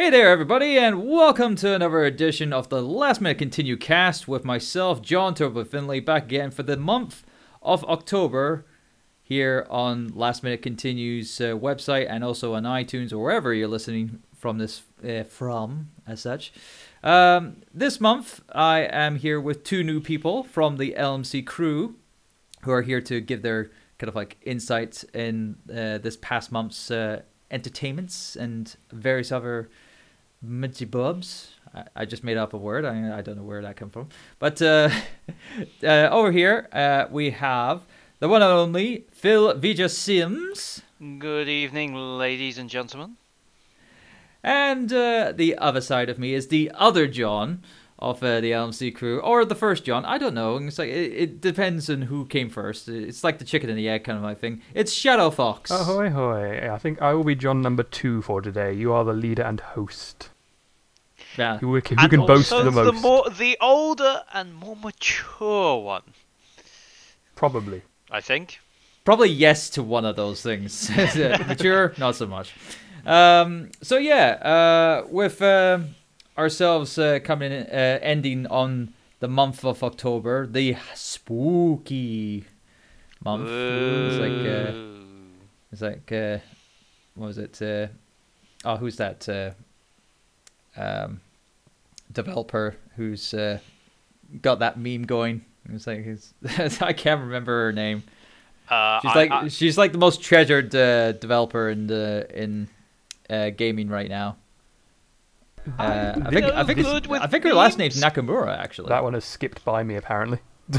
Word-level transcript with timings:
Hey 0.00 0.08
there, 0.08 0.30
everybody, 0.30 0.78
and 0.78 1.06
welcome 1.06 1.56
to 1.56 1.74
another 1.74 2.04
edition 2.06 2.54
of 2.54 2.70
the 2.70 2.80
Last 2.80 3.20
Minute 3.20 3.36
Continue 3.36 3.76
cast 3.76 4.26
with 4.26 4.46
myself, 4.46 5.02
John 5.02 5.34
Turbo 5.34 5.62
Finley, 5.62 6.00
back 6.00 6.24
again 6.24 6.50
for 6.50 6.62
the 6.62 6.78
month 6.78 7.22
of 7.60 7.84
October 7.84 8.64
here 9.22 9.66
on 9.68 10.08
Last 10.14 10.42
Minute 10.42 10.62
Continue's 10.62 11.38
uh, 11.38 11.52
website 11.52 12.06
and 12.08 12.24
also 12.24 12.54
on 12.54 12.62
iTunes 12.62 13.12
or 13.12 13.18
wherever 13.18 13.52
you're 13.52 13.68
listening 13.68 14.22
from 14.34 14.56
this 14.56 14.80
uh, 15.06 15.24
from 15.24 15.90
as 16.06 16.22
such. 16.22 16.50
Um, 17.04 17.56
this 17.74 18.00
month, 18.00 18.40
I 18.50 18.84
am 18.90 19.16
here 19.16 19.38
with 19.38 19.64
two 19.64 19.84
new 19.84 20.00
people 20.00 20.44
from 20.44 20.78
the 20.78 20.94
LMC 20.96 21.44
crew 21.46 21.96
who 22.62 22.70
are 22.70 22.82
here 22.82 23.02
to 23.02 23.20
give 23.20 23.42
their 23.42 23.64
kind 23.98 24.08
of 24.08 24.14
like 24.14 24.38
insights 24.40 25.04
in 25.12 25.56
uh, 25.68 25.98
this 25.98 26.16
past 26.16 26.50
month's 26.50 26.90
uh, 26.90 27.20
entertainments 27.50 28.34
and 28.34 28.76
various 28.90 29.30
other 29.30 29.68
Mitzi 30.42 30.84
Bubs. 30.84 31.54
I, 31.74 31.84
I 31.96 32.04
just 32.04 32.24
made 32.24 32.36
up 32.36 32.54
a 32.54 32.56
word. 32.56 32.84
I, 32.84 33.18
I 33.18 33.22
don't 33.22 33.36
know 33.36 33.42
where 33.42 33.62
that 33.62 33.76
came 33.76 33.90
from. 33.90 34.08
But 34.38 34.60
uh, 34.62 34.90
uh, 35.82 36.08
over 36.10 36.32
here, 36.32 36.68
uh, 36.72 37.06
we 37.10 37.30
have 37.30 37.86
the 38.18 38.28
one 38.28 38.42
and 38.42 38.50
only 38.50 39.06
Phil 39.12 39.54
Vger 39.54 39.90
Sims. 39.90 40.82
Good 41.18 41.48
evening, 41.48 41.94
ladies 41.94 42.58
and 42.58 42.68
gentlemen. 42.68 43.16
And 44.42 44.92
uh, 44.92 45.32
the 45.34 45.56
other 45.58 45.80
side 45.80 46.08
of 46.08 46.18
me 46.18 46.34
is 46.34 46.48
the 46.48 46.70
other 46.74 47.06
John 47.06 47.62
of 47.98 48.22
uh, 48.22 48.40
the 48.40 48.50
LMC 48.50 48.94
crew, 48.94 49.20
or 49.20 49.44
the 49.44 49.54
first 49.54 49.84
John. 49.84 50.04
I 50.06 50.16
don't 50.16 50.34
know. 50.34 50.56
It's 50.56 50.78
like 50.78 50.88
it, 50.88 51.12
it 51.12 51.40
depends 51.40 51.90
on 51.90 52.02
who 52.02 52.24
came 52.24 52.48
first. 52.48 52.88
It's 52.88 53.22
like 53.22 53.38
the 53.38 53.44
chicken 53.44 53.68
and 53.68 53.78
the 53.78 53.88
egg 53.88 54.04
kind 54.04 54.16
of 54.16 54.24
like 54.24 54.38
thing. 54.38 54.62
It's 54.74 54.92
Shadow 54.92 55.30
Fox. 55.30 55.70
Ahoy, 55.70 56.08
hoy. 56.08 56.70
I 56.72 56.78
think 56.78 57.02
I 57.02 57.12
will 57.12 57.24
be 57.24 57.34
John 57.34 57.60
number 57.60 57.82
two 57.82 58.22
for 58.22 58.40
today. 58.40 58.72
You 58.72 58.92
are 58.92 59.04
the 59.04 59.12
leader 59.12 59.42
and 59.42 59.60
host. 59.60 60.30
Yeah. 61.36 61.58
Who, 61.58 61.74
who 61.74 61.82
and 61.96 62.10
can 62.10 62.26
boast 62.26 62.52
also 62.52 62.64
the 62.64 62.70
most? 62.70 63.02
more, 63.02 63.30
the 63.30 63.56
older 63.60 64.24
and 64.32 64.54
more 64.54 64.76
mature 64.76 65.78
one, 65.78 66.02
Probably. 67.34 67.82
I 68.10 68.20
think. 68.20 68.60
Probably 69.04 69.30
yes 69.30 69.70
to 69.70 69.82
one 69.82 70.04
of 70.04 70.16
those 70.16 70.42
things. 70.42 70.90
Mature, 71.48 71.94
not 71.96 72.16
so 72.16 72.26
much. 72.26 72.54
Um, 73.06 73.70
so 73.80 73.96
yeah, 73.96 74.32
uh, 74.42 75.06
with 75.08 75.40
uh, 75.40 75.78
ourselves 76.36 76.98
uh, 76.98 77.18
coming 77.24 77.50
in, 77.50 77.62
uh, 77.62 77.98
ending 78.02 78.46
on 78.48 78.92
the 79.20 79.28
month 79.28 79.64
of 79.64 79.82
October, 79.82 80.46
the 80.46 80.76
spooky 80.94 82.44
month. 83.24 83.48
It's 83.48 84.18
like 84.18 84.46
uh, 84.46 84.72
it's 85.72 85.82
like 85.82 86.12
uh, 86.12 86.38
what 87.14 87.28
was 87.28 87.38
it? 87.38 87.62
Uh, 87.62 87.86
oh, 88.64 88.76
who's 88.76 88.96
that? 88.96 89.28
Um, 90.76 91.20
developer 92.12 92.76
who's 92.96 93.34
uh, 93.34 93.58
got 94.42 94.60
that 94.60 94.78
meme 94.78 95.02
going. 95.04 95.44
It's 95.72 95.86
like 95.86 96.06
it's, 96.06 96.32
I 96.82 96.92
can't 96.92 97.20
remember 97.20 97.64
her 97.66 97.72
name. 97.72 98.02
Uh, 98.68 99.00
She's 99.00 99.10
I- 99.10 99.14
like 99.14 99.30
I- 99.30 99.48
she's 99.48 99.78
like 99.78 99.92
the 99.92 99.98
most 99.98 100.22
treasured 100.22 100.74
uh, 100.74 101.12
developer 101.12 101.68
in 101.70 101.86
the 101.86 102.26
in 102.32 102.68
uh, 103.28 103.50
gaming 103.50 103.88
right 103.88 104.08
now. 104.08 104.36
Uh, 105.78 106.14
I 106.24 106.30
think 106.30 106.46
I 106.46 106.64
think 106.64 106.78
Good 106.80 107.04
it's, 107.06 107.08
I 107.12 107.26
think 107.26 107.44
her 107.44 107.52
last 107.52 107.76
name's 107.78 108.00
Nakamura 108.00 108.56
actually. 108.58 108.88
That 108.88 109.04
one 109.04 109.12
has 109.14 109.24
skipped 109.24 109.64
by 109.64 109.82
me, 109.82 109.96
apparently. 109.96 110.38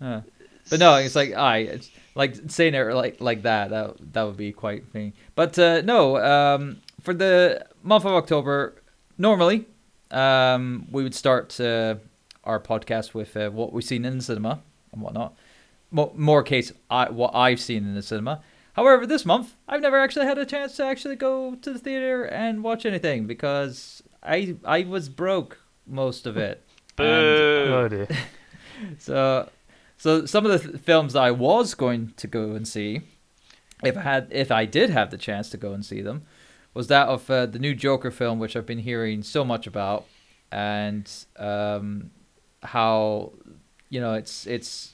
Uh, 0.00 0.20
but 0.70 0.80
no, 0.80 0.96
it's 0.96 1.14
like 1.14 1.32
I 1.34 1.58
it's 1.58 1.88
like 2.14 2.34
saying 2.48 2.74
it 2.74 2.82
like 2.94 3.20
like 3.20 3.42
that. 3.42 3.70
That 3.70 3.94
that 4.12 4.22
would 4.24 4.36
be 4.36 4.52
quite 4.52 4.84
funny. 4.92 5.14
But 5.34 5.58
uh, 5.58 5.80
no, 5.82 6.16
um, 6.18 6.78
for 7.00 7.14
the 7.14 7.64
month 7.82 8.04
of 8.04 8.12
October, 8.12 8.74
normally 9.18 9.66
um, 10.10 10.86
we 10.90 11.02
would 11.02 11.14
start 11.14 11.58
uh, 11.60 11.96
our 12.44 12.60
podcast 12.60 13.14
with 13.14 13.36
uh, 13.36 13.50
what 13.50 13.72
we've 13.72 13.84
seen 13.84 14.04
in 14.04 14.18
the 14.18 14.24
cinema 14.24 14.60
and 14.92 15.02
whatnot. 15.02 15.36
Mo- 15.90 16.12
more 16.16 16.42
case, 16.42 16.72
I 16.90 17.10
what 17.10 17.34
I've 17.34 17.60
seen 17.60 17.84
in 17.84 17.94
the 17.94 18.02
cinema. 18.02 18.42
However, 18.74 19.06
this 19.06 19.24
month 19.24 19.54
I've 19.68 19.80
never 19.80 19.98
actually 19.98 20.26
had 20.26 20.38
a 20.38 20.46
chance 20.46 20.76
to 20.76 20.84
actually 20.84 21.16
go 21.16 21.54
to 21.54 21.72
the 21.72 21.78
theater 21.78 22.24
and 22.24 22.62
watch 22.64 22.84
anything 22.84 23.26
because 23.26 24.02
I 24.22 24.56
I 24.64 24.82
was 24.84 25.08
broke 25.08 25.58
most 25.86 26.26
of 26.26 26.36
it. 26.36 26.62
And- 26.98 27.08
oh 27.08 28.06
so, 28.98 29.48
so 29.96 30.26
some 30.26 30.46
of 30.46 30.52
the 30.62 30.68
th- 30.70 30.82
films 30.82 31.14
that 31.14 31.22
I 31.22 31.30
was 31.30 31.74
going 31.74 32.12
to 32.16 32.26
go 32.26 32.52
and 32.52 32.66
see, 32.66 33.00
if 33.82 33.96
I 33.96 34.00
had, 34.00 34.28
if 34.30 34.50
I 34.50 34.64
did 34.64 34.90
have 34.90 35.10
the 35.10 35.18
chance 35.18 35.50
to 35.50 35.56
go 35.56 35.72
and 35.72 35.84
see 35.84 36.02
them, 36.02 36.22
was 36.74 36.88
that 36.88 37.08
of 37.08 37.30
uh, 37.30 37.46
the 37.46 37.58
new 37.58 37.74
Joker 37.74 38.10
film, 38.10 38.38
which 38.38 38.56
I've 38.56 38.66
been 38.66 38.80
hearing 38.80 39.22
so 39.22 39.44
much 39.44 39.66
about, 39.66 40.04
and 40.52 41.10
um, 41.38 42.10
how 42.62 43.32
you 43.90 44.00
know 44.00 44.14
it's 44.14 44.46
it's 44.46 44.92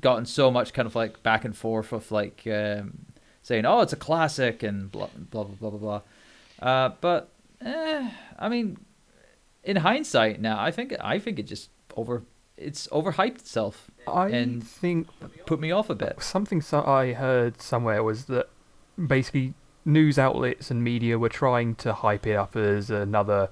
gotten 0.00 0.24
so 0.24 0.50
much 0.50 0.72
kind 0.72 0.86
of 0.86 0.94
like 0.96 1.22
back 1.22 1.44
and 1.44 1.54
forth 1.56 1.92
of 1.92 2.10
like 2.10 2.42
um, 2.46 2.98
saying, 3.42 3.66
oh, 3.66 3.80
it's 3.82 3.92
a 3.92 3.96
classic 3.96 4.62
and 4.62 4.90
blah 4.90 5.08
blah 5.30 5.44
blah 5.44 5.54
blah 5.54 5.70
blah. 5.70 5.78
blah. 5.78 6.00
Uh, 6.60 6.90
but 7.00 7.28
eh, 7.60 8.10
I 8.38 8.48
mean, 8.48 8.78
in 9.64 9.76
hindsight 9.76 10.40
now, 10.40 10.58
I 10.60 10.70
think 10.70 10.94
I 11.00 11.18
think 11.18 11.38
it 11.38 11.44
just 11.46 11.70
over 11.96 12.22
it's 12.56 12.88
overhyped 12.88 13.36
itself, 13.36 13.88
I 14.08 14.28
And- 14.30 14.66
think 14.66 15.06
put 15.46 15.60
me 15.60 15.70
off 15.70 15.90
a 15.90 15.94
bit. 15.94 16.20
something 16.22 16.60
so 16.60 16.82
I 16.84 17.12
heard 17.12 17.60
somewhere 17.60 18.02
was 18.02 18.24
that 18.24 18.48
basically 19.06 19.54
news 19.88 20.18
outlets 20.18 20.70
and 20.70 20.84
media 20.84 21.18
were 21.18 21.28
trying 21.28 21.74
to 21.76 21.92
hype 21.92 22.26
it 22.26 22.34
up 22.34 22.54
as 22.54 22.90
another 22.90 23.48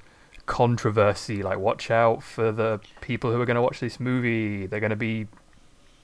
controversy. 0.46 1.42
Like, 1.42 1.58
watch 1.58 1.90
out 1.90 2.22
for 2.22 2.52
the 2.52 2.80
people 3.00 3.32
who 3.32 3.40
are 3.40 3.46
going 3.46 3.56
to 3.56 3.62
watch 3.62 3.80
this 3.80 3.98
movie. 3.98 4.66
They're 4.66 4.80
going 4.80 4.90
to 4.90 4.96
be 4.96 5.26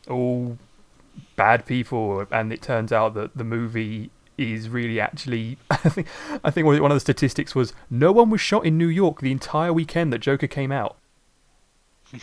all 0.08 0.58
bad 1.36 1.66
people, 1.66 2.26
and 2.30 2.52
it 2.52 2.62
turns 2.62 2.92
out 2.92 3.14
that 3.14 3.36
the 3.36 3.44
movie 3.44 4.10
is 4.38 4.68
really 4.68 4.98
actually. 4.98 5.58
I 5.70 5.76
think 5.76 6.08
I 6.42 6.50
think 6.50 6.66
one 6.66 6.90
of 6.90 6.96
the 6.96 7.00
statistics 7.00 7.54
was 7.54 7.72
no 7.90 8.10
one 8.10 8.30
was 8.30 8.40
shot 8.40 8.66
in 8.66 8.76
New 8.78 8.88
York 8.88 9.20
the 9.20 9.30
entire 9.30 9.72
weekend 9.72 10.12
that 10.12 10.18
Joker 10.18 10.48
came 10.48 10.72
out. 10.72 10.96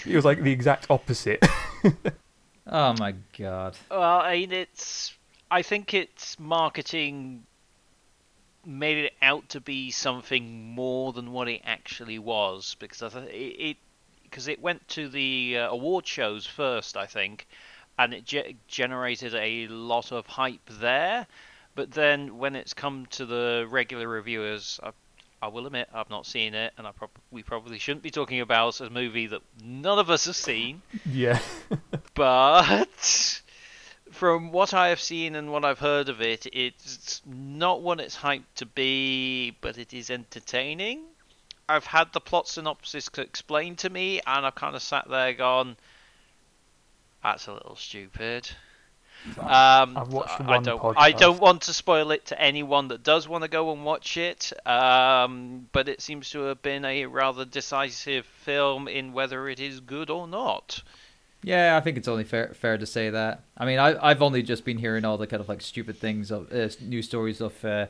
It 0.05 0.15
was 0.15 0.25
like 0.25 0.43
the 0.43 0.51
exact 0.51 0.87
opposite. 0.89 1.43
Oh 2.71 2.93
my 2.99 3.15
god. 3.37 3.75
Well, 3.89 4.01
I 4.01 4.37
mean, 4.37 4.51
it's. 4.51 5.13
I 5.51 5.63
think 5.63 5.95
its 5.95 6.39
marketing 6.39 7.43
made 8.69 8.97
it 9.05 9.13
out 9.21 9.49
to 9.49 9.59
be 9.59 9.91
something 9.91 10.73
more 10.75 11.11
than 11.11 11.31
what 11.31 11.49
it 11.49 11.61
actually 11.65 12.19
was 12.19 12.75
because 12.79 13.01
I 13.01 13.09
th- 13.09 13.33
it 13.33 13.61
it 13.69 13.77
because 14.23 14.47
it 14.47 14.61
went 14.61 14.87
to 14.89 15.09
the 15.09 15.57
uh, 15.57 15.69
award 15.69 16.05
shows 16.05 16.45
first, 16.45 16.95
I 16.95 17.07
think, 17.07 17.47
and 17.97 18.13
it 18.13 18.25
ge- 18.25 18.55
generated 18.67 19.33
a 19.33 19.67
lot 19.67 20.11
of 20.11 20.27
hype 20.27 20.69
there. 20.69 21.25
But 21.73 21.91
then 21.91 22.37
when 22.37 22.55
it's 22.55 22.73
come 22.73 23.07
to 23.11 23.25
the 23.25 23.65
regular 23.69 24.07
reviewers, 24.07 24.79
I, 24.83 24.91
I 25.41 25.47
will 25.47 25.65
admit 25.65 25.89
I've 25.93 26.09
not 26.09 26.27
seen 26.27 26.53
it, 26.53 26.73
and 26.77 26.85
I 26.85 26.91
prob- 26.91 27.09
we 27.31 27.41
probably 27.41 27.79
shouldn't 27.79 28.03
be 28.03 28.11
talking 28.11 28.39
about 28.41 28.81
a 28.81 28.89
movie 28.89 29.27
that 29.27 29.41
none 29.63 29.97
of 29.97 30.09
us 30.11 30.25
have 30.25 30.35
seen 30.35 30.83
yeah. 31.05 31.39
but 32.13 33.41
from 34.19 34.51
what 34.51 34.73
I 34.73 34.89
have 34.89 34.99
seen 34.99 35.33
and 35.35 35.49
what 35.49 35.63
I've 35.63 35.79
heard 35.79 36.09
of 36.09 36.19
it, 36.19 36.45
it's 36.51 37.21
not 37.25 37.81
what 37.81 38.01
it's 38.01 38.17
hyped 38.17 38.51
to 38.55 38.65
be, 38.65 39.51
but 39.61 39.77
it 39.77 39.93
is 39.93 40.09
entertaining. 40.09 41.03
I've 41.69 41.85
had 41.85 42.11
the 42.11 42.19
plot 42.19 42.49
synopsis 42.49 43.09
explained 43.17 43.77
to 43.77 43.89
me, 43.89 44.19
and 44.27 44.45
I've 44.45 44.55
kind 44.55 44.75
of 44.75 44.81
sat 44.81 45.07
there 45.09 45.31
gone, 45.31 45.77
"That's 47.23 47.47
a 47.47 47.53
little 47.53 47.77
stupid." 47.77 48.49
Um, 49.37 49.97
I've 49.97 50.11
watched 50.11 50.41
I 50.41 50.59
don't. 50.59 50.97
I 50.97 51.11
don't 51.13 51.39
want 51.39 51.61
to 51.63 51.73
spoil 51.73 52.11
it 52.11 52.25
to 52.25 52.41
anyone 52.41 52.89
that 52.89 53.03
does 53.03 53.25
want 53.25 53.45
to 53.45 53.49
go 53.49 53.71
and 53.71 53.85
watch 53.85 54.17
it. 54.17 54.51
Um, 54.67 55.69
but 55.71 55.87
it 55.87 56.01
seems 56.01 56.29
to 56.31 56.39
have 56.41 56.61
been 56.61 56.83
a 56.83 57.05
rather 57.05 57.45
decisive 57.45 58.25
film 58.25 58.89
in 58.89 59.13
whether 59.13 59.47
it 59.47 59.61
is 59.61 59.79
good 59.79 60.09
or 60.09 60.27
not. 60.27 60.83
Yeah, 61.43 61.77
I 61.77 61.79
think 61.81 61.97
it's 61.97 62.07
only 62.07 62.25
fair 62.25 62.53
fair 62.53 62.77
to 62.77 62.85
say 62.85 63.09
that. 63.09 63.43
I 63.57 63.65
mean, 63.65 63.79
I 63.79 63.95
I've 64.05 64.21
only 64.21 64.43
just 64.43 64.65
been 64.65 64.77
hearing 64.77 65.05
all 65.05 65.17
the 65.17 65.27
kind 65.27 65.41
of 65.41 65.47
like 65.47 65.61
stupid 65.61 65.97
things 65.97 66.31
of 66.31 66.51
uh, 66.51 66.69
news 66.81 67.05
stories 67.05 67.39
of 67.39 67.63
uh, 67.63 67.87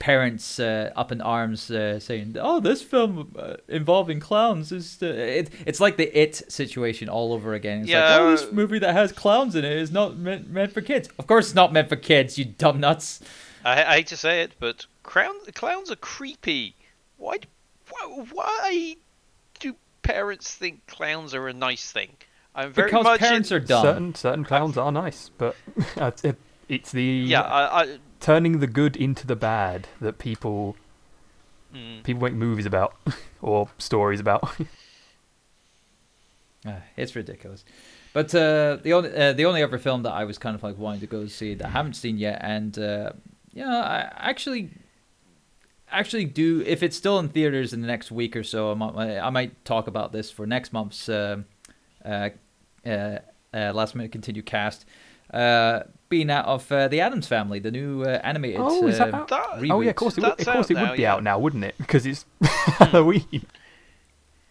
parents 0.00 0.58
uh, 0.58 0.90
up 0.96 1.12
in 1.12 1.20
arms 1.20 1.70
uh, 1.70 2.00
saying, 2.00 2.36
"Oh, 2.40 2.58
this 2.58 2.82
film 2.82 3.32
uh, 3.38 3.56
involving 3.68 4.18
clowns 4.18 4.72
is 4.72 4.98
uh, 5.02 5.06
it." 5.06 5.50
It's 5.66 5.78
like 5.78 5.98
the 5.98 6.20
It 6.20 6.50
situation 6.50 7.08
all 7.08 7.32
over 7.32 7.54
again. 7.54 7.82
It's 7.82 7.90
Yeah, 7.90 8.10
like, 8.10 8.20
"Oh, 8.20 8.30
this 8.32 8.50
movie 8.50 8.80
that 8.80 8.92
has 8.92 9.12
clowns 9.12 9.54
in 9.54 9.64
it 9.64 9.72
is 9.72 9.92
not 9.92 10.16
meant 10.16 10.50
meant 10.50 10.72
for 10.72 10.80
kids." 10.80 11.08
Of 11.18 11.28
course, 11.28 11.46
it's 11.46 11.54
not 11.54 11.72
meant 11.72 11.88
for 11.88 11.96
kids. 11.96 12.38
You 12.38 12.46
dumb 12.46 12.80
nuts. 12.80 13.20
I, 13.64 13.84
I 13.84 13.96
hate 13.96 14.08
to 14.08 14.16
say 14.16 14.42
it, 14.42 14.52
but 14.58 14.86
clown, 15.04 15.34
clowns 15.54 15.90
are 15.90 15.96
creepy. 15.96 16.74
Why, 17.18 17.36
why, 17.90 18.24
why 18.32 18.96
do 19.60 19.76
parents 20.02 20.54
think 20.54 20.86
clowns 20.86 21.34
are 21.34 21.46
a 21.46 21.52
nice 21.52 21.92
thing? 21.92 22.16
I'm 22.54 22.72
very 22.72 22.88
because 22.90 23.04
much 23.04 23.20
parents 23.20 23.50
in, 23.50 23.56
are 23.56 23.60
dumb. 23.60 23.82
Certain 23.84 24.14
certain 24.14 24.44
clowns 24.44 24.76
are 24.76 24.90
nice, 24.92 25.30
but 25.38 25.56
it's- 25.96 26.24
it, 26.24 26.36
it's 26.68 26.92
the 26.92 27.02
yeah. 27.04 27.42
I, 27.42 27.82
I, 27.82 27.98
turning 28.20 28.60
the 28.60 28.66
good 28.66 28.96
into 28.96 29.26
the 29.26 29.36
bad 29.36 29.88
that 30.00 30.18
people 30.18 30.76
Mm. 31.74 32.02
people 32.02 32.22
make 32.22 32.34
movies 32.34 32.66
about 32.66 32.94
or 33.40 33.68
stories 33.78 34.18
about. 34.18 34.58
Uh, 36.66 36.72
it's 36.96 37.14
ridiculous. 37.14 37.64
But 38.12 38.34
uh, 38.34 38.78
the 38.82 38.92
only 38.92 39.14
uh, 39.14 39.32
the 39.34 39.44
only 39.46 39.62
other 39.62 39.78
film 39.78 40.02
that 40.02 40.10
I 40.12 40.24
was 40.24 40.36
kind 40.36 40.56
of 40.56 40.62
like 40.64 40.76
wanting 40.76 41.00
to 41.00 41.06
go 41.06 41.26
see 41.28 41.54
that 41.54 41.66
I 41.66 41.70
haven't 41.70 41.94
seen 41.94 42.18
yet, 42.18 42.40
and 42.42 42.76
uh, 42.76 43.12
you 43.54 43.64
know, 43.64 43.70
I 43.70 44.10
actually 44.16 44.70
actually 45.92 46.24
do 46.24 46.62
if 46.66 46.82
it's 46.82 46.96
still 46.96 47.20
in 47.20 47.28
theaters 47.28 47.72
in 47.72 47.82
the 47.82 47.86
next 47.86 48.10
week 48.10 48.34
or 48.34 48.42
so, 48.42 48.72
I 48.72 48.74
might 48.74 49.18
I 49.20 49.30
might 49.30 49.64
talk 49.64 49.86
about 49.86 50.10
this 50.10 50.28
for 50.28 50.46
next 50.46 50.72
month's 50.72 51.08
um 51.08 51.12
uh, 51.14 51.14
uh, 51.14 51.22
uh, 51.22 51.42
last 52.04 53.94
minute 53.94 54.12
continue 54.12 54.42
cast. 54.42 54.84
Uh, 55.32 55.84
being 56.08 56.28
out 56.28 56.44
of 56.46 56.70
uh, 56.72 56.88
the 56.88 57.00
Addams 57.00 57.28
Family, 57.28 57.60
the 57.60 57.70
new 57.70 58.02
uh, 58.02 58.20
animated. 58.24 58.60
Oh, 58.60 58.88
is 58.88 58.98
that 58.98 59.14
uh. 59.14 59.24
That- 59.26 59.70
oh 59.70 59.80
yeah, 59.80 59.90
of 59.90 59.96
course 59.96 60.18
it, 60.18 60.22
would, 60.22 60.30
of 60.32 60.38
course 60.38 60.48
out 60.48 60.70
it 60.70 60.74
now, 60.74 60.96
be 60.96 61.02
yeah. 61.02 61.14
out 61.14 61.22
now, 61.22 61.38
wouldn't 61.38 61.64
it? 61.64 61.76
Because 61.78 62.04
it's 62.04 62.24
Halloween. 62.42 63.46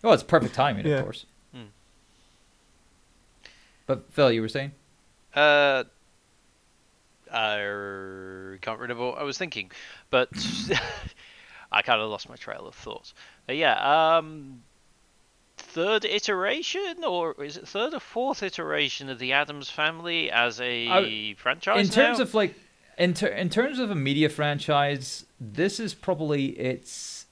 Oh, 0.04 0.14
it's 0.14 0.24
perfect 0.24 0.56
timing, 0.56 0.88
Yeah. 0.88 1.00
of 1.00 1.04
course. 1.04 1.26
Hmm. 1.54 1.64
But 3.86 4.10
Phil, 4.14 4.32
you 4.32 4.42
were 4.42 4.48
saying? 4.48 4.72
Uh, 5.36 5.84
I 7.32 8.58
can't 8.62 8.80
remember 8.80 9.08
what 9.08 9.18
I 9.20 9.24
was 9.24 9.38
thinking, 9.38 9.72
but 10.10 10.30
I 11.72 11.82
kind 11.82 12.02
of 12.02 12.10
lost 12.10 12.30
my 12.30 12.36
trail 12.36 12.66
of 12.68 12.76
thought. 12.76 13.12
Uh, 13.50 13.54
yeah, 13.54 14.18
um, 14.18 14.64
third 15.70 16.04
iteration, 16.06 17.04
or 17.08 17.36
is 17.44 17.56
it 17.58 17.68
third 17.68 17.94
or 17.94 18.00
fourth 18.00 18.42
iteration 18.44 19.10
of 19.10 19.20
the 19.20 19.34
Addams 19.34 19.70
Family 19.70 20.30
as 20.32 20.60
a 20.60 20.88
I- 20.90 21.36
franchise? 21.38 21.88
in 21.88 21.94
terms 21.94 22.18
now? 22.20 22.24
of 22.24 22.34
like 22.34 22.56
in 22.98 23.14
ter- 23.14 23.28
in 23.28 23.50
terms 23.50 23.80
of 23.80 23.92
a 23.92 23.96
media 23.96 24.30
franchise, 24.30 25.26
this 25.40 25.80
is 25.80 25.94
probably 25.94 26.48
its 26.48 27.26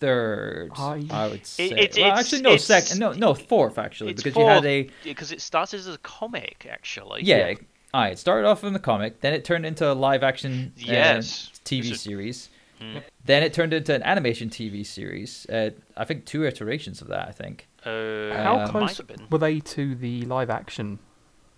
third. 0.00 0.70
I- 0.76 1.04
I, 1.10 1.28
would 1.28 1.46
say. 1.46 1.66
it- 1.66 1.70
well, 1.70 1.82
it's- 2.08 2.18
actually, 2.20 2.42
no, 2.42 2.56
second. 2.56 2.98
No, 2.98 3.12
no, 3.12 3.34
fourth 3.34 3.78
actually, 3.78 4.12
it's 4.12 4.22
because 4.22 4.40
you 4.40 4.46
had 4.46 4.64
a 4.64 4.90
because 5.04 5.32
it 5.32 5.40
started 5.40 5.80
as 5.80 5.86
a 5.88 5.98
comic, 5.98 6.66
actually. 6.70 7.22
yeah. 7.24 7.54
All 7.92 8.02
right, 8.02 8.12
it 8.12 8.18
started 8.20 8.46
off 8.46 8.62
in 8.62 8.72
the 8.72 8.78
comic, 8.78 9.20
then 9.20 9.32
it 9.34 9.44
turned 9.44 9.66
into 9.66 9.90
a 9.90 9.94
live 9.94 10.22
action 10.22 10.72
uh, 10.78 10.82
Yes. 10.86 11.50
TV 11.64 11.90
a- 11.92 11.96
series. 11.96 12.48
Hmm. 12.80 12.98
Then 13.24 13.42
it 13.42 13.52
turned 13.52 13.72
into 13.72 13.94
an 13.94 14.02
animation 14.02 14.48
TV 14.50 14.84
series. 14.86 15.46
Uh, 15.50 15.70
I 15.96 16.04
think 16.04 16.24
two 16.24 16.44
iterations 16.44 17.02
of 17.02 17.08
that. 17.08 17.28
I 17.28 17.32
think. 17.32 17.68
Uh, 17.84 18.32
How 18.34 18.56
Uh, 18.60 18.68
close 18.70 19.00
were 19.30 19.38
they 19.38 19.60
to 19.60 19.94
the 19.94 20.22
live 20.22 20.50
action? 20.50 20.98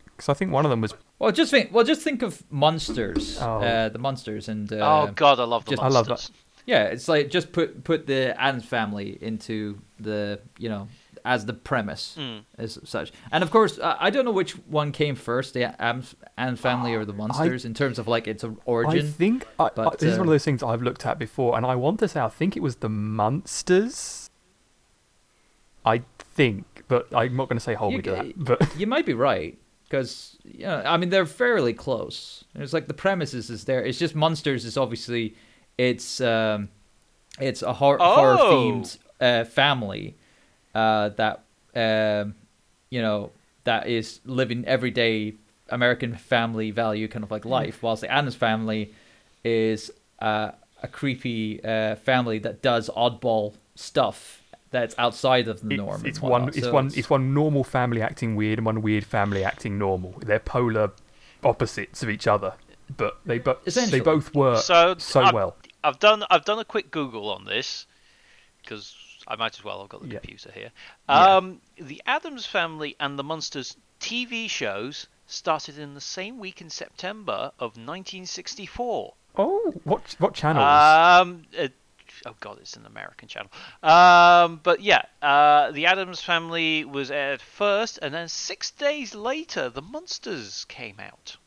Because 0.04 0.28
I 0.28 0.34
think 0.34 0.52
one 0.52 0.64
of 0.64 0.70
them 0.70 0.80
was. 0.80 0.94
Well, 1.18 1.30
just 1.32 1.50
think. 1.50 1.72
Well, 1.72 1.84
just 1.84 2.02
think 2.02 2.22
of 2.22 2.42
Munsters. 2.50 3.38
Oh. 3.40 3.60
Uh, 3.60 3.88
the 3.88 3.98
Munsters 3.98 4.48
and. 4.48 4.72
Uh, 4.72 4.76
oh 5.08 5.12
God, 5.14 5.38
I 5.40 5.44
love 5.44 5.64
the 5.64 5.70
just- 5.72 5.82
I 5.82 5.88
love 5.88 6.08
Munsters. 6.08 6.36
Yeah, 6.66 6.84
it's 6.84 7.08
like 7.08 7.28
just 7.30 7.52
put 7.52 7.82
put 7.82 8.06
the 8.06 8.40
Addams 8.40 8.64
family 8.64 9.18
into 9.20 9.80
the 9.98 10.40
you 10.58 10.68
know 10.68 10.88
as 11.24 11.46
the 11.46 11.52
premise 11.52 12.16
Mm. 12.18 12.42
as 12.58 12.78
such, 12.84 13.12
and 13.30 13.42
of 13.44 13.50
course 13.50 13.78
I 13.78 13.96
I 14.00 14.10
don't 14.10 14.24
know 14.24 14.32
which 14.32 14.52
one 14.66 14.92
came 14.92 15.14
first, 15.14 15.54
the 15.54 15.64
Addams 15.80 16.14
Addams 16.36 16.60
family 16.60 16.94
or 16.94 17.04
the 17.04 17.12
Munsters 17.12 17.64
in 17.64 17.74
terms 17.74 17.98
of 17.98 18.08
like 18.08 18.26
its 18.26 18.42
I 18.44 18.50
origin. 18.64 19.06
think 19.06 19.46
I, 19.58 19.64
I- 19.64 19.70
but, 19.74 19.98
this 19.98 20.12
is 20.12 20.18
one 20.18 20.26
of 20.28 20.30
uh, 20.30 20.34
those 20.34 20.44
things 20.44 20.62
I've 20.62 20.82
looked 20.82 21.06
at 21.06 21.18
before, 21.18 21.56
and 21.56 21.64
I 21.66 21.74
want 21.76 22.00
to 22.00 22.08
say 22.08 22.20
I 22.20 22.28
think 22.28 22.56
it 22.56 22.62
was 22.62 22.76
the 22.76 22.88
Munsters. 22.88 24.30
I 25.84 26.02
think, 26.18 26.84
but 26.88 27.08
I'm 27.14 27.36
not 27.36 27.48
going 27.48 27.56
to 27.58 27.64
say 27.64 27.74
hold 27.74 27.92
You 27.92 27.98
me 27.98 28.02
to 28.04 28.10
that. 28.12 28.32
But 28.36 28.76
you 28.78 28.86
might 28.86 29.04
be 29.06 29.14
right 29.14 29.58
because 29.84 30.36
you 30.44 30.64
know 30.66 30.82
I 30.86 30.96
mean 30.96 31.10
they're 31.10 31.26
fairly 31.26 31.72
close. 31.74 32.44
It's 32.54 32.72
like 32.72 32.86
the 32.88 32.94
premises 32.94 33.50
is 33.50 33.64
there. 33.64 33.82
It's 33.84 33.98
just 33.98 34.14
Munsters 34.14 34.64
is 34.64 34.76
obviously 34.76 35.34
it's 35.78 36.20
um 36.20 36.68
it's 37.40 37.62
a 37.62 37.72
hor- 37.72 37.98
horror 37.98 38.36
Oh. 38.38 38.52
themed 38.52 38.98
uh, 39.20 39.44
family 39.44 40.16
uh, 40.74 41.08
that 41.10 41.42
um 41.74 42.34
you 42.90 43.00
know 43.02 43.30
that 43.64 43.86
is 43.88 44.20
living 44.24 44.64
everyday 44.66 45.34
American 45.68 46.14
family 46.16 46.70
value 46.70 47.08
kind 47.08 47.24
of 47.24 47.30
like 47.30 47.44
life, 47.44 47.82
whilst 47.82 48.02
the 48.02 48.10
Addams 48.10 48.34
family 48.34 48.92
is 49.44 49.90
uh, 50.20 50.50
a 50.82 50.88
creepy 50.88 51.62
uh, 51.64 51.96
family 51.96 52.38
that 52.40 52.60
does 52.60 52.90
oddball 52.90 53.54
stuff 53.74 54.42
that's 54.70 54.94
outside 54.98 55.48
of 55.48 55.60
the 55.60 55.76
norm. 55.76 56.00
and 56.00 56.06
it's 56.06 56.20
one, 56.20 56.48
it's 56.48 56.60
So 56.60 56.72
one, 56.72 56.90
it's 56.94 57.08
one 57.10 57.32
normal 57.34 57.64
family 57.64 58.02
acting 58.02 58.36
weird 58.36 58.58
and 58.58 58.66
one 58.66 58.82
weird 58.82 59.04
family 59.04 59.44
acting 59.44 59.78
normal. 59.78 60.14
They're 60.20 60.38
polar 60.38 60.90
opposites 61.44 62.02
of 62.02 62.10
each 62.10 62.26
other, 62.26 62.54
but 62.96 63.18
they 63.24 63.38
both 63.38 63.64
they 63.64 64.00
both 64.00 64.34
work 64.34 64.62
So, 64.62 64.94
so 64.98 65.22
I've- 65.22 65.34
well. 65.34 65.56
I've 65.84 65.98
done 65.98 66.24
I've 66.30 66.44
done 66.44 66.58
a 66.60 66.64
quick 66.64 66.90
Google 66.92 67.28
on 67.30 67.44
this 67.44 67.86
because 68.62 68.94
I 69.32 69.36
might 69.36 69.58
as 69.58 69.64
well. 69.64 69.80
I've 69.80 69.88
got 69.88 70.02
the 70.02 70.08
Yeah. 70.08 70.18
computer 70.18 70.52
here. 70.52 70.70
Yeah. 71.08 71.36
Um, 71.36 71.62
the 71.76 72.02
Addams 72.04 72.44
Family 72.44 72.96
and 73.00 73.18
the 73.18 73.24
Munsters 73.24 73.78
TV 73.98 74.50
shows 74.50 75.06
started 75.26 75.78
in 75.78 75.94
the 75.94 76.02
same 76.02 76.38
week 76.38 76.60
in 76.60 76.68
September 76.68 77.50
of 77.58 77.78
1964. 77.78 79.14
Oh, 79.38 79.72
what 79.84 80.14
what 80.18 80.34
channels? 80.34 80.66
Um, 80.66 81.46
uh, 81.58 81.68
oh 82.26 82.34
god, 82.40 82.58
it's 82.60 82.76
an 82.76 82.84
American 82.84 83.26
channel. 83.26 83.50
Um, 83.82 84.60
but 84.62 84.82
yeah, 84.82 85.04
uh, 85.22 85.70
the 85.70 85.86
Addams 85.86 86.20
Family 86.20 86.84
was 86.84 87.10
aired 87.10 87.40
first, 87.40 87.98
and 88.02 88.12
then 88.12 88.28
six 88.28 88.70
days 88.70 89.14
later, 89.14 89.70
the 89.70 89.80
Munsters 89.80 90.66
came 90.66 91.00
out. 91.00 91.38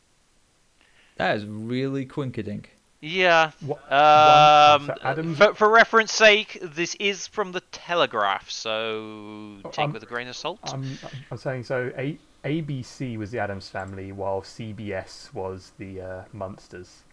That 1.17 1.37
is 1.37 1.45
really 1.45 2.07
quinkadink. 2.07 2.65
Yeah. 3.09 3.51
What- 3.61 3.91
Um, 3.91 4.87
one- 5.03 5.35
for, 5.35 5.53
for 5.53 5.69
reference 5.69 6.11
sake, 6.11 6.57
this 6.61 6.95
is 6.95 7.27
from 7.27 7.51
the 7.51 7.61
Telegraph, 7.71 8.49
so 8.49 9.57
take 9.71 9.85
Um, 9.85 9.93
with 9.93 10.01
a 10.01 10.07
grain 10.07 10.27
of 10.27 10.35
salt. 10.35 10.59
I'm, 10.73 10.97
I'm 11.29 11.37
saying 11.37 11.63
so. 11.65 11.91
A, 11.97 12.17
ABC 12.43 13.17
was 13.17 13.29
the 13.31 13.39
Addams 13.39 13.69
Family, 13.69 14.11
while 14.11 14.41
CBS 14.41 15.31
was 15.33 15.71
the 15.77 16.01
uh, 16.01 16.23
Munsters. 16.33 17.03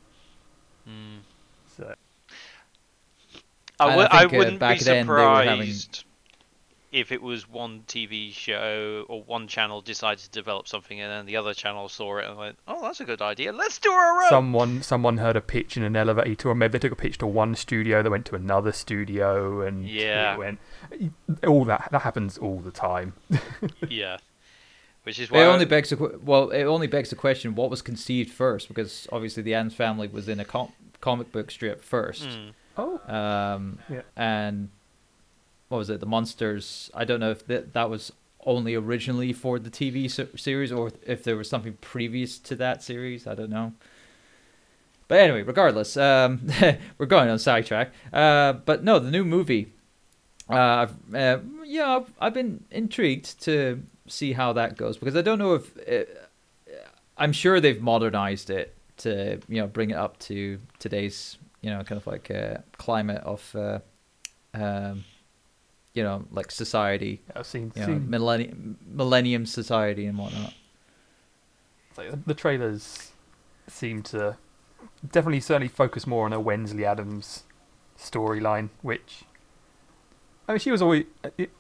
Hmm. 0.87 1.19
So 1.77 1.95
I, 3.81 3.85
And 3.85 3.91
w- 3.91 4.09
I 4.11 4.17
I 4.17 4.21
think, 4.21 4.33
uh, 4.33 4.37
wouldn't 4.39 4.59
back 4.61 4.79
be 4.79 4.85
then 4.85 5.07
they 5.07 5.13
were 5.13 5.19
having- 5.45 5.73
surprised 5.73 6.05
if 6.93 7.11
it 7.11 7.23
was 7.23 7.49
one 7.49 7.83
TV 7.89 8.31
show 8.33 9.07
or 9.09 9.23
one 9.23 9.49
channel 9.49 9.81
decided 9.81 10.19
to 10.25 10.31
develop 10.31 10.69
something 10.69 11.01
and 11.01 11.11
then 11.11 11.25
the 11.27 11.37
other 11.37 11.55
channel 11.55 11.89
saw 11.89 12.19
it 12.19 12.27
and 12.27 12.37
went, 12.37 12.59
"Oh, 12.69 12.83
that's 12.83 13.01
a 13.01 13.05
good 13.05 13.23
idea. 13.23 13.51
Let's 13.53 13.79
do 13.79 13.91
our 13.91 14.23
own." 14.25 14.29
someone 14.29 14.83
someone 14.83 15.17
heard 15.17 15.35
a 15.37 15.41
pitch 15.41 15.77
in 15.77 15.83
an 15.83 15.97
elevator, 15.97 16.51
or 16.51 16.55
maybe 16.55 16.73
they 16.73 16.79
took 16.79 16.93
a 16.93 16.97
pitch 16.97 17.17
to 17.19 17.27
one 17.27 17.55
studio, 17.55 18.03
they 18.03 18.09
went 18.11 18.27
to 18.27 18.35
another 18.37 18.73
studio, 18.73 19.63
and 19.63 19.89
Yeah. 19.89 20.35
it 20.35 20.39
went. 20.39 20.59
All 21.47 21.65
that 21.65 21.89
that 21.91 22.03
happens 22.03 22.37
all 22.39 22.61
the 22.61 22.71
time. 22.71 23.15
yeah. 23.89 24.19
Which 25.05 25.19
is 25.19 25.31
why 25.31 25.39
It 25.41 25.47
why 25.47 25.53
only 25.55 25.65
begs 25.65 25.89
the 25.91 25.97
que- 25.97 26.19
well, 26.23 26.51
it 26.51 26.65
only 26.65 26.87
begs 26.87 27.11
the 27.11 27.17
question: 27.17 27.55
what 27.55 27.71
was 27.71 27.83
conceived 27.83 28.31
first? 28.31 28.69
Because 28.69 29.09
obviously 29.11 29.43
the 29.43 29.55
Addams 29.55 29.75
family 29.75 30.09
was 30.09 30.29
in 30.29 30.39
a 30.39 30.45
com- 30.45 30.73
comic 31.01 31.33
book 31.33 31.51
strip 31.51 31.83
first, 31.83 32.25
Hmm. 32.27 32.51
Oh, 32.77 33.01
um, 33.13 33.79
Yeah. 33.91 34.03
and 34.17 34.69
what 35.73 35.79
was 35.79 35.89
it? 35.89 36.01
The 36.01 36.07
Munsters. 36.07 36.91
I 36.95 37.07
don't 37.07 37.19
know 37.19 37.31
if 37.31 37.47
that 37.47 37.73
that 37.73 37.89
was 37.89 38.13
only 38.45 38.75
originally 38.75 39.33
for 39.33 39.59
the 39.59 39.71
TV 39.71 40.11
series 40.39 40.71
or 40.71 40.93
if 41.07 41.25
there 41.25 41.35
was 41.35 41.49
something 41.49 41.79
previous 41.81 42.39
to 42.41 42.57
that 42.57 42.83
series. 42.83 43.27
I 43.27 43.35
don't 43.35 43.49
know. 43.49 43.73
But 45.09 45.21
anyway, 45.21 45.43
regardless, 45.43 45.97
um, 45.97 46.47
we're 46.99 47.07
going 47.07 47.31
on 47.31 47.39
sidetrack. 47.39 47.91
Uh, 48.13 48.53
but 48.53 48.85
no, 48.85 48.99
the 48.99 49.11
new 49.11 49.25
movie. 49.25 49.73
Uh, 50.47 50.89
uh, 51.15 51.39
yeah, 51.65 51.97
I've, 51.97 52.13
I've 52.21 52.35
been 52.35 52.65
intrigued 52.71 53.41
to 53.45 53.83
see 54.07 54.35
how 54.35 54.53
that 54.53 54.77
goes 54.77 54.99
because 54.99 55.17
I 55.17 55.23
don't 55.23 55.39
know 55.39 55.55
if 55.55 55.77
uh 55.89 56.05
I'm 57.17 57.33
sure 57.33 57.61
they've 57.61 57.81
modernized 57.81 58.51
it 58.51 58.75
to 58.99 59.41
you 59.49 59.61
know 59.61 59.69
bring 59.69 59.91
it 59.91 59.97
up 59.97 60.19
to 60.21 60.59
today's 60.79 61.39
you 61.63 61.71
know 61.71 61.83
kind 61.83 61.99
of 61.99 62.07
like 62.07 62.31
uh, 62.31 62.59
climate 62.77 63.23
of 63.25 63.57
uh, 63.57 63.79
um, 64.55 65.05
you 65.95 66.03
know 66.03 66.25
like 66.31 66.51
society, 66.51 67.23
I've 67.35 67.47
seen, 67.47 67.73
you 67.75 67.81
know, 67.81 67.87
seen 67.87 68.11
millennium 68.11 68.79
millennium 68.87 69.47
society 69.47 70.07
and 70.07 70.19
whatnot. 70.19 70.55
like, 71.97 72.25
the- 72.27 72.35
trailers 72.35 73.13
seem 73.69 74.03
to 74.03 74.37
definitely 75.11 75.41
certainly 75.41 75.69
focus 75.69 76.07
more 76.07 76.25
on 76.27 76.33
a 76.33 76.41
Wednesday 76.41 76.85
Addams 76.85 77.45
storyline, 77.99 78.71
which 78.83 79.25
I 80.49 80.53
mean 80.53 80.59
she 80.59 80.71
was 80.71 80.83
always 80.83 81.05
it, 81.39 81.51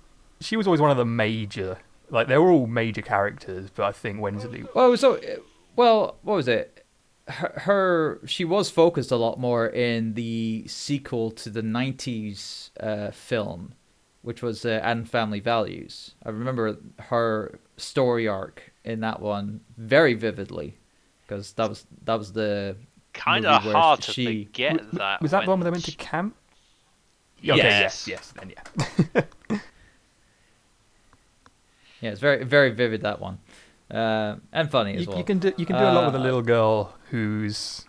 she 0.40 0.56
was 0.56 0.66
always 0.66 0.80
one 0.80 0.90
of 0.90 0.96
the 0.96 1.04
major 1.04 1.78
like 2.10 2.28
they 2.28 2.36
were 2.38 2.50
all 2.50 2.66
major 2.66 3.02
characters, 3.02 3.70
but 3.74 3.84
I 3.84 3.92
think 3.92 4.20
Wednesday 4.20 4.64
Well, 4.74 4.96
so 4.96 5.16
uh, 5.16 5.36
well, 5.76 6.16
what 6.22 6.34
was 6.34 6.48
it? 6.48 6.84
Her, 7.28 7.52
her 7.64 8.20
she 8.26 8.44
was 8.44 8.68
focused 8.68 9.10
a 9.10 9.16
lot 9.16 9.38
more 9.38 9.66
in 9.66 10.14
the 10.14 10.64
sequel 10.66 11.30
to 11.32 11.48
the 11.50 11.62
'90s 11.62 12.70
uh, 12.80 13.10
film, 13.12 13.74
which 14.22 14.42
was 14.42 14.64
uh, 14.64 14.80
Adam 14.82 15.04
Family 15.04 15.40
Values. 15.40 16.14
I 16.24 16.30
remember 16.30 16.76
her 16.98 17.58
story 17.76 18.26
arc 18.28 18.72
in 18.84 19.00
that 19.00 19.20
one 19.20 19.60
very 19.76 20.14
vividly, 20.14 20.78
because 21.22 21.52
that 21.54 21.68
was 21.68 21.86
that 22.04 22.18
was 22.18 22.32
the 22.32 22.76
kind 23.12 23.44
of 23.46 23.64
where 23.64 23.74
hard 23.74 24.00
to 24.02 24.12
she- 24.12 24.44
forget 24.46 24.92
that. 24.92 25.20
was 25.20 25.30
that 25.32 25.44
the 25.44 25.50
one 25.50 25.60
where 25.60 25.64
they 25.64 25.70
went 25.70 25.84
to 25.84 25.90
when- 25.92 25.96
camp? 25.98 26.36
Okay, 27.44 27.56
Yes. 27.56 28.06
yes, 28.06 28.08
yes, 28.08 28.32
then 28.38 28.52
yeah. 28.54 29.58
Yeah, 32.00 32.10
it's 32.10 32.20
very 32.20 32.44
very 32.44 32.70
vivid 32.70 33.02
that 33.02 33.20
one, 33.20 33.38
uh, 33.90 34.36
and 34.52 34.70
funny 34.70 34.94
as 34.96 35.02
You, 35.02 35.08
well. 35.08 35.18
you 35.18 35.24
can 35.24 35.38
do 35.38 35.52
you 35.56 35.64
can 35.66 35.76
do 35.76 35.84
a 35.84 35.92
lot 35.92 36.06
with 36.06 36.16
a 36.16 36.18
Uh, 36.18 36.22
little 36.22 36.42
girl 36.42 36.94
who's 37.10 37.84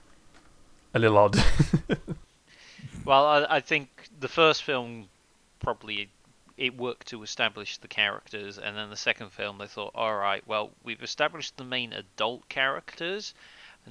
a 0.94 1.00
little 1.00 1.18
odd. 1.18 1.36
Well, 3.06 3.26
I, 3.26 3.58
I 3.58 3.60
think 3.60 3.90
the 4.18 4.30
first 4.30 4.64
film 4.64 5.10
probably 5.60 6.10
it 6.58 6.78
worked 6.78 7.08
to 7.08 7.24
establish 7.24 7.78
the 7.78 7.88
characters, 7.88 8.58
and 8.58 8.78
then 8.78 8.90
the 8.90 8.96
second 8.96 9.32
film 9.32 9.58
they 9.58 9.68
thought, 9.68 9.92
all 9.96 10.16
right, 10.16 10.44
well 10.48 10.72
we've 10.84 11.04
established 11.04 11.58
the 11.58 11.64
main 11.64 11.94
adult 11.94 12.48
characters. 12.50 13.34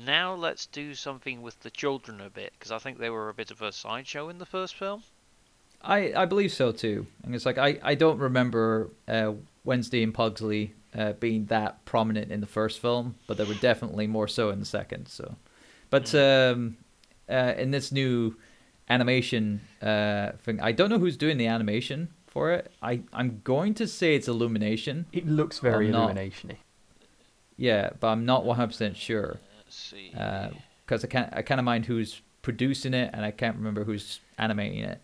Now 0.07 0.35
let's 0.35 0.67
do 0.67 0.95
something 0.95 1.43
with 1.43 1.61
the 1.61 1.71
children 1.71 2.21
a 2.21 2.31
bit, 2.31 2.53
because 2.59 2.73
I 2.73 2.79
think 2.79 2.99
they 2.99 3.11
were 3.11 3.29
a 3.29 3.35
bit 3.35 3.51
of 3.51 3.63
a 3.63 3.73
sideshow 3.73 4.29
in 4.29 4.39
the 4.39 4.47
first 4.47 4.75
film. 4.77 5.03
I, 5.83 6.13
I 6.15 6.25
believe 6.27 6.53
so 6.53 6.73
too. 6.73 7.07
And 7.25 7.35
it's 7.35 7.45
like 7.45 7.59
I, 7.59 7.79
I 7.83 7.95
don't 7.95 8.19
remember 8.19 8.91
uh, 9.09 9.33
Wednesday 9.65 10.03
and 10.03 10.15
Pugsley 10.15 10.75
uh, 10.97 11.15
being 11.15 11.47
that 11.47 11.85
prominent 11.85 12.31
in 12.31 12.41
the 12.41 12.47
first 12.47 12.81
film, 12.81 13.17
but 13.27 13.37
they 13.37 13.45
were 13.45 13.55
definitely 13.55 14.07
more 14.07 14.29
so 14.29 14.51
in 14.51 14.61
the 14.61 14.65
second. 14.65 15.09
So, 15.09 15.37
but 15.91 16.15
um, 16.15 16.77
uh, 17.29 17.55
in 17.59 17.73
this 17.73 17.91
new 17.91 18.37
animation 18.89 19.61
uh, 19.83 20.33
thing, 20.43 20.61
I 20.61 20.73
don't 20.73 20.89
know 20.89 20.99
who's 20.99 21.17
doing 21.17 21.37
the 21.37 21.49
animation 21.49 22.09
for 22.33 22.51
it. 22.53 22.71
I 22.83 23.03
I'm 23.13 23.41
going 23.45 23.75
to 23.75 23.87
say 23.87 24.15
it's 24.17 24.29
Illumination. 24.29 25.07
it 25.13 25.27
looks 25.27 25.59
very 25.61 25.87
I'm 25.87 25.93
not. 25.93 26.03
illumination-y. 26.05 26.59
Yeah, 27.57 27.91
but 28.01 28.09
I'm 28.09 28.25
not 28.25 28.45
100 28.45 28.67
percent 28.69 28.97
sure 28.97 29.39
Let's 29.65 29.77
see. 29.77 30.11
because 30.85 31.05
I 31.05 31.09
can't 31.09 31.29
I 31.33 31.43
kind 31.43 31.61
of 31.61 31.65
mind 31.65 31.87
who's 31.87 32.21
producing 32.43 32.95
it 32.95 33.11
and 33.13 33.25
I 33.25 33.31
can't 33.31 33.57
remember 33.57 33.85
who's 33.85 34.21
animating 34.39 34.85
it. 34.85 35.01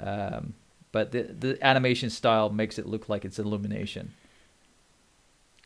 Um, 0.00 0.54
but 0.90 1.12
the 1.12 1.22
the 1.44 1.58
animation 1.64 2.10
style 2.10 2.48
makes 2.50 2.78
it 2.78 2.86
look 2.86 3.08
like 3.08 3.24
it's 3.24 3.38
Illumination. 3.38 4.12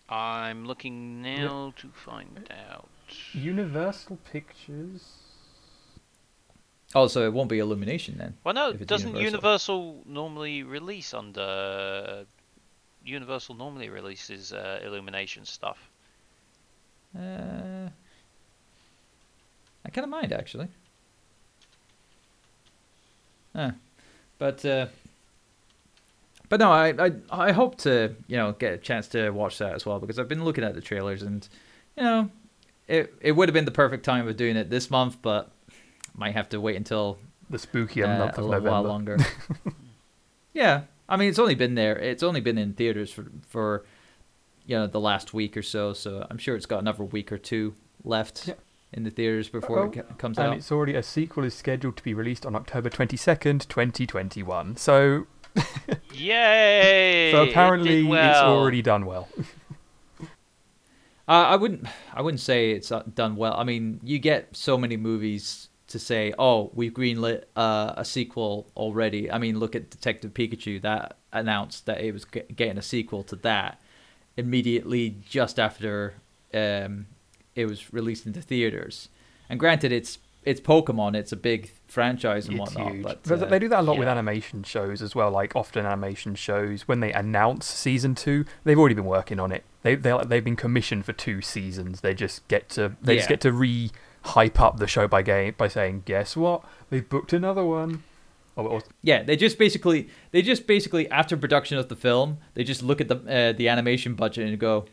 I'm 0.09 0.67
looking 0.67 1.21
now 1.23 1.73
to 1.79 1.89
find 1.89 2.49
out. 2.69 2.89
Universal 3.33 4.19
Pictures. 4.33 5.03
Also, 6.97 7.27
it 7.27 7.33
won't 7.35 7.51
be 7.51 7.59
Illumination 7.59 8.17
then. 8.17 8.33
Well, 8.43 8.55
no, 8.55 8.73
doesn't 8.73 9.15
Universal. 9.17 9.23
Universal. 9.23 10.03
normally 10.07 10.63
release 10.63 11.13
under 11.13 12.25
Universal 13.05 13.55
normally 13.55 13.91
releases 13.91 14.55
uh, 14.55 14.81
Illumination 14.83 15.45
stuff. 15.45 15.91
Uh, 17.15 17.91
I 19.85 19.91
kind 19.91 20.05
of 20.05 20.09
mind 20.09 20.33
actually. 20.33 20.69
Huh. 23.55 23.73
But 24.39 24.65
uh, 24.65 24.87
but 26.49 26.61
no, 26.61 26.73
I, 26.73 26.95
I 26.99 27.13
I 27.31 27.53
hope 27.53 27.77
to 27.81 28.15
you 28.27 28.39
know 28.39 28.53
get 28.53 28.73
a 28.73 28.79
chance 28.79 29.07
to 29.09 29.29
watch 29.33 29.59
that 29.59 29.75
as 29.75 29.85
well 29.85 29.99
because 30.01 30.19
I've 30.19 30.29
been 30.29 30.47
looking 30.47 30.65
at 30.65 30.75
the 30.75 30.81
trailers 30.81 31.21
and 31.21 31.47
you 31.95 32.05
know 32.05 32.31
it 32.89 33.13
it 33.21 33.33
would 33.33 33.51
have 33.51 33.55
been 33.55 33.67
the 33.67 33.71
perfect 33.71 34.03
time 34.03 34.27
of 34.27 34.39
doing 34.39 34.57
it 34.57 34.71
this 34.71 34.91
month, 34.91 35.19
but 35.21 35.51
might 36.17 36.35
have 36.35 36.49
to 36.51 36.61
wait 36.61 36.77
until 36.77 37.19
The 37.51 37.59
spooky 37.59 38.03
uh, 38.03 38.19
month 38.19 38.39
a 38.39 38.41
of 38.43 38.49
little 38.49 38.71
while 38.71 38.83
longer. 38.83 39.19
yeah, 40.55 40.83
I 41.09 41.17
mean 41.17 41.29
it's 41.29 41.39
only 41.39 41.55
been 41.55 41.75
there. 41.75 41.97
It's 41.99 42.23
only 42.23 42.41
been 42.41 42.59
in 42.59 42.73
theaters 42.75 43.11
for 43.13 43.27
for 43.49 43.85
you 44.67 44.77
know 44.77 44.87
the 44.87 45.01
last 45.01 45.33
week 45.35 45.57
or 45.57 45.63
so. 45.63 45.93
So 45.93 46.27
I'm 46.31 46.39
sure 46.39 46.57
it's 46.57 46.67
got 46.67 46.81
another 46.81 47.05
week 47.05 47.31
or 47.33 47.39
two 47.39 47.75
left 48.05 48.49
Yeah. 48.49 48.55
in 48.93 49.05
the 49.05 49.11
theaters 49.11 49.49
before 49.49 49.79
Oh, 49.81 49.85
it 49.87 49.93
ca- 49.95 50.15
comes 50.19 50.39
And 50.39 50.49
out. 50.49 50.57
it's 50.57 50.73
already 50.73 50.95
a 50.95 51.03
sequel 51.03 51.45
is 51.45 51.55
scheduled 51.55 51.97
to 51.97 52.03
be 52.03 52.15
released 52.15 52.45
on 52.47 52.55
October 52.57 52.89
22nd, 52.91 53.69
2021. 53.69 54.77
So 54.77 55.27
Yay! 56.15 57.31
so 57.33 57.43
it 57.45 57.51
apparently 57.51 58.01
it's 58.07 58.39
already 58.39 58.83
done 58.83 59.07
well. 59.07 59.29
Uh, 61.29 61.33
I 61.53 61.57
wouldn't. 61.57 61.87
I 62.15 62.23
wouldn't 62.23 62.41
say 62.41 62.71
it's 62.71 62.93
uh, 62.93 63.03
done 63.15 63.35
well. 63.37 63.55
I 63.55 63.65
mean, 63.65 63.99
you 64.05 64.19
get 64.21 64.57
so 64.57 64.79
many 64.79 64.97
movies 64.97 65.69
to 65.99 66.05
say, 66.05 66.33
"Oh, 66.39 66.71
we've 66.75 66.93
greenlit 66.93 67.45
uh, 67.57 67.95
a 67.97 68.05
sequel 68.05 68.67
already." 68.77 69.31
I 69.31 69.39
mean, 69.39 69.59
look 69.59 69.75
at 69.75 69.91
Detective 69.91 70.33
Pikachu 70.35 70.81
that 70.83 71.17
announced 71.33 71.87
that 71.87 72.01
it 72.01 72.13
was 72.13 72.25
ge- 72.25 72.47
getting 72.55 72.79
a 72.79 72.83
sequel 72.83 73.23
to 73.25 73.37
that 73.37 73.81
immediately 74.37 75.17
just 75.29 75.59
after 75.59 76.15
um, 76.55 77.07
it 77.55 77.67
was 77.67 77.93
released 77.93 78.27
into 78.27 78.41
theaters. 78.43 79.09
And 79.49 79.59
granted, 79.61 79.93
it's 79.93 80.19
it's 80.45 80.61
Pokemon. 80.61 81.17
It's 81.17 81.33
a 81.33 81.37
big 81.37 81.71
franchise 81.89 82.47
and 82.47 82.61
It's 82.61 82.75
whatnot. 82.75 82.93
huge. 82.93 83.03
But 83.03 83.31
uh, 83.33 83.37
they 83.47 83.59
do 83.59 83.69
that 83.69 83.81
a 83.81 83.83
lot 83.83 83.99
with 83.99 84.07
animation 84.09 84.63
shows 84.63 85.03
as 85.03 85.15
well. 85.15 85.31
Like 85.31 85.57
often 85.57 85.85
animation 85.85 86.35
shows, 86.37 86.83
when 86.83 87.01
they 87.01 87.13
announce 87.13 87.67
season 87.67 88.15
two, 88.15 88.45
they've 88.65 88.79
already 88.79 88.95
been 88.95 89.07
working 89.07 89.41
on 89.41 89.51
it. 89.53 89.65
They 89.83 89.95
they 89.97 90.17
they've 90.27 90.45
been 90.45 90.57
commissioned 90.57 91.05
for 91.05 91.13
two 91.13 91.41
seasons. 91.41 92.01
They 92.01 92.15
just 92.15 92.47
get 92.49 92.69
to 92.71 92.97
they 93.03 93.17
just 93.17 93.29
get 93.29 93.41
to 93.43 93.53
re 93.53 93.91
hype 94.27 94.61
up 94.61 94.79
the 94.79 94.87
show 94.87 95.07
by 95.09 95.23
game 95.23 95.55
by 95.57 95.69
saying, 95.69 96.03
guess 96.05 96.37
what? 96.37 96.63
They've 96.91 97.09
booked 97.09 97.33
another 97.33 97.65
one. 97.65 98.03
Or, 98.57 98.69
or 98.69 98.83
Yeah, 99.03 99.23
they 99.23 99.37
just 99.37 99.59
basically 99.59 100.09
they 100.31 100.41
just 100.43 100.67
basically 100.67 101.11
after 101.11 101.37
production 101.37 101.77
of 101.79 101.89
the 101.89 101.97
film, 101.97 102.39
they 102.55 102.65
just 102.65 102.83
look 102.83 103.01
at 103.01 103.09
the 103.09 103.17
uh, 103.17 103.53
the 103.53 103.69
animation 103.69 104.15
budget 104.15 104.49
and 104.49 104.59
go, 104.59 104.87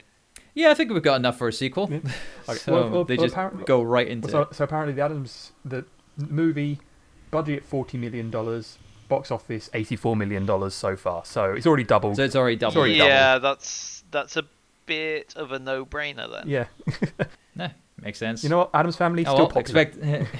"Yeah, 0.53 0.69
I 0.71 0.73
think 0.73 0.91
we've 0.91 1.01
got 1.01 1.15
enough 1.15 1.37
for 1.37 1.47
a 1.47 1.53
sequel." 1.53 1.89
Yeah. 1.91 1.99
Okay, 2.49 2.57
so 2.57 2.73
well, 2.73 2.89
well, 2.89 3.03
they 3.05 3.15
well, 3.15 3.25
just 3.25 3.33
apparently- 3.35 3.63
go 3.63 3.81
right 3.81 4.07
into 4.07 4.27
so, 4.29 4.49
so 4.51 4.65
apparently 4.65 4.93
the 4.93 5.01
Addams 5.01 5.53
the 5.63 5.85
movie 6.17 6.79
budget 7.31 7.63
forty 7.63 7.97
million 7.97 8.29
dollars, 8.29 8.77
box 9.07 9.31
office 9.31 9.69
eighty 9.73 9.95
four 9.95 10.17
million 10.17 10.45
dollars 10.45 10.73
so 10.73 10.97
far. 10.97 11.23
So 11.23 11.53
it's 11.53 11.65
already 11.65 11.85
doubled. 11.85 12.17
So 12.17 12.23
it's 12.25 12.35
already 12.35 12.57
doubled. 12.57 12.77
already 12.79 12.97
doubled. 12.97 13.09
yeah, 13.13 13.37
that's 13.39 14.03
that's 14.11 14.35
a 14.35 14.43
bit 14.85 15.33
of 15.37 15.53
a 15.53 15.59
no-brainer 15.59 16.29
then. 16.29 16.49
yeah, 16.49 16.65
Nah, 17.55 17.69
makes 18.03 18.19
sense. 18.19 18.43
you 18.43 18.49
know 18.49 18.59
what? 18.59 18.69
Addams 18.73 18.95
Family 18.95 19.25
Oh, 19.25 19.33
still 19.33 19.47
well, 19.47 19.57
expect. 19.57 19.97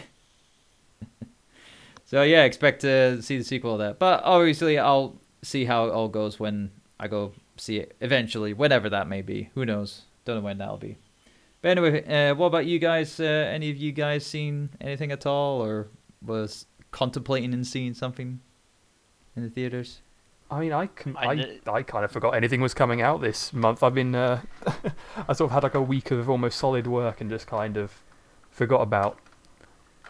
so 2.05 2.21
yeah, 2.23 2.43
expect 2.43 2.81
to 2.81 3.21
see 3.21 3.37
the 3.37 3.43
sequel 3.43 3.73
of 3.73 3.79
that. 3.79 3.99
But 3.99 4.23
obviously, 4.23 4.77
I'll 4.77 5.19
see 5.41 5.65
how 5.65 5.85
it 5.85 5.91
all 5.91 6.07
goes 6.07 6.39
when 6.39 6.71
I 6.99 7.07
go 7.07 7.33
see 7.57 7.77
it 7.77 7.95
eventually, 8.01 8.53
whenever 8.53 8.89
that 8.89 9.07
may 9.07 9.21
be. 9.21 9.49
Who 9.55 9.65
knows? 9.65 10.03
Don't 10.25 10.37
know 10.37 10.41
when 10.41 10.57
that'll 10.57 10.77
be. 10.77 10.97
But 11.61 11.77
anyway, 11.77 12.03
uh, 12.31 12.35
what 12.35 12.47
about 12.47 12.65
you 12.65 12.79
guys? 12.79 13.19
Uh, 13.19 13.23
any 13.23 13.69
of 13.69 13.77
you 13.77 13.91
guys 13.91 14.25
seen 14.25 14.69
anything 14.81 15.11
at 15.11 15.25
all, 15.25 15.61
or 15.63 15.87
was 16.21 16.65
contemplating 16.91 17.53
and 17.53 17.65
seeing 17.65 17.93
something 17.93 18.39
in 19.35 19.43
the 19.43 19.49
theaters? 19.49 20.01
I 20.53 20.59
mean, 20.59 20.71
I 20.71 20.85
can, 20.87 21.17
I 21.17 21.59
I, 21.67 21.71
I, 21.71 21.83
kind 21.83 22.05
of 22.05 22.11
forgot 22.11 22.35
anything 22.35 22.61
was 22.61 22.75
coming 22.75 23.01
out 23.01 23.21
this 23.21 23.53
month. 23.53 23.81
I've 23.81 23.95
been, 23.95 24.13
uh, 24.13 24.41
I 25.27 25.33
sort 25.33 25.49
of 25.49 25.51
had 25.51 25.63
like 25.63 25.73
a 25.73 25.81
week 25.81 26.11
of 26.11 26.29
almost 26.29 26.59
solid 26.59 26.85
work 26.85 27.21
and 27.21 27.29
just 27.29 27.47
kind 27.47 27.75
of 27.75 28.03
forgot 28.51 28.81
about 28.81 29.17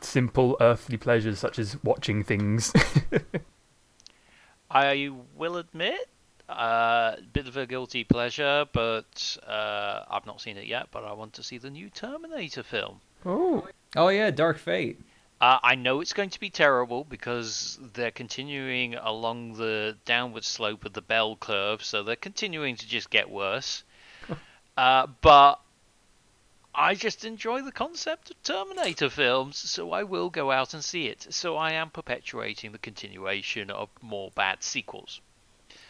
simple 0.01 0.57
earthly 0.59 0.97
pleasures 0.97 1.39
such 1.39 1.57
as 1.57 1.81
watching 1.81 2.23
things. 2.23 2.73
I 4.69 5.09
will 5.35 5.55
admit, 5.55 6.09
a 6.49 7.17
bit 7.31 7.47
of 7.47 7.55
a 7.55 7.65
guilty 7.65 8.03
pleasure, 8.03 8.65
but 8.73 9.37
uh, 9.47 10.03
I've 10.09 10.25
not 10.25 10.41
seen 10.41 10.57
it 10.57 10.67
yet. 10.67 10.87
But 10.91 11.05
I 11.05 11.13
want 11.13 11.33
to 11.33 11.43
see 11.43 11.57
the 11.57 11.69
new 11.69 11.89
Terminator 11.89 12.63
film. 12.63 12.99
oh, 13.25 13.65
Oh 13.95 14.09
yeah, 14.09 14.31
Dark 14.31 14.57
Fate. 14.57 14.99
Uh, 15.43 15.59
I 15.61 15.75
know 15.75 15.99
it's 15.99 16.13
going 16.13 16.29
to 16.29 16.39
be 16.39 16.49
terrible 16.49 17.03
because 17.03 17.77
they're 17.95 18.11
continuing 18.11 18.95
along 18.95 19.55
the 19.55 19.97
downward 20.05 20.45
slope 20.45 20.85
of 20.85 20.93
the 20.93 21.01
bell 21.01 21.35
curve, 21.35 21.83
so 21.83 22.01
they're 22.01 22.15
continuing 22.15 22.77
to 22.77 22.87
just 22.87 23.09
get 23.09 23.29
worse. 23.29 23.83
uh, 24.77 25.07
but 25.19 25.59
I 26.73 26.95
just 26.95 27.25
enjoy 27.25 27.61
the 27.61 27.73
concept 27.73 28.31
of 28.31 28.41
Terminator 28.41 29.09
films, 29.09 29.57
so 29.57 29.91
I 29.91 30.03
will 30.03 30.29
go 30.29 30.49
out 30.49 30.73
and 30.73 30.81
see 30.81 31.07
it. 31.07 31.27
So 31.33 31.57
I 31.57 31.73
am 31.73 31.89
perpetuating 31.89 32.71
the 32.71 32.77
continuation 32.77 33.69
of 33.69 33.89
more 34.01 34.31
bad 34.33 34.63
sequels. 34.63 35.19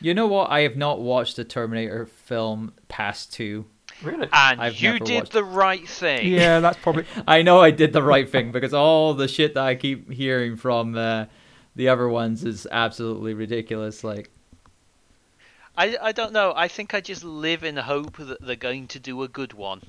You 0.02 0.16
know 0.16 0.26
what? 0.26 0.50
I 0.50 0.62
have 0.62 0.78
not 0.78 1.00
watched 1.00 1.36
the 1.36 1.44
Terminator 1.44 2.08
film 2.08 2.74
past 2.88 3.32
two. 3.32 3.66
Really? 4.04 4.28
And 4.32 4.62
I've 4.62 4.76
you 4.80 5.00
did 5.00 5.16
watched- 5.22 5.32
the 5.34 5.44
right 5.44 5.88
thing. 5.88 6.28
yeah, 6.28 6.60
that's 6.60 6.78
probably. 6.78 7.06
I 7.28 7.42
know 7.42 7.60
I 7.62 7.72
did 7.72 7.94
the 7.94 8.04
right 8.04 8.30
thing 8.30 8.52
because 8.52 8.74
all 8.74 9.14
the 9.14 9.28
shit 9.28 9.54
that 9.56 9.64
I 9.64 9.76
keep 9.76 10.12
hearing 10.12 10.56
from 10.58 10.96
uh, 10.98 11.26
the 11.76 11.90
other 11.90 12.08
ones 12.10 12.44
is 12.44 12.68
absolutely 12.72 13.34
ridiculous. 13.34 14.04
Like, 14.04 14.30
I, 15.78 15.98
I 16.02 16.12
don't 16.12 16.34
know. 16.34 16.54
I 16.56 16.68
think 16.68 16.94
I 16.94 17.02
just 17.02 17.24
live 17.24 17.64
in 17.64 17.78
hope 17.78 18.18
that 18.18 18.42
they're 18.46 18.56
going 18.56 18.88
to 18.90 19.00
do 19.00 19.24
a 19.24 19.28
good 19.28 19.54
one. 19.54 19.82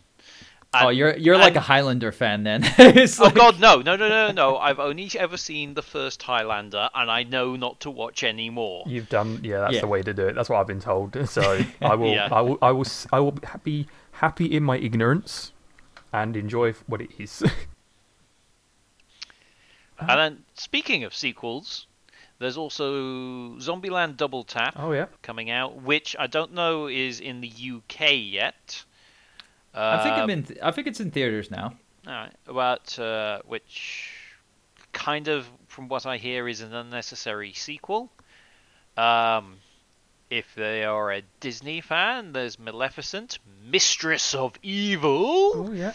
oh, 0.77 0.89
you're 0.89 1.17
you're 1.17 1.37
like 1.39 1.55
a 1.57 1.61
Highlander 1.61 2.11
fan 2.11 2.43
then. 2.43 2.63
It's 2.79 3.21
Oh 3.21 3.25
like- 3.25 3.35
God, 3.35 3.61
no, 3.61 3.77
no, 3.81 3.95
no, 3.95 4.09
no, 4.09 4.33
no! 4.33 4.57
I've 4.57 4.81
only 4.81 5.09
ever 5.17 5.37
seen 5.37 5.75
the 5.75 5.83
first 5.83 6.23
Highlander, 6.23 6.89
and 6.95 7.11
I 7.11 7.23
know 7.23 7.55
not 7.55 7.79
to 7.81 7.91
watch 7.91 8.25
any 8.25 8.51
more. 8.51 8.83
You've 8.87 9.09
done, 9.09 9.41
yeah. 9.45 9.61
That's 9.61 9.75
Yeah. 9.75 9.81
the 9.83 9.87
way 9.87 10.03
to 10.03 10.13
do 10.15 10.27
it. 10.27 10.35
That's 10.35 10.49
what 10.49 10.59
I've 10.59 10.67
been 10.67 10.81
told. 10.81 11.15
So 11.29 11.61
I 11.83 11.95
will, 11.95 12.11
Yeah. 12.13 12.29
I 12.33 12.41
will, 12.41 12.59
I 12.63 12.71
will, 12.73 12.87
s- 12.87 13.07
I 13.13 13.21
will 13.21 13.39
be 13.63 13.87
happy 14.15 14.47
in 14.47 14.63
my 14.63 14.77
ignorance 14.79 15.53
and 16.13 16.37
enjoy 16.37 16.73
what 16.87 17.01
it 17.01 17.11
is. 17.19 17.43
And 20.01 20.09
then, 20.19 20.45
speaking 20.55 21.05
of 21.05 21.15
sequels, 21.15 21.87
There's 22.41 22.57
also 22.57 23.57
Zombieland 23.61 24.17
Double 24.17 24.43
Tap 24.45 24.75
Oh 24.77 24.91
yeah. 24.93 25.07
coming 25.23 25.51
out, 25.51 25.83
which 25.83 26.17
I 26.19 26.27
don't 26.27 26.53
know 26.53 26.89
is 26.89 27.21
in 27.21 27.41
the 27.41 27.49
UK 27.49 28.11
yet. 28.17 28.85
I 29.73 30.03
think 30.03 30.17
I'm 30.17 30.25
Um, 30.25 30.31
in. 30.31 30.43
Th- 30.43 30.59
I 30.63 30.71
think 30.73 30.89
it's 30.89 31.01
in 31.01 31.11
theaters 31.13 31.51
now. 31.51 31.75
Alright, 32.07 32.35
but 32.45 32.99
uh, 32.99 33.41
which 33.47 34.11
kind 34.93 35.29
of, 35.29 35.47
from 35.69 35.89
what 35.89 36.07
I 36.07 36.17
hear, 36.17 36.49
is 36.49 36.61
an 36.61 36.75
unnecessary 36.75 37.53
sequel. 37.53 38.11
Um, 38.97 39.57
if 40.35 40.53
they 40.57 40.85
are 40.85 41.13
a 41.13 41.23
Disney 41.39 41.81
fan, 41.81 42.33
there's 42.33 42.59
Maleficent, 42.59 43.39
Mistress 43.65 44.35
of 44.35 44.55
Evil, 44.63 45.53
Oh 45.55 45.73
yeah. 45.73 45.93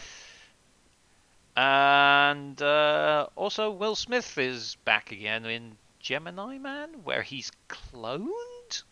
and 1.58 2.62
uh, 2.62 3.27
also 3.36 3.69
Will 3.69 3.96
Smith 3.96 4.38
is 4.38 4.77
back 4.86 5.12
again 5.12 5.46
in 5.46 5.75
Gemini 6.00 6.58
Man, 6.58 6.89
where 7.03 7.22
he's 7.22 7.51
cloned. 7.67 8.84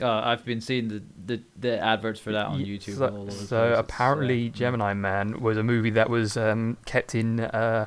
Uh, 0.00 0.10
I've 0.10 0.44
been 0.44 0.60
seeing 0.60 0.88
the, 0.88 1.02
the, 1.24 1.42
the 1.56 1.78
adverts 1.78 2.18
for 2.18 2.32
that 2.32 2.46
on 2.46 2.58
Ye- 2.58 2.76
YouTube. 2.76 2.96
So, 2.96 3.06
all 3.06 3.30
so 3.30 3.56
place. 3.68 3.70
It's, 3.70 3.78
apparently, 3.78 4.50
mm. 4.50 4.52
Gemini 4.52 4.92
Man 4.94 5.40
was 5.40 5.56
a 5.56 5.62
movie 5.62 5.90
that 5.90 6.10
was 6.10 6.36
um, 6.36 6.78
kept 6.84 7.14
in 7.14 7.38
uh, 7.38 7.86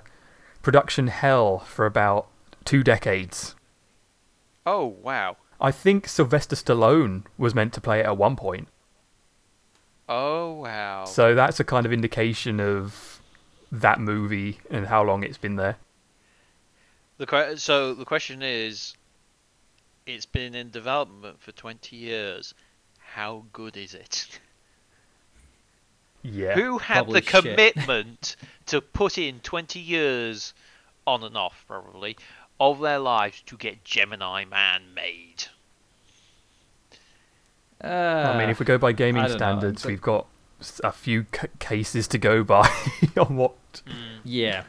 production 0.62 1.08
hell 1.08 1.60
for 1.60 1.86
about 1.86 2.29
two 2.63 2.82
decades. 2.82 3.56
Oh 4.65 4.86
wow! 4.86 5.36
I 5.59 5.71
think 5.71 6.07
Sylvester 6.07 6.55
Stallone 6.55 7.23
was 7.37 7.55
meant 7.55 7.73
to 7.73 7.81
play 7.81 7.99
it 7.99 8.05
at 8.05 8.17
one 8.17 8.35
point. 8.35 8.67
Oh 10.09 10.53
wow! 10.53 11.05
So 11.05 11.35
that's 11.35 11.59
a 11.59 11.63
kind 11.63 11.85
of 11.85 11.91
indication 11.91 12.59
of 12.59 13.21
that 13.71 13.99
movie 13.99 14.59
and 14.69 14.87
how 14.87 15.03
long 15.03 15.23
it's 15.23 15.37
been 15.37 15.55
there. 15.57 15.77
The 17.17 17.25
que- 17.25 17.57
so 17.57 17.93
the 17.93 18.05
question 18.05 18.41
is, 18.41 18.95
it's 20.05 20.25
been 20.25 20.55
in 20.55 20.69
development 20.69 21.41
for 21.41 21.51
20 21.51 21.95
years. 21.95 22.53
How 22.99 23.45
good 23.51 23.75
is 23.75 23.93
it? 23.93 24.39
Yeah. 26.21 26.53
Who 26.53 26.77
had 26.77 27.07
the 27.07 27.21
commitment 27.21 28.35
to 28.67 28.81
put 28.81 29.17
in 29.17 29.39
20 29.39 29.79
years, 29.79 30.53
on 31.05 31.23
and 31.23 31.37
off 31.37 31.63
probably, 31.67 32.17
of 32.59 32.79
their 32.79 32.99
lives 32.99 33.41
to 33.47 33.57
get 33.57 33.83
Gemini 33.83 34.45
Man 34.45 34.93
made? 34.95 35.45
Uh, 37.83 37.87
I 38.33 38.37
mean, 38.37 38.49
if 38.49 38.59
we 38.59 38.65
go 38.65 38.77
by 38.77 38.91
gaming 38.91 39.21
I 39.21 39.27
don't 39.27 39.33
know, 39.33 39.37
standards, 39.37 39.83
but- 39.83 39.89
we've 39.89 40.01
got 40.01 40.25
a 40.83 40.91
few 40.91 41.25
c- 41.39 41.47
cases 41.59 42.07
to 42.07 42.17
go 42.17 42.43
by 42.43 42.67
on 43.17 43.35
what. 43.35 43.53
Yeah. 44.23 44.63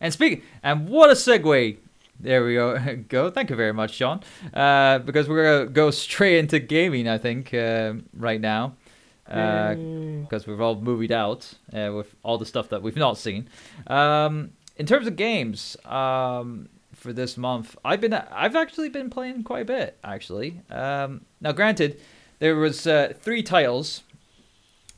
And 0.00 0.12
speak 0.12 0.44
and 0.62 0.88
what 0.88 1.10
a 1.10 1.14
segue. 1.14 1.76
There 2.20 2.44
we 2.44 2.54
go. 2.54 2.78
Go. 3.08 3.30
Thank 3.30 3.50
you 3.50 3.56
very 3.56 3.72
much, 3.72 3.94
Sean. 3.94 4.20
Uh, 4.54 5.00
because 5.00 5.28
we're 5.28 5.42
gonna 5.42 5.70
go 5.70 5.90
straight 5.90 6.38
into 6.38 6.60
gaming. 6.60 7.08
I 7.08 7.18
think 7.18 7.52
uh, 7.52 7.94
right 8.16 8.40
now, 8.40 8.74
because 9.26 10.46
we've 10.46 10.60
all 10.60 10.76
movied 10.76 11.10
out 11.10 11.52
uh, 11.72 11.90
with 11.92 12.14
all 12.22 12.38
the 12.38 12.46
stuff 12.46 12.68
that 12.68 12.80
we've 12.80 12.96
not 12.96 13.18
seen. 13.18 13.48
Um, 13.88 14.52
in 14.76 14.86
terms 14.86 15.08
of 15.08 15.16
games, 15.16 15.76
um, 15.84 16.68
for 17.02 17.12
this 17.12 17.36
month, 17.36 17.76
I've 17.84 18.00
been 18.00 18.14
I've 18.14 18.56
actually 18.56 18.88
been 18.88 19.10
playing 19.10 19.42
quite 19.44 19.62
a 19.62 19.64
bit. 19.66 19.98
Actually, 20.04 20.60
um, 20.70 21.22
now 21.40 21.52
granted, 21.52 22.00
there 22.38 22.56
was 22.56 22.86
uh, 22.86 23.12
three 23.20 23.42
titles 23.42 24.02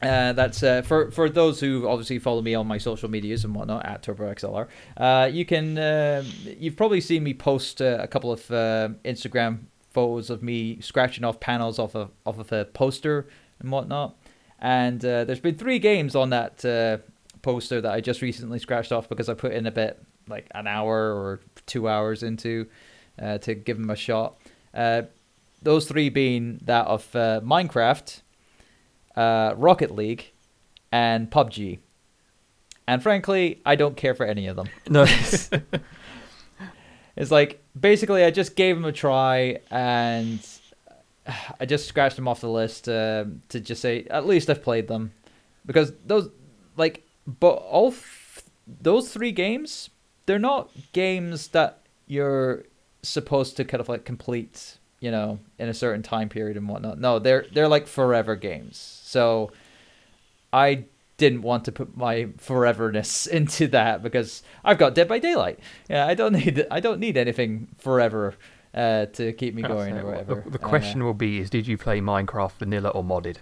uh, 0.02 0.32
that's 0.34 0.62
uh, 0.62 0.82
for 0.82 1.10
for 1.10 1.28
those 1.28 1.60
who 1.60 1.88
obviously 1.88 2.18
follow 2.18 2.42
me 2.42 2.54
on 2.54 2.66
my 2.66 2.78
social 2.78 3.08
medias 3.08 3.44
and 3.44 3.54
whatnot 3.54 3.86
at 3.86 4.02
TurboXLR. 4.02 4.68
Uh, 4.96 5.30
you 5.32 5.44
can 5.44 5.78
uh, 5.78 6.22
you've 6.44 6.76
probably 6.76 7.00
seen 7.00 7.22
me 7.24 7.32
post 7.32 7.80
uh, 7.80 7.98
a 8.00 8.06
couple 8.06 8.30
of 8.30 8.50
uh, 8.50 8.90
Instagram 9.04 9.60
photos 9.90 10.28
of 10.28 10.42
me 10.42 10.80
scratching 10.80 11.24
off 11.24 11.40
panels 11.40 11.78
off 11.78 11.94
of 11.94 12.10
off 12.26 12.38
of 12.38 12.52
a 12.52 12.66
poster 12.66 13.26
and 13.60 13.70
whatnot. 13.70 14.16
And 14.58 15.04
uh, 15.04 15.24
there's 15.24 15.40
been 15.40 15.56
three 15.56 15.78
games 15.78 16.14
on 16.14 16.30
that 16.30 16.64
uh, 16.64 16.98
poster 17.42 17.80
that 17.80 17.92
I 17.92 18.00
just 18.00 18.22
recently 18.22 18.58
scratched 18.58 18.92
off 18.92 19.08
because 19.08 19.28
I 19.28 19.34
put 19.34 19.52
in 19.52 19.66
a 19.66 19.70
bit 19.70 20.02
like 20.28 20.46
an 20.54 20.66
hour 20.66 20.94
or 20.94 21.40
two 21.66 21.88
hours 21.88 22.22
into 22.22 22.66
uh, 23.20 23.38
to 23.38 23.54
give 23.54 23.78
them 23.78 23.90
a 23.90 23.96
shot. 23.96 24.36
Uh, 24.72 25.02
those 25.62 25.86
three 25.86 26.08
being 26.08 26.60
that 26.64 26.86
of 26.86 27.14
uh, 27.16 27.40
Minecraft 27.42 28.20
uh, 29.16 29.54
Rocket 29.56 29.90
League, 29.90 30.32
and 30.92 31.30
PUBG. 31.30 31.78
And 32.86 33.02
frankly, 33.02 33.62
I 33.64 33.76
don't 33.76 33.96
care 33.96 34.14
for 34.14 34.26
any 34.26 34.46
of 34.46 34.56
them. 34.56 34.68
No. 34.88 35.06
It's 37.16 37.30
like 37.30 37.62
basically 37.78 38.24
I 38.24 38.32
just 38.32 38.56
gave 38.56 38.74
them 38.74 38.84
a 38.84 38.92
try 38.92 39.60
and 39.70 40.44
I 41.60 41.64
just 41.64 41.86
scratched 41.86 42.16
them 42.16 42.26
off 42.26 42.40
the 42.40 42.48
list 42.48 42.88
uh, 42.88 43.26
to 43.50 43.60
just 43.60 43.80
say 43.80 44.04
at 44.10 44.26
least 44.26 44.50
I've 44.50 44.62
played 44.62 44.88
them 44.88 45.12
because 45.64 45.92
those 46.04 46.28
like 46.76 47.06
but 47.24 47.52
all 47.52 47.92
th- 47.92 48.02
those 48.66 49.12
three 49.12 49.30
games 49.30 49.90
they're 50.26 50.38
not 50.38 50.70
games 50.92 51.48
that 51.48 51.80
you're 52.06 52.64
supposed 53.02 53.56
to 53.56 53.64
kind 53.64 53.80
of 53.80 53.88
like 53.88 54.04
complete 54.04 54.78
you 55.00 55.10
know 55.10 55.38
in 55.58 55.68
a 55.68 55.74
certain 55.74 56.02
time 56.02 56.28
period 56.28 56.56
and 56.56 56.68
whatnot 56.68 56.98
no 56.98 57.18
they're 57.18 57.44
they're 57.52 57.68
like 57.68 57.86
forever 57.86 58.34
games 58.36 59.00
so 59.04 59.50
I 60.52 60.84
didn't 61.16 61.42
want 61.42 61.64
to 61.64 61.72
put 61.72 61.96
my 61.96 62.24
foreverness 62.38 63.26
into 63.38 63.66
that 63.68 64.02
because 64.02 64.42
I've 64.64 64.78
got 64.78 64.94
Dead 64.94 65.08
by 65.08 65.18
Daylight. 65.18 65.58
Yeah, 65.88 66.06
I 66.06 66.14
don't 66.14 66.32
need 66.44 66.66
I 66.70 66.80
don't 66.80 67.00
need 67.00 67.16
anything 67.16 67.68
forever 67.78 68.34
uh, 68.72 69.06
to 69.06 69.32
keep 69.32 69.54
me 69.54 69.62
going 69.62 69.96
or 69.98 70.06
whatever. 70.06 70.42
The, 70.44 70.58
the 70.58 70.64
Uh, 70.64 70.68
question 70.68 71.04
will 71.04 71.14
be: 71.14 71.38
Is 71.38 71.50
did 71.50 71.66
you 71.66 71.76
play 71.76 72.00
Minecraft 72.00 72.52
vanilla 72.52 72.90
or 72.90 73.02
modded? 73.04 73.38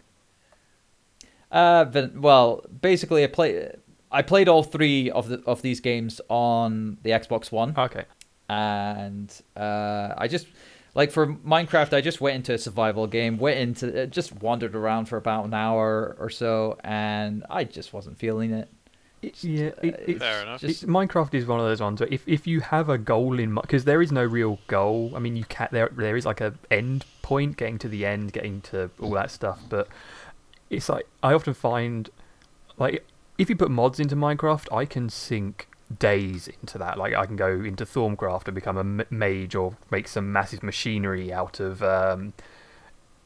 Uh, 1.51 1.85
but 1.85 2.15
well, 2.17 2.65
basically, 2.81 3.25
I 3.25 3.27
play. 3.27 3.75
I 4.13 4.23
played 4.23 4.49
all 4.49 4.63
three 4.63 5.11
of 5.11 5.29
the 5.29 5.43
of 5.47 5.63
these 5.63 5.81
games 5.81 6.21
on 6.29 6.99
the 7.03 7.11
Xbox 7.11 7.51
One, 7.51 7.75
Okay. 7.77 8.05
and 8.49 9.33
uh, 9.57 10.15
I 10.17 10.29
just 10.29 10.47
like 10.95 11.11
for 11.11 11.27
Minecraft, 11.27 11.95
I 11.95 12.01
just 12.01 12.21
went 12.21 12.37
into 12.37 12.53
a 12.55 12.59
survival 12.59 13.07
game, 13.07 13.39
went 13.39 13.59
into 13.59 14.03
uh, 14.03 14.07
just 14.07 14.33
wandered 14.43 14.75
around 14.77 15.07
for 15.07 15.17
about 15.17 15.45
an 15.47 15.55
hour 15.55 16.17
or 16.19 16.29
so, 16.31 16.79
and 16.85 17.45
I 17.51 17.65
just 17.65 17.93
wasn't 17.93 18.19
feeling 18.19 18.53
it. 18.53 18.69
yeah, 19.41 19.71
it, 19.83 19.95
uh, 19.95 19.97
it's, 20.07 20.19
Fair 20.19 20.43
enough. 20.43 20.61
just- 20.61 20.83
it- 20.83 20.89
Minecraft 20.89 21.33
is 21.35 21.47
one 21.47 21.61
of 21.61 21.67
those 21.67 21.81
ones 21.81 22.01
where 22.01 22.09
if, 22.11 22.27
if 22.29 22.47
you 22.47 22.61
have 22.61 22.89
a 22.89 22.99
goal 22.99 23.39
in 23.39 23.55
because 23.55 23.85
there 23.85 24.03
is 24.03 24.13
no 24.13 24.25
real 24.25 24.59
goal. 24.67 25.13
I 25.17 25.19
mean, 25.21 25.37
you 25.37 25.45
can 25.45 25.69
there 25.73 25.91
there 25.97 26.17
is 26.17 26.27
like 26.27 26.41
a 26.41 26.55
end 26.71 27.05
point, 27.23 27.57
getting 27.57 27.79
to 27.79 27.89
the 27.89 28.05
end, 28.05 28.33
getting 28.33 28.61
to 28.63 28.91
all 29.01 29.11
that 29.13 29.31
stuff. 29.31 29.61
But 29.69 29.89
it's 30.71 30.89
like 30.89 31.07
I 31.23 31.33
often 31.33 31.55
find 31.55 32.11
like 32.79 33.07
if 33.39 33.49
you 33.49 33.57
put 33.57 33.71
mods 33.71 33.99
into 33.99 34.17
Minecraft, 34.17 34.73
I 34.75 34.85
can 34.85 35.09
sink 35.09 35.69
days 35.99 36.49
into 36.49 36.79
that. 36.79 36.99
Like 36.99 37.15
I 37.15 37.27
can 37.27 37.37
go 37.37 37.49
into 37.49 37.85
Thaumcraft 37.85 38.47
and 38.47 38.55
become 38.55 38.77
a 38.77 39.07
mage 39.13 39.55
or 39.55 39.77
make 39.91 40.09
some 40.09 40.33
massive 40.33 40.63
machinery 40.63 41.33
out 41.33 41.61
of 41.61 41.83
um, 41.83 42.33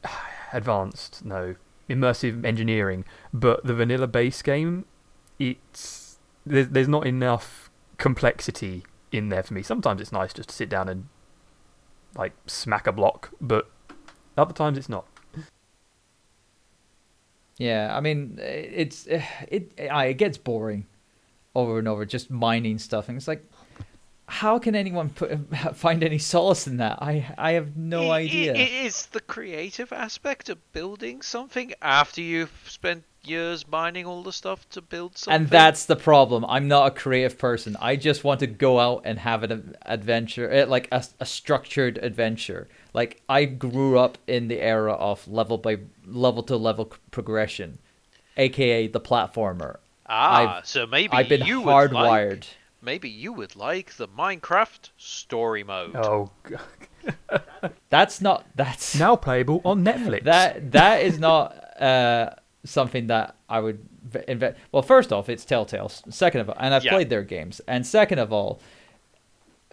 advanced 0.53 1.23
no 1.25 1.55
immersive 1.89 2.45
engineering. 2.45 3.05
But 3.33 3.65
the 3.65 3.73
vanilla 3.73 4.07
base 4.07 4.41
game, 4.41 4.85
it's 5.39 6.17
there's 6.45 6.69
there's 6.69 6.87
not 6.87 7.05
enough 7.05 7.69
complexity 7.97 8.85
in 9.11 9.29
there 9.29 9.43
for 9.43 9.53
me. 9.53 9.63
Sometimes 9.63 10.01
it's 10.01 10.11
nice 10.11 10.33
just 10.33 10.49
to 10.49 10.55
sit 10.55 10.69
down 10.69 10.89
and 10.89 11.07
like 12.15 12.33
smack 12.47 12.87
a 12.87 12.91
block, 12.91 13.31
but 13.39 13.69
other 14.37 14.53
times 14.53 14.77
it's 14.77 14.89
not. 14.89 15.05
Yeah, 17.57 17.95
I 17.95 18.01
mean, 18.01 18.37
eh, 18.41 18.43
it's 18.83 19.07
eh, 19.07 19.23
it 19.47 19.71
it, 19.77 19.91
it 19.91 20.13
gets 20.17 20.37
boring 20.37 20.85
over 21.55 21.79
and 21.79 21.87
over 21.87 22.05
just 22.05 22.29
mining 22.29 22.77
stuff, 22.79 23.09
and 23.09 23.17
it's 23.17 23.27
like, 23.27 23.43
how 24.27 24.59
can 24.59 24.75
anyone 24.75 25.09
put, 25.09 25.31
find 25.75 26.03
any 26.03 26.17
solace 26.19 26.67
in 26.67 26.77
that? 26.77 26.99
I 27.01 27.33
I 27.37 27.51
have 27.53 27.75
no 27.75 28.09
I- 28.11 28.19
i- 28.19 28.19
idea. 28.19 28.53
It 28.55 28.71
is 28.85 29.07
the 29.07 29.21
creative 29.21 29.91
aspect 29.91 30.49
of 30.49 30.57
building 30.73 31.21
something 31.21 31.73
after 31.81 32.21
you've 32.21 32.51
spent 32.67 33.03
years 33.23 33.67
mining 33.67 34.05
all 34.05 34.23
the 34.23 34.31
stuff 34.31 34.69
to 34.69 34.81
build 34.81 35.17
something. 35.17 35.41
and 35.41 35.49
that's 35.49 35.85
the 35.85 35.95
problem. 35.97 36.45
I'm 36.45 36.67
not 36.69 36.87
a 36.87 36.91
creative 36.91 37.37
person. 37.37 37.75
I 37.81 37.95
just 37.97 38.23
want 38.23 38.39
to 38.41 38.47
go 38.47 38.79
out 38.79 39.01
and 39.03 39.19
have 39.19 39.43
an 39.43 39.75
adventure, 39.85 40.49
eh, 40.49 40.65
like 40.65 40.87
a, 40.91 41.03
a 41.19 41.25
structured 41.25 41.97
adventure. 41.97 42.67
Like 42.99 43.21
I 43.29 43.45
grew 43.45 43.93
up 43.99 44.17
in 44.27 44.47
the 44.47 44.59
era 44.59 44.93
of 44.93 45.27
level 45.27 45.57
by 45.59 45.73
level 46.05 46.41
to 46.49 46.55
level 46.57 46.85
progression, 47.11 47.77
aka 48.37 48.87
the 48.87 48.99
platformer. 49.09 49.77
ah, 50.07 50.57
I've- 50.57 50.67
so 50.67 50.87
maybe 50.87 51.13
I've 51.17 51.29
been 51.29 51.45
you 51.45 51.61
would 51.61 51.91
like 51.93 52.45
maybe 52.81 53.09
you 53.23 53.31
would 53.33 53.55
like 53.55 53.87
the 54.01 54.07
Minecraft 54.07 54.89
story 54.97 55.63
mode. 55.63 55.95
Oh, 55.95 56.31
That's 57.89 58.21
not. 58.21 58.45
That's 58.55 58.97
now 58.97 59.15
playable 59.15 59.61
on 59.63 59.83
Netflix. 59.83 60.23
that 60.23 60.71
that 60.71 61.01
is 61.01 61.19
not 61.19 61.53
uh, 61.81 62.31
something 62.63 63.07
that 63.07 63.35
I 63.49 63.59
would 63.59 63.79
v- 64.03 64.19
invent. 64.27 64.57
Well, 64.71 64.81
first 64.83 65.13
off, 65.13 65.29
it's 65.29 65.45
Telltale. 65.45 65.89
Second 65.89 66.41
of 66.41 66.49
all, 66.49 66.55
and 66.59 66.73
I've 66.73 66.83
Yeah. 66.83 66.91
played 66.93 67.09
their 67.09 67.23
games. 67.23 67.61
And 67.67 67.85
second 67.85 68.19
of 68.19 68.33
all, 68.33 68.59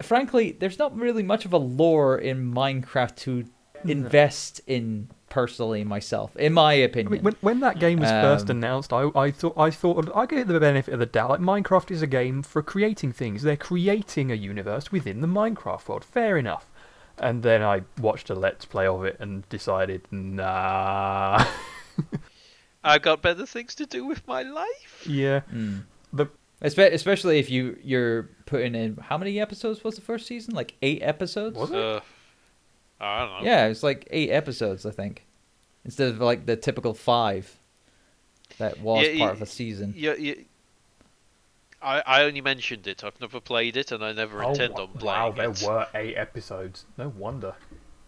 frankly, 0.01 0.51
there's 0.59 0.79
not 0.79 0.95
really 0.97 1.23
much 1.23 1.45
of 1.45 1.53
a 1.53 1.57
lore 1.57 2.17
in 2.17 2.53
Minecraft 2.53 3.15
to 3.17 3.45
invest 3.85 4.61
in 4.67 5.09
personally 5.29 5.83
myself, 5.83 6.35
in 6.37 6.53
my 6.53 6.71
I 6.71 6.75
opinion. 6.75 7.11
mean, 7.13 7.23
when, 7.23 7.35
when 7.41 7.59
that 7.59 7.77
game 7.79 7.99
was 7.99 8.09
first 8.09 8.49
Um, 8.49 8.57
announced, 8.57 8.91
I, 8.93 9.09
I 9.15 9.31
thought 9.31 9.57
I 9.57 9.69
thought 9.69 10.09
I 10.15 10.25
gave 10.25 10.39
it 10.49 10.53
the 10.53 10.59
benefit 10.59 10.93
of 10.93 10.99
the 10.99 11.05
doubt. 11.05 11.29
Like 11.29 11.39
Minecraft 11.41 11.91
is 11.91 12.01
a 12.01 12.07
game 12.07 12.41
for 12.41 12.61
creating 12.63 13.11
things. 13.11 13.43
They're 13.43 13.57
creating 13.57 14.31
a 14.31 14.35
universe 14.35 14.91
within 14.91 15.21
the 15.21 15.27
Minecraft 15.27 15.87
world. 15.87 16.03
Fair 16.05 16.37
enough. 16.37 16.67
And 17.17 17.43
then 17.43 17.61
I 17.63 17.83
watched 18.01 18.29
a 18.29 18.35
let's 18.35 18.65
play 18.65 18.87
of 18.87 19.05
it 19.05 19.17
and 19.19 19.47
decided, 19.49 20.01
nah. 20.11 21.45
I've 22.83 23.01
got 23.01 23.21
better 23.21 23.45
things 23.45 23.73
to 23.75 23.85
do 23.85 24.05
with 24.05 24.27
my 24.27 24.43
life. 24.43 25.05
yeah. 25.07 25.41
Mm. 25.53 25.83
The 26.13 26.25
Espe- 26.25 26.29
Especially 26.61 27.39
if 27.39 27.49
you 27.49 27.77
you're 27.83 28.29
putting 28.45 28.75
in 28.75 28.97
how 28.97 29.17
many 29.17 29.39
episodes 29.39 29.83
was 29.83 29.95
the 29.95 30.01
first 30.01 30.25
season? 30.25 30.55
Like 30.55 30.75
eight 30.81 31.01
episodes. 31.01 31.57
Was 31.57 31.71
it? 31.71 31.77
Uh, 31.77 31.99
I 32.99 33.19
don't 33.25 33.43
know. 33.43 33.45
Yeah, 33.45 33.65
it's 33.67 33.83
like 33.83 34.07
eight 34.09 34.29
episodes, 34.31 34.85
I 34.85 34.91
think, 34.91 35.25
instead 35.83 36.09
of 36.09 36.19
like 36.21 36.45
the 36.45 36.55
typical 36.55 36.93
five 36.93 37.57
that 38.57 38.79
was 38.79 39.05
Yeah, 39.07 39.17
part 39.19 39.31
y- 39.31 39.35
of 39.35 39.41
a 39.41 39.45
season. 39.45 39.93
Yeah, 39.97 40.13
yeah. 40.17 40.35
I, 41.81 42.01
I 42.05 42.23
only 42.23 42.41
mentioned 42.41 42.87
it. 42.87 43.03
I've 43.03 43.19
never 43.19 43.39
played 43.41 43.75
it, 43.77 43.91
and 43.91 44.03
I 44.03 44.13
never 44.13 44.41
intend 44.41 44.73
on 44.75 44.89
Oh, 44.99 45.05
wow, 45.05 45.31
playing 45.31 45.53
there 45.55 45.69
were 45.69 45.85
eight 45.93 46.15
episodes. 46.15 46.85
No 46.97 47.09
wonder. 47.09 47.53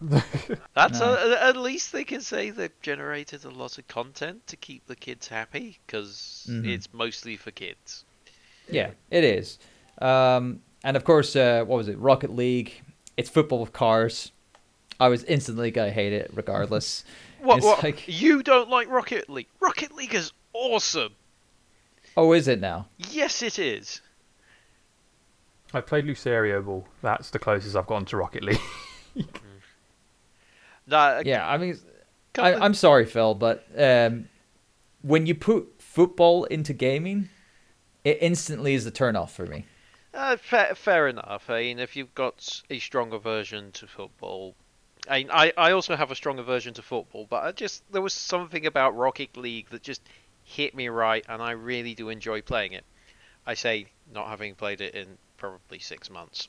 That's 0.00 1.00
No. 1.00 1.14
a, 1.14 1.44
at 1.44 1.56
least 1.56 1.92
they 1.92 2.04
can 2.04 2.20
say 2.22 2.50
they've 2.50 2.72
generated 2.82 3.44
a 3.44 3.50
lot 3.50 3.78
of 3.78 3.86
content 3.88 4.46
to 4.46 4.56
keep 4.56 4.86
the 4.86 4.96
kids 4.96 5.28
happy 5.28 5.78
because 5.86 6.46
Mhm. 6.48 6.66
it's 6.68 6.88
mostly 6.92 7.36
for 7.36 7.50
kids. 7.50 8.04
Yeah, 8.70 8.90
it 9.10 9.24
is. 9.24 9.58
Um, 10.00 10.60
and 10.84 10.96
of 10.96 11.04
course, 11.04 11.34
uh, 11.36 11.64
what 11.66 11.76
was 11.76 11.88
it? 11.88 11.98
Rocket 11.98 12.34
League. 12.34 12.82
It's 13.16 13.28
football 13.30 13.60
with 13.60 13.72
cars. 13.72 14.32
I 15.00 15.08
was 15.08 15.24
instantly 15.24 15.70
gonna 15.70 15.90
hate 15.90 16.12
it 16.12 16.30
regardless. 16.34 17.04
What? 17.40 17.58
It's 17.58 17.66
what? 17.66 17.82
like- 17.84 18.02
You 18.08 18.42
don't 18.42 18.68
like 18.68 18.88
Rocket 18.88 19.30
League? 19.30 19.46
Rocket 19.60 19.94
League 19.94 20.12
is 20.12 20.32
awesome. 20.52 21.12
oh, 22.16 22.32
is 22.32 22.48
it 22.48 22.60
now? 22.60 22.88
Yes, 23.12 23.42
it 23.42 23.60
is. 23.60 24.00
I 25.72 25.80
played 25.80 26.04
Lucioball. 26.04 26.82
That's 27.00 27.30
the 27.30 27.38
closest 27.38 27.76
I've 27.76 27.86
gotten 27.86 28.06
to 28.06 28.16
Rocket 28.16 28.42
League. 28.42 28.60
Nah, 30.86 31.20
Yeah, 31.24 31.46
I 31.48 31.58
mean, 31.58 31.78
I, 32.38 32.54
on. 32.54 32.62
I'm 32.62 32.74
sorry, 32.74 33.04
Phil, 33.04 33.34
but 33.34 33.66
um, 33.76 34.28
when 35.02 35.26
you 35.26 35.34
put 35.34 35.68
football 35.78 36.44
into 36.44 36.72
gaming, 36.72 37.28
it 38.08 38.18
instantly 38.20 38.74
is 38.74 38.86
a 38.86 38.90
turn 38.90 39.16
off 39.16 39.34
for 39.34 39.46
me. 39.46 39.66
Uh, 40.14 40.36
fair, 40.36 40.74
fair 40.74 41.08
enough. 41.08 41.48
I 41.50 41.62
mean, 41.62 41.78
if 41.78 41.94
you've 41.94 42.14
got 42.14 42.62
a 42.70 42.78
stronger 42.78 43.18
version 43.18 43.70
to 43.72 43.86
football, 43.86 44.54
I, 45.08 45.18
mean, 45.18 45.30
I 45.30 45.52
I 45.56 45.70
also 45.72 45.94
have 45.96 46.10
a 46.10 46.14
stronger 46.14 46.42
version 46.42 46.74
to 46.74 46.82
football, 46.82 47.26
but 47.28 47.44
I 47.44 47.52
just 47.52 47.82
there 47.92 48.02
was 48.02 48.14
something 48.14 48.66
about 48.66 48.96
Rocket 48.96 49.36
League 49.36 49.68
that 49.70 49.82
just 49.82 50.02
hit 50.44 50.74
me 50.74 50.88
right, 50.88 51.24
and 51.28 51.42
I 51.42 51.52
really 51.52 51.94
do 51.94 52.08
enjoy 52.08 52.40
playing 52.42 52.72
it. 52.72 52.84
I 53.46 53.54
say 53.54 53.86
not 54.12 54.28
having 54.28 54.54
played 54.54 54.80
it 54.80 54.94
in 54.94 55.06
probably 55.36 55.78
six 55.78 56.10
months. 56.10 56.48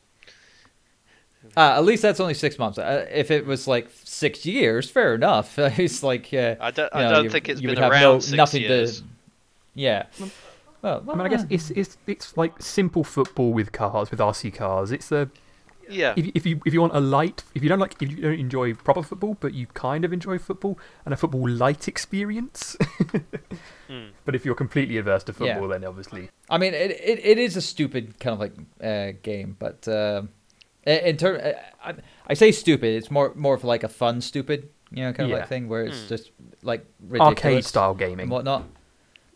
Uh, 1.56 1.76
at 1.78 1.86
least 1.86 2.02
that's 2.02 2.19
only 2.19 2.34
six 2.34 2.60
months. 2.60 2.78
Uh, 2.78 3.06
if 3.10 3.32
it 3.32 3.45
was 3.45 3.65
like 3.67 3.89
six 4.04 4.45
years, 4.45 4.89
fair 4.89 5.15
enough. 5.15 5.58
it's 5.80 6.04
like 6.04 6.34
uh, 6.34 6.56
I 6.60 6.72
don't, 6.72 6.93
I 6.93 7.04
know, 7.04 7.12
don't 7.12 7.24
you- 7.26 7.30
think 7.30 7.50
it's 7.50 7.62
you 7.62 7.67
been 7.67 7.76
would 7.76 7.84
have 7.84 7.91
around 7.91 8.02
no, 8.02 8.19
six 8.19 8.38
nothing 8.38 8.62
years. 8.62 9.02
to. 9.02 9.08
Yeah. 9.76 10.06
Well, 10.82 11.04
I 11.10 11.15
mean, 11.15 11.26
I 11.26 11.30
guess 11.30 11.44
uh, 11.44 11.48
it's 11.50 11.72
it's 11.72 11.98
it's 12.08 12.38
like 12.38 12.62
simple 12.62 13.04
football 13.04 13.52
with 13.54 13.72
cars, 13.72 14.12
with 14.12 14.20
RC 14.20 14.54
cars. 14.54 14.92
It's 14.92 15.10
the 15.10 15.30
Yeah, 15.89 16.13
if, 16.15 16.32
if 16.36 16.46
you 16.46 16.62
if 16.65 16.74
you 16.74 16.82
want 16.82 16.96
a 16.96 17.00
light, 17.00 17.44
if 17.56 17.63
you 17.63 17.70
don't 17.70 17.80
like, 17.80 17.96
if 18.02 18.10
you 18.12 18.18
don't 18.22 18.39
enjoy 18.39 18.74
proper 18.76 19.04
football, 19.04 19.36
but 19.39 19.54
you 19.54 19.68
kind 19.74 20.06
of 20.06 20.13
enjoy 20.13 20.38
football 20.38 20.78
and 21.06 21.13
a 21.13 21.18
football 21.18 21.48
light 21.50 21.88
experience. 21.88 22.78
Hmm. 23.88 24.10
But 24.24 24.36
if 24.36 24.46
you're 24.46 24.54
completely 24.56 24.98
averse 24.98 25.24
to 25.24 25.32
Yeah. 25.32 25.38
football, 25.38 25.68
then 25.70 25.84
obviously 25.84 26.30
I 26.48 26.60
mean, 26.60 26.74
it, 26.76 26.92
it, 26.92 27.20
it 27.26 27.38
is 27.39 27.58
a 27.58 27.62
stupid 27.62 28.20
kind 28.20 28.34
of 28.36 28.39
like 28.39 28.54
uh, 28.84 29.18
game, 29.24 29.56
but 29.60 29.88
um 29.88 30.30
in, 30.86 30.98
in 31.00 31.18
term, 31.18 31.39
uh, 31.44 31.54
I, 31.84 31.94
I 32.28 32.34
say 32.36 32.52
stupid. 32.52 32.89
It's 32.96 33.10
more 33.10 33.34
more 33.36 33.56
of 33.56 33.63
like 33.63 33.84
a 33.84 33.89
fun 33.89 34.22
stupid, 34.22 34.70
you 34.92 35.04
know, 35.04 35.12
kind 35.13 35.26
of 35.26 35.32
Yeah. 35.32 35.39
like 35.39 35.50
thing 35.50 35.68
where 35.68 35.84
it's 35.88 36.02
Hmm. 36.04 36.08
just 36.08 36.32
like 36.62 36.86
ridiculous 37.02 37.38
arcade 37.44 37.65
style 37.65 37.89
and 37.92 38.00
gaming. 38.00 38.30
whatnot. 38.30 38.63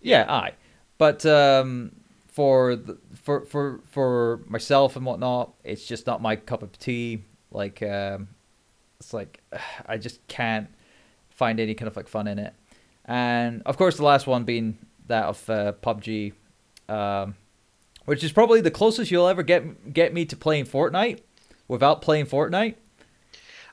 Yeah, 0.02 0.26
aye. 0.30 0.52
But 0.98 1.26
um, 1.26 1.96
for 2.28 2.76
the, 2.76 2.98
for 3.14 3.46
for 3.46 3.82
for 3.90 4.42
myself 4.48 4.96
and 4.96 5.06
whatnot, 5.06 5.54
it's 5.64 5.86
just 5.86 6.08
not 6.08 6.22
my 6.22 6.36
cup 6.36 6.64
of 6.64 6.78
tea. 6.78 7.24
Like 7.52 7.82
um, 7.84 8.30
it's 9.00 9.14
like 9.14 9.42
I 9.86 9.98
just 9.98 10.26
can't 10.28 10.70
find 11.30 11.60
any 11.60 11.74
kind 11.74 11.88
of 11.88 11.96
like 11.96 12.08
fun 12.08 12.28
in 12.28 12.40
it. 12.40 12.54
And 13.06 13.62
of 13.66 13.78
course, 13.78 13.98
the 13.98 14.06
last 14.06 14.28
one 14.28 14.44
being 14.44 14.78
that 15.08 15.26
of 15.26 15.50
uh, 15.50 15.74
PUBG, 15.82 16.34
um, 16.88 17.36
which 18.06 18.24
is 18.24 18.32
probably 18.32 18.62
the 18.62 18.72
closest 18.72 19.12
you'll 19.12 19.28
ever 19.28 19.44
get 19.44 19.94
get 19.94 20.14
me 20.14 20.26
to 20.26 20.36
playing 20.36 20.66
Fortnite 20.66 21.20
without 21.68 22.02
playing 22.02 22.26
Fortnite. 22.26 22.76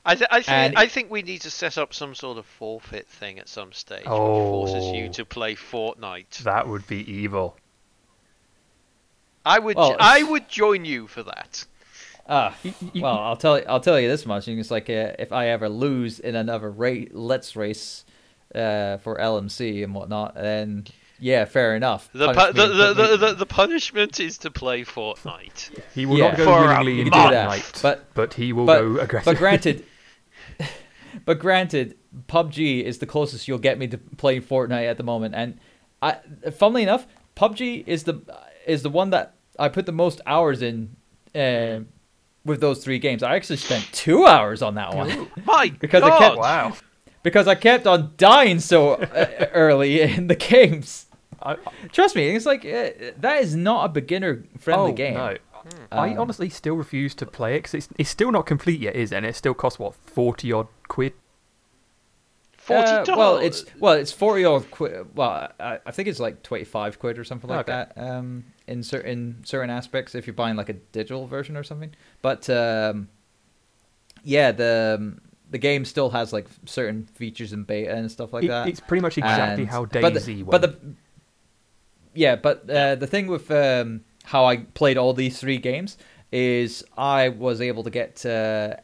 I, 0.03 0.15
th- 0.15 0.27
I 0.31 0.41
think 0.41 0.77
I 0.77 0.87
think 0.87 1.11
we 1.11 1.21
need 1.21 1.41
to 1.41 1.51
set 1.51 1.77
up 1.77 1.93
some 1.93 2.15
sort 2.15 2.37
of 2.39 2.45
forfeit 2.47 3.07
thing 3.07 3.37
at 3.37 3.47
some 3.47 3.71
stage, 3.71 3.99
which 3.99 4.07
forces 4.07 4.85
you 4.95 5.05
Oh. 5.05 5.11
to 5.13 5.25
play 5.25 5.53
Fortnite. 5.55 6.39
That 6.39 6.67
would 6.67 6.87
be 6.87 7.09
evil. 7.11 7.55
I 9.45 9.59
would 9.59 9.75
Well, 9.75 9.95
I 9.99 10.23
would 10.23 10.47
join 10.49 10.85
you 10.85 11.07
for 11.07 11.23
that. 11.23 11.65
Ah, 12.29 12.55
Y- 12.63 12.73
y- 12.81 13.01
well, 13.01 13.17
I'll 13.19 13.35
tell 13.35 13.57
you, 13.59 13.65
I'll 13.67 13.79
tell 13.79 13.99
you 13.99 14.07
this 14.07 14.25
much. 14.25 14.47
It's 14.47 14.71
like 14.71 14.89
uh, 14.89 15.13
if 15.19 15.31
I 15.31 15.47
ever 15.49 15.67
lose 15.69 16.19
in 16.19 16.35
another 16.35 16.69
ra- 16.69 17.05
let's 17.11 17.55
race 17.55 18.05
uh, 18.53 18.97
for 18.97 19.17
LMC 19.17 19.83
and 19.83 19.93
whatnot, 19.95 20.35
then 20.35 20.85
yeah, 21.19 21.45
fair 21.45 21.75
enough. 21.75 22.09
The, 22.13 22.33
pu- 22.33 22.53
the, 22.53 22.67
the, 22.67 22.93
the, 22.93 23.17
the, 23.17 23.33
the 23.33 23.45
punishment 23.45 24.19
is 24.19 24.37
to 24.39 24.51
play 24.51 24.83
Fortnite. 24.83 25.71
He 25.95 26.05
will 26.05 26.17
Yeah. 26.19 26.29
not 26.29 26.37
go 26.37 26.45
For 26.45 26.63
a 26.65 26.67
willingly 26.77 26.99
into 27.01 27.11
can 27.11 27.31
that, 27.31 27.79
but- 27.81 28.13
but 28.13 28.33
he 28.35 28.53
will 28.53 28.65
but- 28.65 28.81
go 28.81 28.97
aggressive. 28.99 29.25
but 29.25 29.37
granted, 29.37 29.85
but 31.25 31.39
granted, 31.39 31.97
PUBG 32.27 32.83
is 32.83 32.99
the 32.99 33.05
closest 33.05 33.47
you'll 33.47 33.57
get 33.57 33.77
me 33.77 33.87
to 33.87 33.97
playing 33.97 34.43
Fortnite 34.43 34.89
at 34.89 34.97
the 34.97 35.03
moment, 35.03 35.35
and 35.35 35.59
I, 36.01 36.17
funnily 36.51 36.83
enough, 36.83 37.07
PUBG 37.35 37.83
is 37.87 38.03
the 38.03 38.21
is 38.65 38.83
the 38.83 38.89
one 38.89 39.09
that 39.11 39.35
I 39.57 39.69
put 39.69 39.85
the 39.85 39.91
most 39.91 40.21
hours 40.25 40.61
in. 40.61 40.95
Uh, 41.33 41.81
with 42.43 42.59
those 42.59 42.83
three 42.83 42.99
games, 42.99 43.23
I 43.23 43.35
actually 43.35 43.57
spent 43.57 43.87
two 43.91 44.25
hours 44.25 44.61
on 44.61 44.75
that 44.75 44.95
one. 44.95 45.29
My 45.45 45.69
Because 45.79 46.03
I 46.03 46.17
kept- 46.17 46.37
wow. 46.37 46.75
because 47.23 47.47
I 47.47 47.55
kept 47.55 47.85
on 47.85 48.13
dying 48.17 48.59
so 48.59 48.93
uh, 48.93 49.47
early 49.53 50.01
in 50.01 50.27
the 50.27 50.35
games. 50.35 51.05
I, 51.41 51.57
Trust 51.91 52.15
me, 52.15 52.35
it's 52.35 52.45
like 52.45 52.65
uh, 52.65 52.89
that 53.17 53.41
is 53.41 53.55
not 53.55 53.85
a 53.85 53.89
beginner 53.89 54.43
friendly 54.59 54.91
oh, 54.91 54.95
game. 54.95 55.13
No. 55.15 55.37
I 55.91 56.11
Um, 56.11 56.19
honestly 56.19 56.49
still 56.49 56.75
refuse 56.75 57.13
to 57.15 57.25
play 57.25 57.55
it 57.55 57.59
because 57.59 57.73
it's, 57.75 57.89
it's 57.97 58.09
still 58.09 58.31
not 58.31 58.45
complete 58.45 58.79
yet, 58.79 58.95
is 58.95 59.11
it? 59.11 59.17
And 59.17 59.25
it 59.25 59.35
still 59.35 59.53
costs, 59.53 59.79
what, 59.79 59.93
40 59.95 60.51
odd 60.53 60.67
quid? 60.87 61.13
Forty 62.57 62.91
Uh, 62.91 63.03
dollars. 63.05 63.17
well, 63.17 63.37
it's 63.37 63.65
well, 63.79 63.93
it's 63.93 64.11
forty 64.11 64.45
odd 64.45 64.69
quid. 64.69 65.07
Well, 65.15 65.51
I, 65.59 65.79
I 65.83 65.89
think 65.91 66.07
it's 66.07 66.19
like 66.19 66.43
twenty 66.43 66.63
five 66.63 66.99
quid 66.99 67.17
or 67.17 67.23
something 67.23 67.49
like 67.49 67.67
Okay. 67.67 67.71
that. 67.71 67.97
Um, 67.97 68.45
in 68.67 68.83
certain 68.83 69.41
certain 69.43 69.71
aspects, 69.71 70.13
if 70.13 70.27
you're 70.27 70.35
buying 70.35 70.55
like 70.55 70.69
a 70.69 70.73
digital 70.73 71.25
version 71.25 71.57
or 71.57 71.63
something. 71.63 71.91
But 72.21 72.47
um, 72.51 73.07
yeah, 74.23 74.51
the 74.51 74.97
um, 74.99 75.21
the 75.49 75.57
game 75.57 75.85
still 75.85 76.11
has 76.11 76.31
like 76.33 76.45
certain 76.67 77.05
features 77.15 77.51
in 77.51 77.63
beta 77.63 77.95
and 77.95 78.11
stuff 78.11 78.31
like 78.31 78.43
It- 78.43 78.49
that. 78.49 78.67
It's 78.67 78.79
pretty 78.79 79.01
much 79.01 79.17
exactly 79.17 79.63
And- 79.63 79.71
how 79.71 79.85
but 79.85 80.13
the- 80.13 80.19
Daisy 80.19 80.43
but 80.43 80.61
the 80.61 80.75
yeah, 82.13 82.35
but 82.35 82.69
uh, 82.69 82.93
the 82.93 83.07
thing 83.07 83.25
with 83.25 83.49
um, 83.49 84.01
how 84.23 84.45
I 84.45 84.57
played 84.57 84.97
all 84.97 85.13
these 85.13 85.39
three 85.39 85.57
games 85.57 85.97
is 86.31 86.83
I 86.97 87.29
was 87.29 87.59
able 87.61 87.83
to 87.83 87.89
get 87.89 88.25
uh, 88.25 88.75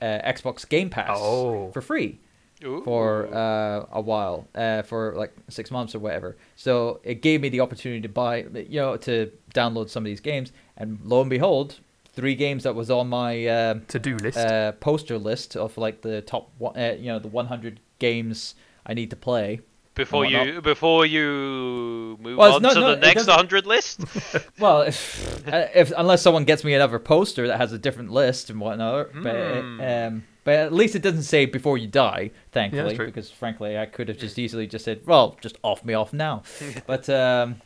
uh, 0.00 0.04
Xbox 0.32 0.68
Game 0.68 0.88
Pass 0.90 1.18
Oh. 1.20 1.70
for 1.72 1.80
free 1.82 2.18
Ooh. 2.64 2.82
for 2.84 3.26
uh, 3.34 3.86
a 3.92 4.00
while, 4.00 4.46
uh, 4.54 4.82
for 4.82 5.14
like 5.16 5.32
six 5.48 5.70
months 5.70 5.94
or 5.94 5.98
whatever. 5.98 6.36
So 6.56 7.00
it 7.04 7.20
gave 7.22 7.40
me 7.42 7.48
the 7.50 7.60
opportunity 7.60 8.00
to 8.02 8.08
buy, 8.08 8.44
you 8.54 8.80
know, 8.80 8.96
to 8.98 9.30
download 9.54 9.90
some 9.90 10.02
of 10.04 10.06
these 10.06 10.20
games, 10.20 10.52
and 10.76 10.98
lo 11.04 11.20
and 11.20 11.28
behold, 11.30 11.80
three 12.14 12.34
games 12.36 12.62
that 12.62 12.74
was 12.74 12.90
on 12.90 13.08
my 13.08 13.44
uh, 13.46 13.74
to-do 13.88 14.16
list. 14.16 14.38
uh, 14.38 14.72
poster 14.72 15.18
list 15.18 15.56
of 15.56 15.76
like 15.76 16.00
the 16.02 16.22
top, 16.22 16.50
one, 16.58 16.76
uh, 16.78 16.96
you 16.98 17.06
know, 17.06 17.18
the 17.18 17.28
100 17.28 17.80
games 17.98 18.54
I 18.86 18.94
need 18.94 19.10
to 19.10 19.16
play. 19.16 19.60
Before 19.94 20.24
you 20.24 20.60
before 20.60 21.06
you 21.06 22.16
move 22.20 22.36
Well, 22.38 22.56
on 22.56 22.62
not- 22.62 22.74
to 22.74 22.80
no, 22.80 22.94
the 22.94 23.00
next 23.00 23.26
100 23.26 23.66
list. 23.66 24.00
Well, 24.58 24.82
if, 24.82 25.46
uh, 25.48 25.66
if 25.74 25.92
unless 25.96 26.22
someone 26.22 26.44
gets 26.44 26.64
me 26.64 26.74
another 26.74 26.98
poster 26.98 27.46
that 27.48 27.58
has 27.58 27.72
a 27.72 27.78
different 27.78 28.10
list 28.10 28.50
and 28.50 28.60
whatnot, 28.60 29.08
but 29.22 29.60
Hmm. 29.60 29.80
um, 29.80 30.24
but 30.44 30.54
at 30.56 30.72
least 30.72 30.94
it 30.94 31.02
doesn't 31.02 31.22
say 31.22 31.46
before 31.46 31.78
you 31.78 31.86
die. 31.88 32.30
Thankfully, 32.52 32.96
true. 32.96 33.06
because 33.06 33.30
frankly, 33.30 33.78
I 33.78 33.86
could 33.86 34.08
have 34.08 34.18
just 34.18 34.38
easily 34.38 34.66
just 34.66 34.84
said, 34.84 35.00
"Well, 35.06 35.36
just 35.40 35.56
off 35.62 35.84
me 35.84 35.94
off 35.94 36.12
now." 36.12 36.42
but 36.86 37.08
um, 37.08 37.60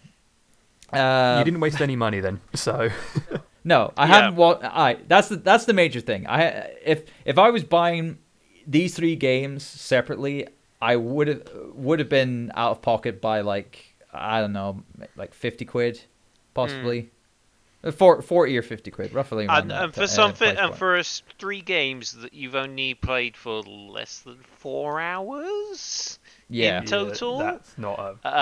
uh, 0.93 1.37
you 1.38 1.45
didn't 1.45 1.61
waste 1.61 1.81
any 1.81 1.97
money 1.97 2.21
then, 2.21 2.41
so... 2.55 2.88
No, 3.64 3.93
I 3.97 4.07
Yeah. 4.07 4.14
haven't. 4.14 4.37
Well, 4.37 4.61
I 4.62 4.99
that's 5.07 5.29
the 5.29 5.37
that's 5.37 5.64
the 5.67 5.73
major 5.75 6.01
thing. 6.01 6.27
I 6.27 6.71
if 6.85 7.05
if 7.25 7.37
I 7.38 7.51
was 7.51 7.64
buying 7.64 8.19
these 8.67 8.95
three 8.95 9.17
games 9.17 9.64
separately, 9.64 10.47
I 10.81 10.97
would 10.97 11.29
have 11.29 11.43
would 11.75 11.99
have 11.99 12.09
been 12.09 12.53
out 12.55 12.73
of 12.73 12.83
pocket 12.83 13.21
by 13.21 13.41
like 13.41 13.95
I 14.12 14.41
don't 14.41 14.53
know, 14.53 14.83
like 15.17 15.35
fifty 15.35 15.64
quid, 15.64 16.01
possibly. 16.55 17.11
Four, 17.93 18.23
40 18.23 18.59
or 18.59 18.62
50 18.62 18.91
quid, 18.91 19.14
roughly. 19.14 19.47
And, 19.49 19.71
and 19.71 19.95
for 19.95 20.03
uh, 20.03 20.07
something, 20.09 20.49
and 20.49 20.59
point. 20.59 20.77
for 20.77 20.97
us 20.97 21.23
three 21.38 21.61
games 21.61 22.11
that 22.11 22.35
you've 22.35 22.57
only 22.57 22.95
played 22.95 23.37
for 23.37 23.62
less 23.62 24.19
than 24.19 24.38
four 24.57 25.01
hours, 25.01 26.19
yeah, 26.51 26.81
in 26.81 26.87
total? 26.87 27.38
That's 27.38 27.79
not 27.79 28.17
a. 28.25 28.41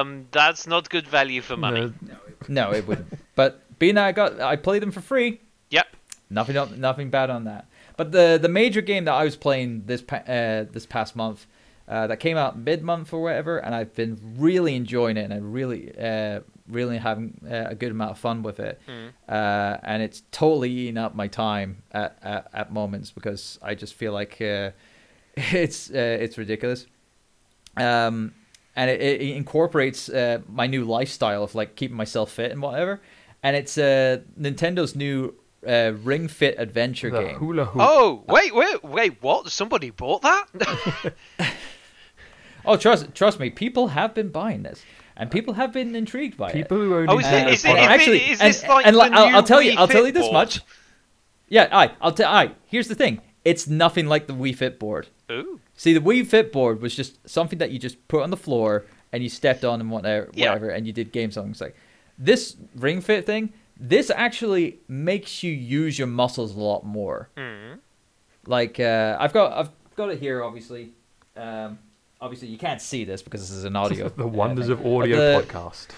um, 0.00 0.26
that's 0.30 0.66
not 0.66 0.88
good 0.88 1.06
value 1.06 1.42
for 1.42 1.58
money. 1.58 1.92
no, 2.00 2.16
no, 2.48 2.72
it 2.72 2.88
wouldn't. 2.88 3.12
But 3.34 3.78
being 3.78 3.96
that 3.96 4.06
I 4.06 4.12
got, 4.12 4.40
I 4.40 4.56
played 4.56 4.80
them 4.80 4.90
for 4.90 5.02
free. 5.02 5.42
Yep. 5.68 5.86
Nothing, 6.30 6.80
nothing 6.80 7.10
bad 7.10 7.28
on 7.28 7.44
that. 7.44 7.66
But 7.98 8.12
the 8.12 8.38
the 8.40 8.48
major 8.48 8.80
game 8.80 9.04
that 9.04 9.14
I 9.14 9.24
was 9.24 9.36
playing 9.36 9.82
this 9.84 10.02
uh, 10.10 10.64
this 10.72 10.86
past 10.86 11.14
month, 11.14 11.46
uh, 11.88 12.06
that 12.06 12.20
came 12.20 12.36
out 12.36 12.58
mid 12.58 12.82
month 12.82 13.12
or 13.12 13.22
whatever, 13.22 13.58
and 13.58 13.74
I've 13.74 13.94
been 13.94 14.18
really 14.36 14.74
enjoying 14.74 15.16
it, 15.16 15.24
and 15.24 15.32
I 15.32 15.38
really, 15.38 15.90
uh, 15.98 16.40
really 16.68 16.98
having 16.98 17.40
uh, 17.50 17.66
a 17.68 17.74
good 17.74 17.90
amount 17.90 18.10
of 18.10 18.18
fun 18.18 18.42
with 18.42 18.60
it. 18.60 18.78
Mm. 18.86 19.12
Uh, 19.28 19.78
and 19.82 20.02
it's 20.02 20.22
totally 20.30 20.70
eating 20.70 20.98
up 20.98 21.14
my 21.14 21.28
time 21.28 21.82
at, 21.92 22.18
at, 22.22 22.50
at 22.52 22.72
moments 22.72 23.10
because 23.10 23.58
I 23.62 23.74
just 23.74 23.94
feel 23.94 24.12
like 24.12 24.40
uh, 24.40 24.70
it's 25.36 25.90
uh, 25.90 26.18
it's 26.20 26.36
ridiculous. 26.36 26.86
Um, 27.76 28.34
and 28.76 28.90
it, 28.90 29.00
it 29.00 29.20
incorporates 29.36 30.08
uh, 30.08 30.40
my 30.46 30.66
new 30.66 30.84
lifestyle 30.84 31.42
of 31.42 31.54
like 31.54 31.74
keeping 31.74 31.96
myself 31.96 32.32
fit 32.32 32.52
and 32.52 32.60
whatever. 32.60 33.00
And 33.42 33.56
it's 33.56 33.78
uh, 33.78 34.18
Nintendo's 34.38 34.94
new 34.94 35.34
uh, 35.66 35.92
Ring 36.02 36.28
Fit 36.28 36.54
adventure 36.58 37.10
the 37.10 37.20
game. 37.20 37.36
hula 37.36 37.64
hoop. 37.64 37.82
Oh, 37.84 38.24
wait, 38.28 38.54
wait, 38.54 38.84
wait, 38.84 39.22
what? 39.22 39.50
Somebody 39.50 39.90
bought 39.90 40.22
that? 40.22 41.14
Oh, 42.68 42.76
trust 42.76 43.14
trust 43.14 43.40
me, 43.40 43.50
people 43.50 43.88
have 43.88 44.14
been 44.14 44.28
buying 44.28 44.62
this, 44.62 44.82
and 45.16 45.30
people 45.30 45.54
have 45.54 45.72
been 45.72 45.94
intrigued 45.96 46.36
by 46.36 46.50
it. 46.50 46.52
People 46.52 46.76
who 46.78 46.94
only 46.94 47.08
Oh, 47.08 47.18
is 47.18 47.24
buy 47.24 47.32
it- 47.38 47.44
the 47.46 47.50
is 47.50 47.64
it- 47.64 47.68
product- 47.68 47.84
if 47.84 47.90
actually, 47.90 48.30
is 48.30 48.40
and, 48.40 48.54
this 48.54 48.62
like 48.68 48.86
and 48.86 48.94
the 48.94 48.98
like, 48.98 49.12
I'll, 49.12 49.28
new 49.30 49.34
I'll 49.36 49.42
tell 49.42 49.62
you, 49.62 49.72
I'll 49.78 49.88
tell 49.88 50.06
you 50.06 50.12
this 50.12 50.22
board? 50.24 50.32
much. 50.34 50.60
Yeah, 51.48 51.68
I, 51.72 51.92
I'll 52.00 52.12
tell. 52.12 52.30
I 52.30 52.52
here's 52.66 52.88
the 52.88 52.94
thing: 52.94 53.20
it's 53.44 53.66
nothing 53.66 54.06
like 54.06 54.26
the 54.26 54.34
Wii 54.34 54.54
Fit 54.54 54.78
board. 54.78 55.08
Ooh. 55.32 55.60
See, 55.74 55.92
the 55.94 56.00
Wii 56.00 56.26
Fit 56.26 56.52
board 56.52 56.80
was 56.82 56.94
just 56.94 57.26
something 57.28 57.58
that 57.58 57.70
you 57.70 57.78
just 57.78 58.06
put 58.08 58.22
on 58.22 58.30
the 58.30 58.36
floor 58.36 58.84
and 59.12 59.22
you 59.22 59.28
stepped 59.28 59.64
on 59.64 59.80
and 59.80 59.90
whatever, 59.90 60.28
Yeah. 60.34 60.48
whatever 60.50 60.70
and 60.70 60.86
you 60.86 60.92
did 60.92 61.12
game 61.12 61.30
songs. 61.30 61.60
Like 61.60 61.74
this 62.18 62.56
Ring 62.76 63.00
Fit 63.00 63.24
thing, 63.26 63.52
this 63.78 64.10
actually 64.10 64.78
makes 64.88 65.42
you 65.42 65.52
use 65.52 65.98
your 65.98 66.08
muscles 66.08 66.54
a 66.56 66.60
lot 66.60 66.84
more. 66.84 67.30
Mm. 67.36 67.78
Like 68.46 68.80
uh, 68.80 69.16
I've 69.20 69.32
got, 69.32 69.52
I've 69.52 69.70
got 69.96 70.10
it 70.10 70.18
here, 70.18 70.42
obviously. 70.42 70.92
Um, 71.36 71.78
obviously, 72.20 72.48
you 72.48 72.58
can't 72.58 72.80
see 72.80 73.04
this 73.04 73.22
because 73.22 73.40
this 73.40 73.50
is 73.56 73.64
an 73.64 73.76
audio. 73.76 74.08
the 74.16 74.24
uh, 74.24 74.26
wonders 74.26 74.66
thing. 74.66 74.72
of 74.74 74.86
audio 74.86 75.16
the- 75.16 75.42
podcast. 75.42 75.88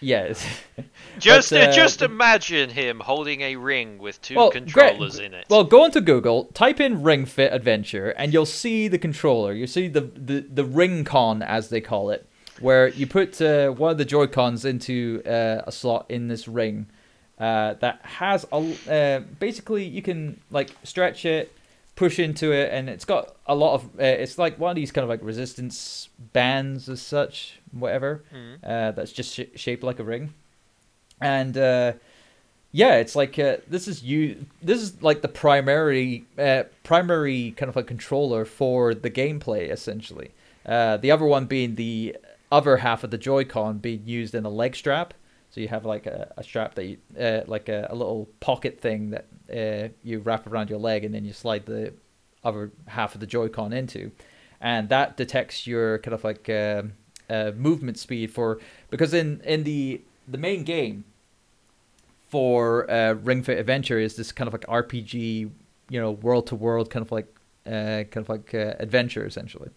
Yes. 0.00 0.46
Just, 1.18 1.50
But, 1.50 1.70
uh, 1.70 1.72
just 1.72 2.02
imagine 2.02 2.70
him 2.70 3.00
holding 3.00 3.40
a 3.40 3.56
ring 3.56 3.98
with 3.98 4.22
two 4.22 4.36
Well, 4.36 4.52
controllers 4.52 5.16
great. 5.16 5.26
in 5.26 5.34
it. 5.34 5.46
Well, 5.50 5.64
go 5.64 5.84
into 5.84 6.00
Google, 6.00 6.44
type 6.54 6.78
in 6.78 7.02
Ring 7.02 7.24
Fit 7.26 7.52
Adventure, 7.52 8.10
and 8.10 8.32
you'll 8.32 8.46
see 8.46 8.86
the 8.86 8.98
controller. 8.98 9.52
You 9.52 9.66
see 9.66 9.88
the 9.88 10.02
the, 10.02 10.40
the 10.42 10.64
Ring 10.64 11.02
Con, 11.04 11.42
as 11.42 11.68
they 11.70 11.80
call 11.80 12.10
it, 12.10 12.28
where 12.60 12.86
you 12.86 13.08
put 13.08 13.42
uh, 13.42 13.70
one 13.70 13.90
of 13.90 13.98
the 13.98 14.04
Joy 14.04 14.28
Cons 14.28 14.64
into 14.64 15.20
uh, 15.26 15.62
a 15.66 15.72
slot 15.72 16.06
in 16.08 16.28
this 16.28 16.46
ring 16.46 16.86
uh, 17.40 17.74
that 17.80 17.98
has 18.04 18.46
a 18.52 18.76
uh, 18.88 19.20
basically 19.40 19.84
you 19.84 20.02
can 20.02 20.40
like 20.52 20.70
stretch 20.84 21.24
it, 21.24 21.52
push 21.98 22.20
into 22.20 22.52
it, 22.52 22.72
and 22.72 22.88
it's 22.88 23.04
got 23.04 23.34
a 23.46 23.56
lot 23.56 23.74
of. 23.74 23.84
Uh, 23.98 24.04
it's 24.04 24.38
like 24.38 24.56
one 24.56 24.70
of 24.70 24.76
these 24.76 24.92
kind 24.92 25.02
of 25.02 25.08
like 25.08 25.20
resistance 25.20 26.08
bands 26.32 26.88
as 26.88 27.02
such, 27.02 27.58
whatever. 27.72 28.22
Mm. 28.32 28.58
Uh, 28.62 28.92
that's 28.92 29.10
just 29.10 29.34
sh- 29.34 29.56
shaped 29.56 29.82
like 29.82 29.98
a 29.98 30.04
ring, 30.04 30.32
and 31.20 31.58
uh, 31.58 31.94
yeah, 32.70 32.94
it's 32.94 33.16
like 33.16 33.36
uh, 33.36 33.56
this 33.66 33.88
is 33.88 34.04
you. 34.04 34.46
This 34.62 34.80
is 34.80 35.02
like 35.02 35.22
the 35.22 35.28
primary, 35.28 36.24
uh, 36.38 36.64
primary 36.84 37.52
kind 37.56 37.68
of 37.68 37.74
like 37.74 37.88
controller 37.88 38.44
for 38.44 38.94
the 38.94 39.10
gameplay 39.10 39.68
essentially. 39.68 40.30
Uh, 40.64 40.98
the 40.98 41.10
other 41.10 41.24
one 41.24 41.46
being 41.46 41.74
the 41.74 42.16
other 42.52 42.76
half 42.78 43.02
of 43.02 43.10
the 43.10 43.18
Joy-Con 43.18 43.78
being 43.78 44.02
used 44.06 44.34
in 44.36 44.44
a 44.44 44.50
leg 44.50 44.76
strap. 44.76 45.14
So 45.50 45.60
you 45.60 45.68
have 45.68 45.84
like 45.84 46.06
a, 46.06 46.32
a 46.36 46.42
strap 46.42 46.74
that 46.74 46.84
you, 46.84 46.98
uh, 47.18 47.42
like 47.46 47.68
a, 47.68 47.88
a 47.90 47.94
little 47.94 48.28
pocket 48.40 48.80
thing 48.80 49.10
that 49.10 49.26
uh, 49.50 49.88
you 50.02 50.20
wrap 50.20 50.46
around 50.46 50.70
your 50.70 50.78
leg, 50.78 51.04
and 51.04 51.14
then 51.14 51.24
you 51.24 51.32
slide 51.32 51.66
the 51.66 51.94
other 52.44 52.70
half 52.86 53.14
of 53.14 53.20
the 53.20 53.26
Joy-Con 53.26 53.72
into, 53.72 54.10
and 54.60 54.88
that 54.90 55.16
detects 55.16 55.66
your 55.66 55.98
kind 55.98 56.14
of 56.14 56.24
like 56.24 56.48
um 56.48 56.92
uh, 57.30 57.52
movement 57.56 57.98
speed 57.98 58.30
for 58.30 58.58
because 58.90 59.12
in 59.12 59.40
in 59.42 59.64
the 59.64 60.00
the 60.26 60.38
main 60.38 60.64
game 60.64 61.04
for 62.28 62.90
uh, 62.90 63.12
Ring 63.12 63.42
Fit 63.42 63.58
Adventure 63.58 63.98
is 63.98 64.16
this 64.16 64.32
kind 64.32 64.48
of 64.48 64.52
like 64.52 64.66
RPG, 64.66 65.50
you 65.88 66.00
know, 66.00 66.10
world 66.10 66.46
to 66.48 66.54
world 66.54 66.90
kind 66.90 67.04
of 67.04 67.12
like 67.12 67.26
uh, 67.66 68.04
kind 68.10 68.16
of 68.16 68.28
like 68.28 68.54
uh, 68.54 68.74
adventure 68.78 69.26
essentially, 69.26 69.70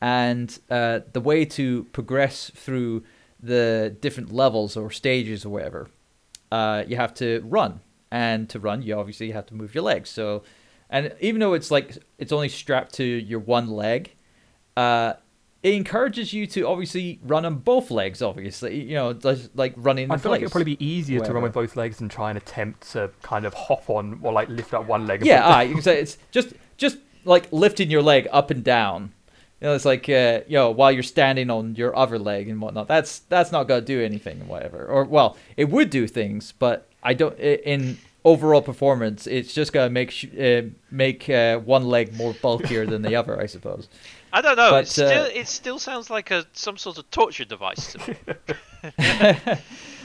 and 0.00 0.58
the 0.68 1.20
way 1.22 1.44
to 1.44 1.84
progress 1.92 2.50
through 2.54 3.04
the 3.42 3.96
different 4.00 4.32
levels 4.32 4.76
or 4.76 4.90
stages 4.90 5.44
or 5.44 5.50
whatever, 5.50 5.88
uh, 6.50 6.84
you 6.86 6.96
have 6.96 7.14
to 7.14 7.42
run, 7.44 7.80
and 8.10 8.48
to 8.50 8.60
run 8.60 8.82
you 8.82 8.94
obviously 8.98 9.30
have 9.32 9.46
to 9.46 9.54
move 9.54 9.74
your 9.74 9.84
legs. 9.84 10.10
So, 10.10 10.44
and 10.88 11.14
even 11.20 11.40
though 11.40 11.54
it's 11.54 11.70
like 11.70 11.98
it's 12.18 12.32
only 12.32 12.48
strapped 12.48 12.94
to 12.94 13.04
your 13.04 13.40
one 13.40 13.68
leg, 13.68 14.14
uh, 14.76 15.14
it 15.62 15.74
encourages 15.74 16.32
you 16.32 16.46
to 16.48 16.66
obviously 16.66 17.20
run 17.22 17.44
on 17.44 17.56
both 17.56 17.90
legs. 17.90 18.20
Obviously, 18.20 18.82
you 18.82 18.94
know, 18.94 19.12
just 19.12 19.56
like 19.56 19.74
running. 19.76 20.10
I 20.10 20.16
feel 20.16 20.32
like 20.32 20.42
it'd 20.42 20.52
probably 20.52 20.76
be 20.76 20.84
easier 20.84 21.20
to 21.20 21.32
run 21.32 21.42
with 21.42 21.52
both 21.52 21.76
legs 21.76 21.98
than 21.98 22.08
try 22.08 22.30
and 22.30 22.36
attempt 22.36 22.90
to 22.92 23.10
kind 23.22 23.44
of 23.44 23.54
hop 23.54 23.88
on 23.88 24.20
or 24.22 24.32
like 24.32 24.48
lift 24.48 24.74
up 24.74 24.86
one 24.86 25.06
leg. 25.06 25.24
Yeah, 25.24 25.42
ah, 25.44 25.60
you 25.60 25.74
can 25.74 25.82
say 25.82 26.00
it's 26.00 26.18
just 26.30 26.52
just 26.76 26.98
like 27.24 27.50
lifting 27.52 27.90
your 27.90 28.02
leg 28.02 28.28
up 28.32 28.50
and 28.50 28.64
down. 28.64 29.12
You 29.62 29.68
know, 29.68 29.74
it's 29.76 29.84
like 29.84 30.08
uh, 30.08 30.40
you 30.48 30.56
know 30.56 30.72
while 30.72 30.90
you're 30.90 31.04
standing 31.04 31.48
on 31.48 31.76
your 31.76 31.96
other 31.96 32.18
leg 32.18 32.48
and 32.48 32.60
whatnot. 32.60 32.88
That's 32.88 33.20
that's 33.28 33.52
not 33.52 33.68
gonna 33.68 33.80
do 33.80 34.02
anything, 34.02 34.40
and 34.40 34.48
whatever. 34.48 34.84
Or 34.84 35.04
well, 35.04 35.36
it 35.56 35.70
would 35.70 35.88
do 35.88 36.08
things, 36.08 36.52
but 36.58 36.88
I 37.00 37.14
don't. 37.14 37.38
In 37.38 37.98
overall 38.24 38.60
performance, 38.60 39.28
it's 39.28 39.54
just 39.54 39.72
gonna 39.72 39.88
make 39.88 40.10
sh- 40.10 40.26
uh, 40.36 40.62
make 40.90 41.30
uh, 41.30 41.58
one 41.58 41.84
leg 41.84 42.12
more 42.12 42.34
bulkier 42.42 42.86
than 42.86 43.02
the 43.02 43.14
other, 43.20 43.40
I 43.40 43.46
suppose. 43.46 43.86
I 44.32 44.40
don't 44.40 44.56
know. 44.56 44.70
But, 44.70 44.86
it 44.86 44.88
still, 44.88 45.22
uh, 45.22 45.28
it 45.32 45.46
still 45.46 45.78
sounds 45.78 46.10
like 46.10 46.32
a 46.32 46.44
some 46.54 46.76
sort 46.76 46.98
of 46.98 47.08
torture 47.12 47.44
device 47.44 47.92
to 47.92 48.10
me. 48.10 48.16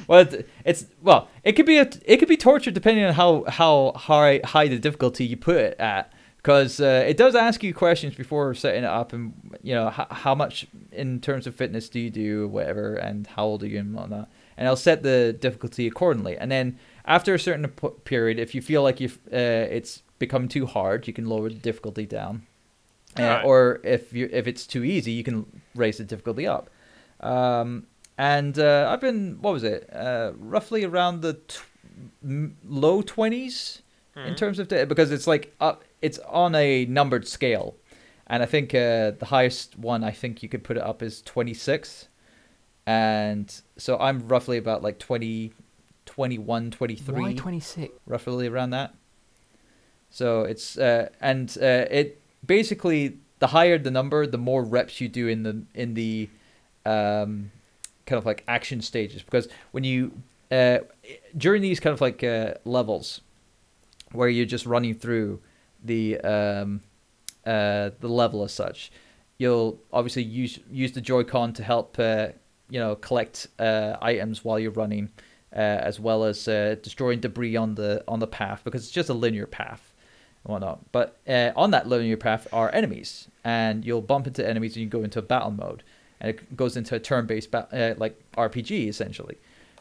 well, 0.08 0.20
it's, 0.20 0.36
it's 0.66 0.86
well, 1.02 1.30
it 1.44 1.54
could 1.54 1.66
be 1.66 1.80
a 1.80 1.90
it 2.06 2.18
could 2.18 2.28
be 2.28 2.38
torture 2.38 2.70
depending 2.70 3.06
on 3.06 3.14
how 3.16 3.44
how 3.48 3.94
high 3.96 4.40
high 4.44 4.68
the 4.68 4.78
difficulty 4.78 5.26
you 5.26 5.36
put 5.36 5.56
it 5.56 5.80
at, 5.80 6.14
because 6.48 6.80
uh, 6.80 7.04
it 7.06 7.18
does 7.18 7.36
ask 7.36 7.62
you 7.62 7.74
questions 7.74 8.16
before 8.16 8.54
setting 8.54 8.84
it 8.86 8.90
up, 9.02 9.12
and 9.12 9.34
you 9.64 9.76
know 9.76 9.90
how, 9.90 10.08
how 10.10 10.34
much 10.34 10.66
in 10.94 11.20
terms 11.20 11.46
of 11.46 11.54
fitness 11.54 11.90
do 11.90 12.00
you 12.00 12.10
do, 12.10 12.48
whatever, 12.48 12.96
and 12.96 13.28
how 13.28 13.44
old 13.44 13.64
are 13.64 13.68
you 13.68 13.80
and 13.80 13.94
whatnot, 13.94 14.30
and 14.56 14.66
it'll 14.66 14.78
set 14.78 15.04
the 15.04 15.36
difficulty 15.42 15.86
accordingly, 15.88 16.38
and 16.38 16.50
then 16.50 16.80
after 17.04 17.34
a 17.34 17.40
certain 17.40 17.68
p- 17.68 17.90
period, 18.06 18.40
if 18.40 18.56
you 18.56 18.62
feel 18.62 18.82
like 18.82 19.02
you 19.02 19.10
uh, 19.34 19.76
it's 19.78 20.04
become 20.20 20.48
too 20.48 20.66
hard, 20.66 21.06
you 21.06 21.12
can 21.14 21.26
lower 21.26 21.50
the 21.50 21.56
difficulty 21.56 22.06
down. 22.06 22.44
Uh, 23.20 23.42
or 23.44 23.82
if 23.84 24.14
you 24.14 24.30
if 24.32 24.48
it's 24.48 24.66
too 24.66 24.86
easy, 24.86 25.12
you 25.12 25.26
can 25.26 25.46
raise 25.76 25.98
the 25.98 26.06
difficulty 26.06 26.48
up. 26.48 26.70
Um, 27.20 27.88
and 28.18 28.58
uh, 28.58 28.88
I've 28.90 29.02
been 29.02 29.38
what 29.42 29.52
was 29.52 29.66
it? 29.66 29.90
Uh, 29.94 30.32
roughly 30.38 30.86
around 30.86 31.20
the 31.22 31.38
low 32.64 33.02
twenties 33.02 33.82
in 34.16 34.34
Mhm. 34.34 34.38
terms 34.38 34.60
of 34.60 34.68
because 34.70 35.12
it's 35.12 35.28
like 35.28 35.54
up, 35.60 35.84
it's 36.02 36.20
on 36.20 36.56
a 36.56 36.86
numbered 36.86 37.28
scale, 37.28 37.76
and 38.28 38.44
I 38.44 38.46
think 38.46 38.74
uh, 38.74 39.12
the 39.12 39.28
highest 39.28 39.78
one 39.78 40.04
I 40.04 40.12
think 40.12 40.44
you 40.44 40.50
could 40.50 40.64
put 40.64 40.78
it 40.78 40.84
up 40.84 41.02
is 41.02 41.22
twenty 41.22 41.54
six, 41.54 42.08
and 42.86 43.54
so 43.78 43.98
I'm 44.00 44.28
roughly 44.28 44.58
about 44.58 44.82
like 44.82 44.98
20, 44.98 45.52
21, 46.06 46.72
23 46.72 47.14
Why 47.22 47.34
26? 47.34 47.94
roughly 48.06 48.48
around 48.48 48.70
that. 48.70 48.96
So 50.10 50.44
it's 50.44 50.78
uh, 50.78 51.10
and 51.20 51.56
uh, 51.62 51.86
it 51.92 52.20
basically 52.46 53.18
the 53.40 53.48
higher 53.48 53.78
the 53.78 53.92
number, 53.92 54.26
the 54.26 54.38
more 54.38 54.64
reps 54.64 55.02
you 55.02 55.10
do 55.10 55.28
in 55.28 55.44
the 55.44 55.64
in 55.76 55.94
the 55.94 56.30
um, 56.86 57.52
kind 58.06 58.18
of 58.18 58.26
like 58.26 58.44
action 58.48 58.82
stages. 58.82 59.22
Because 59.22 59.48
when 59.72 59.84
you 59.84 60.14
uh, 60.50 60.80
during 61.36 61.62
these 61.62 61.80
kind 61.80 61.94
of 61.94 62.02
like 62.02 62.24
uh, 62.24 62.54
levels 62.64 63.22
where 64.14 64.30
you're 64.30 64.46
just 64.46 64.66
running 64.66 64.96
through 64.96 65.42
the 65.88 66.20
um, 66.22 66.82
uh, 67.46 67.90
the 68.00 68.08
level 68.08 68.44
as 68.44 68.54
such, 68.54 68.92
you'll 69.38 69.80
obviously 69.92 70.24
use 70.24 70.60
use 70.72 70.92
the 70.92 71.02
Joy-Con 71.02 71.54
to 71.54 71.64
help 71.64 71.98
uh, 72.00 72.28
you 72.70 72.80
know 72.80 72.96
collect 72.96 73.48
uh, 73.60 73.98
items 74.02 74.44
while 74.46 74.60
you're 74.60 74.72
running. 74.72 75.10
uh, 75.54 75.60
as 75.60 76.00
well 76.00 76.24
as 76.24 76.48
uh, 76.48 76.76
destroying 76.82 77.20
debris 77.20 77.56
on 77.56 77.76
the 77.76 78.04
on 78.08 78.20
the 78.20 78.28
path 78.28 78.62
because 78.64 78.84
it's 78.84 78.92
just 78.92 79.10
a 79.10 79.14
linear 79.14 79.48
path 79.48 79.94
and 80.44 80.52
whatnot. 80.52 80.92
But 80.92 81.18
uh, 81.28 81.52
on 81.56 81.72
that 81.72 81.88
linear 81.88 82.18
path 82.18 82.48
are 82.52 82.74
enemies, 82.74 83.28
and 83.44 83.86
you'll 83.86 84.02
bump 84.02 84.28
into 84.28 84.48
enemies 84.48 84.76
and 84.76 84.84
you 84.84 84.90
go 84.90 85.04
into 85.04 85.20
a 85.20 85.24
battle 85.24 85.52
mode, 85.52 85.84
and 86.20 86.30
it 86.32 86.56
goes 86.56 86.76
into 86.78 86.96
a 86.96 87.00
turn-based 87.00 87.50
ba- 87.52 87.96
like 87.98 88.22
RPG 88.34 88.88
essentially. 88.88 89.38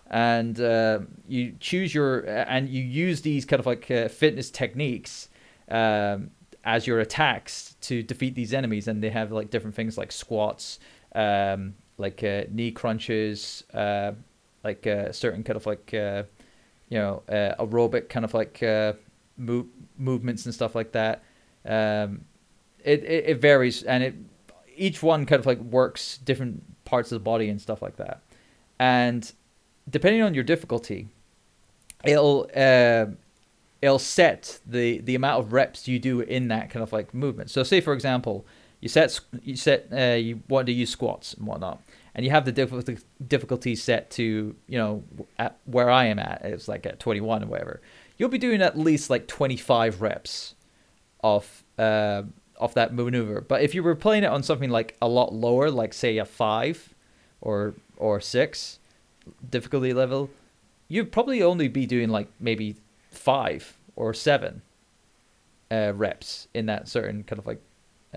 And 0.09 0.61
uh, 0.61 1.01
you 1.29 1.57
choose 1.59 1.93
your 1.93 2.21
and 2.21 2.69
you 2.69 2.83
use 2.83 3.23
these 3.23 3.45
kind 3.45 3.59
of 3.59 3.67
like 3.67 3.91
uh, 3.91 4.09
fitness 4.09 4.51
techniques 4.51 5.29
um, 5.71 6.31
as 6.65 6.87
your 6.87 7.01
attacks 7.01 7.77
to 7.81 8.03
defeat 8.03 8.35
these 8.35 8.53
enemies, 8.53 8.89
and 8.89 9.03
they 9.03 9.11
have 9.11 9.33
like 9.33 9.51
different 9.51 9.77
things 9.77 9.97
like 9.97 10.13
squats, 10.13 10.79
um, 11.15 11.75
like 11.99 12.23
uh, 12.25 12.43
knee 12.51 12.73
crunches, 12.73 13.65
uh, 13.73 14.13
like 14.65 14.87
uh, 14.87 15.13
certain 15.13 15.43
kind 15.43 15.57
of 15.57 15.65
like 15.67 15.95
uh, 15.95 16.25
you 16.89 16.99
know 16.99 17.23
uh, 17.29 17.55
aerobic 17.65 18.09
kind 18.09 18.25
of 18.25 18.35
like 18.35 18.63
uh, 18.63 18.93
move, 19.37 19.67
movements 19.97 20.45
and 20.45 20.55
stuff 20.55 20.75
like 20.75 20.93
that. 20.93 21.23
Um, 21.65 22.25
it, 22.85 23.05
it 23.05 23.25
it 23.27 23.41
varies, 23.41 23.83
and 23.85 24.03
it 24.03 24.15
each 24.77 25.03
one 25.03 25.25
kind 25.25 25.41
of 25.41 25.47
like 25.47 25.59
works 25.59 26.19
different 26.19 26.63
parts 26.85 27.11
of 27.11 27.17
the 27.17 27.25
body 27.25 27.49
and 27.49 27.61
stuff 27.61 27.83
like 27.83 27.97
that, 27.97 28.23
and 28.79 29.33
depending 29.89 30.23
on 30.23 30.35
your 30.35 30.45
difficulty, 30.45 31.09
it'll 32.05 32.51
it'll 33.83 33.99
set 33.99 34.61
the 34.67 34.99
the 35.01 35.15
amount 35.15 35.45
of 35.45 35.53
reps 35.53 35.87
you 35.89 35.99
do 35.99 36.21
in 36.21 36.49
that 36.49 36.71
kind 36.71 36.83
of 36.83 36.93
like 36.93 37.15
movement. 37.15 37.51
So, 37.51 37.63
say 37.63 37.81
for 37.81 37.93
example, 37.93 38.47
you 38.81 38.89
set 38.89 39.19
you 39.43 39.57
set 39.57 39.89
uh, 39.93 40.15
you 40.15 40.43
want 40.49 40.67
to 40.67 40.73
use 40.73 40.91
squats 40.91 41.35
and 41.35 41.47
whatnot, 41.47 41.81
and 42.15 42.25
you 42.25 42.31
have 42.31 42.45
the 42.45 42.53
difficulty 42.53 42.99
difficulty 43.27 43.75
set 43.75 44.11
to 44.13 44.55
you 44.67 44.79
know 44.79 45.05
at 45.39 45.59
where 45.65 45.91
I 45.91 46.07
am 46.07 46.19
at, 46.19 46.43
it's 46.45 46.69
like 46.69 46.87
at 46.87 47.01
21 47.01 47.45
or 47.45 47.47
whatever. 47.47 47.81
You'll 48.19 48.31
be 48.31 48.39
doing 48.39 48.63
at 48.63 48.79
least 48.79 49.11
like 49.11 49.27
25 49.29 50.01
reps 50.01 50.55
of 51.23 51.65
uh, 51.79 52.23
of 52.59 52.75
that 52.75 52.95
maneuver. 52.95 53.41
But 53.41 53.63
if 53.63 53.75
you 53.75 53.83
were 53.83 53.95
playing 53.95 54.25
it 54.25 54.29
on 54.29 54.43
something 54.43 54.71
like 54.71 54.97
a 55.03 55.09
lot 55.09 55.35
lower, 55.35 55.71
like 55.71 55.93
say 55.93 56.19
a 56.19 56.25
five 56.25 56.95
or 57.41 57.75
or 57.97 58.21
six 58.21 58.79
difficulty 59.49 59.93
level, 59.93 60.31
you'd 60.89 61.13
probably 61.13 61.43
only 61.43 61.69
be 61.69 61.87
doing 61.87 62.09
like 62.09 62.29
maybe 62.41 62.77
five 63.17 63.77
or 63.97 64.15
seven 64.15 64.63
uh, 65.71 65.93
reps 65.95 66.49
in 66.55 66.67
that 66.67 66.89
certain 66.89 67.25
kind 67.25 67.39
of 67.39 67.47
like 67.47 67.61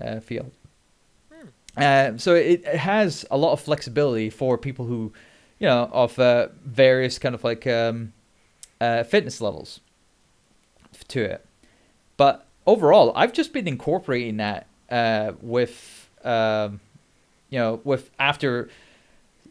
uh, 0.00 0.20
field. 0.20 0.52
Uh, 1.76 2.16
so 2.16 2.34
it, 2.34 2.64
it 2.64 2.76
has 2.76 3.24
a 3.30 3.38
lot 3.38 3.52
of 3.52 3.60
flexibility 3.60 4.28
for 4.28 4.58
people 4.58 4.86
who, 4.86 5.12
you 5.58 5.66
know, 5.66 5.88
of 5.92 6.18
uh, 6.18 6.48
various 6.64 7.18
kind 7.18 7.34
of 7.34 7.44
like 7.44 7.66
um, 7.66 8.12
uh, 8.80 9.04
fitness 9.04 9.40
levels 9.40 9.80
to 11.08 11.22
it. 11.22 11.46
But 12.16 12.46
overall, 12.66 13.12
I've 13.14 13.32
just 13.32 13.52
been 13.52 13.68
incorporating 13.68 14.38
that 14.38 14.66
uh, 14.90 15.32
with, 15.40 16.10
um, 16.24 16.80
you 17.50 17.58
know, 17.58 17.80
with 17.84 18.10
after 18.18 18.68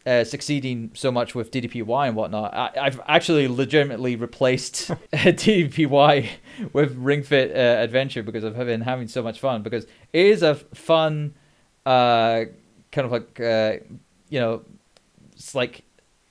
uh, 0.09 0.23
succeeding 0.23 0.91
so 0.93 1.11
much 1.11 1.35
with 1.35 1.51
DDPY 1.51 2.07
and 2.07 2.15
whatnot, 2.15 2.53
I, 2.53 2.71
I've 2.85 2.99
actually 3.07 3.47
legitimately 3.47 4.15
replaced 4.15 4.89
DDPY 5.13 6.29
with 6.73 6.95
Ring 6.95 7.23
Fit 7.23 7.51
uh, 7.51 7.83
Adventure 7.83 8.23
because 8.23 8.43
I've 8.43 8.55
been 8.55 8.81
having 8.81 9.07
so 9.07 9.21
much 9.21 9.39
fun. 9.39 9.61
Because 9.61 9.83
it 10.13 10.25
is 10.25 10.41
a 10.43 10.55
fun, 10.55 11.35
uh, 11.85 12.45
kind 12.91 13.05
of 13.05 13.11
like 13.11 13.39
uh, 13.39 13.73
you 14.29 14.39
know, 14.39 14.63
it's 15.33 15.53
like 15.53 15.83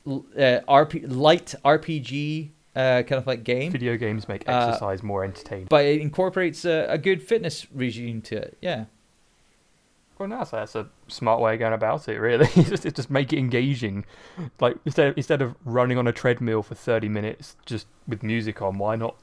uh, 0.07 0.61
RP 0.69 1.05
light 1.27 1.55
RPG 1.65 2.51
uh, 2.77 3.03
kind 3.03 3.15
of 3.21 3.27
like 3.27 3.43
game, 3.45 3.73
Video 3.73 3.97
games 3.97 4.29
make 4.29 4.49
Uh, 4.49 4.53
exercise 4.53 5.03
more 5.03 5.25
entertaining. 5.25 5.67
but 5.69 5.85
it 5.85 6.01
incorporates 6.01 6.65
a, 6.65 6.87
a 6.89 6.99
good 6.99 7.23
fitness 7.23 7.67
regime 7.73 8.21
to 8.23 8.37
it. 8.37 8.57
Yeah. 8.61 8.85
Well, 10.19 10.29
no, 10.29 10.43
so 10.45 10.57
that's 10.57 10.75
a 10.75 10.89
smart 11.07 11.41
way 11.41 11.55
of 11.55 11.61
going 11.61 11.73
about 11.73 12.09
it. 12.09 12.19
Really, 12.19 12.47
just, 12.55 12.83
just 12.95 13.11
make 13.11 13.33
it 13.33 13.39
engaging. 13.39 14.05
Like 14.61 14.77
instead 14.85 15.15
instead 15.17 15.43
of 15.43 15.55
running 15.65 15.97
on 15.99 16.07
a 16.09 16.13
treadmill 16.13 16.63
for 16.63 16.75
thirty 16.75 17.09
minutes 17.09 17.57
just 17.67 17.87
with 18.07 18.23
music 18.23 18.61
on, 18.61 18.79
why 18.79 18.97
not 18.97 19.17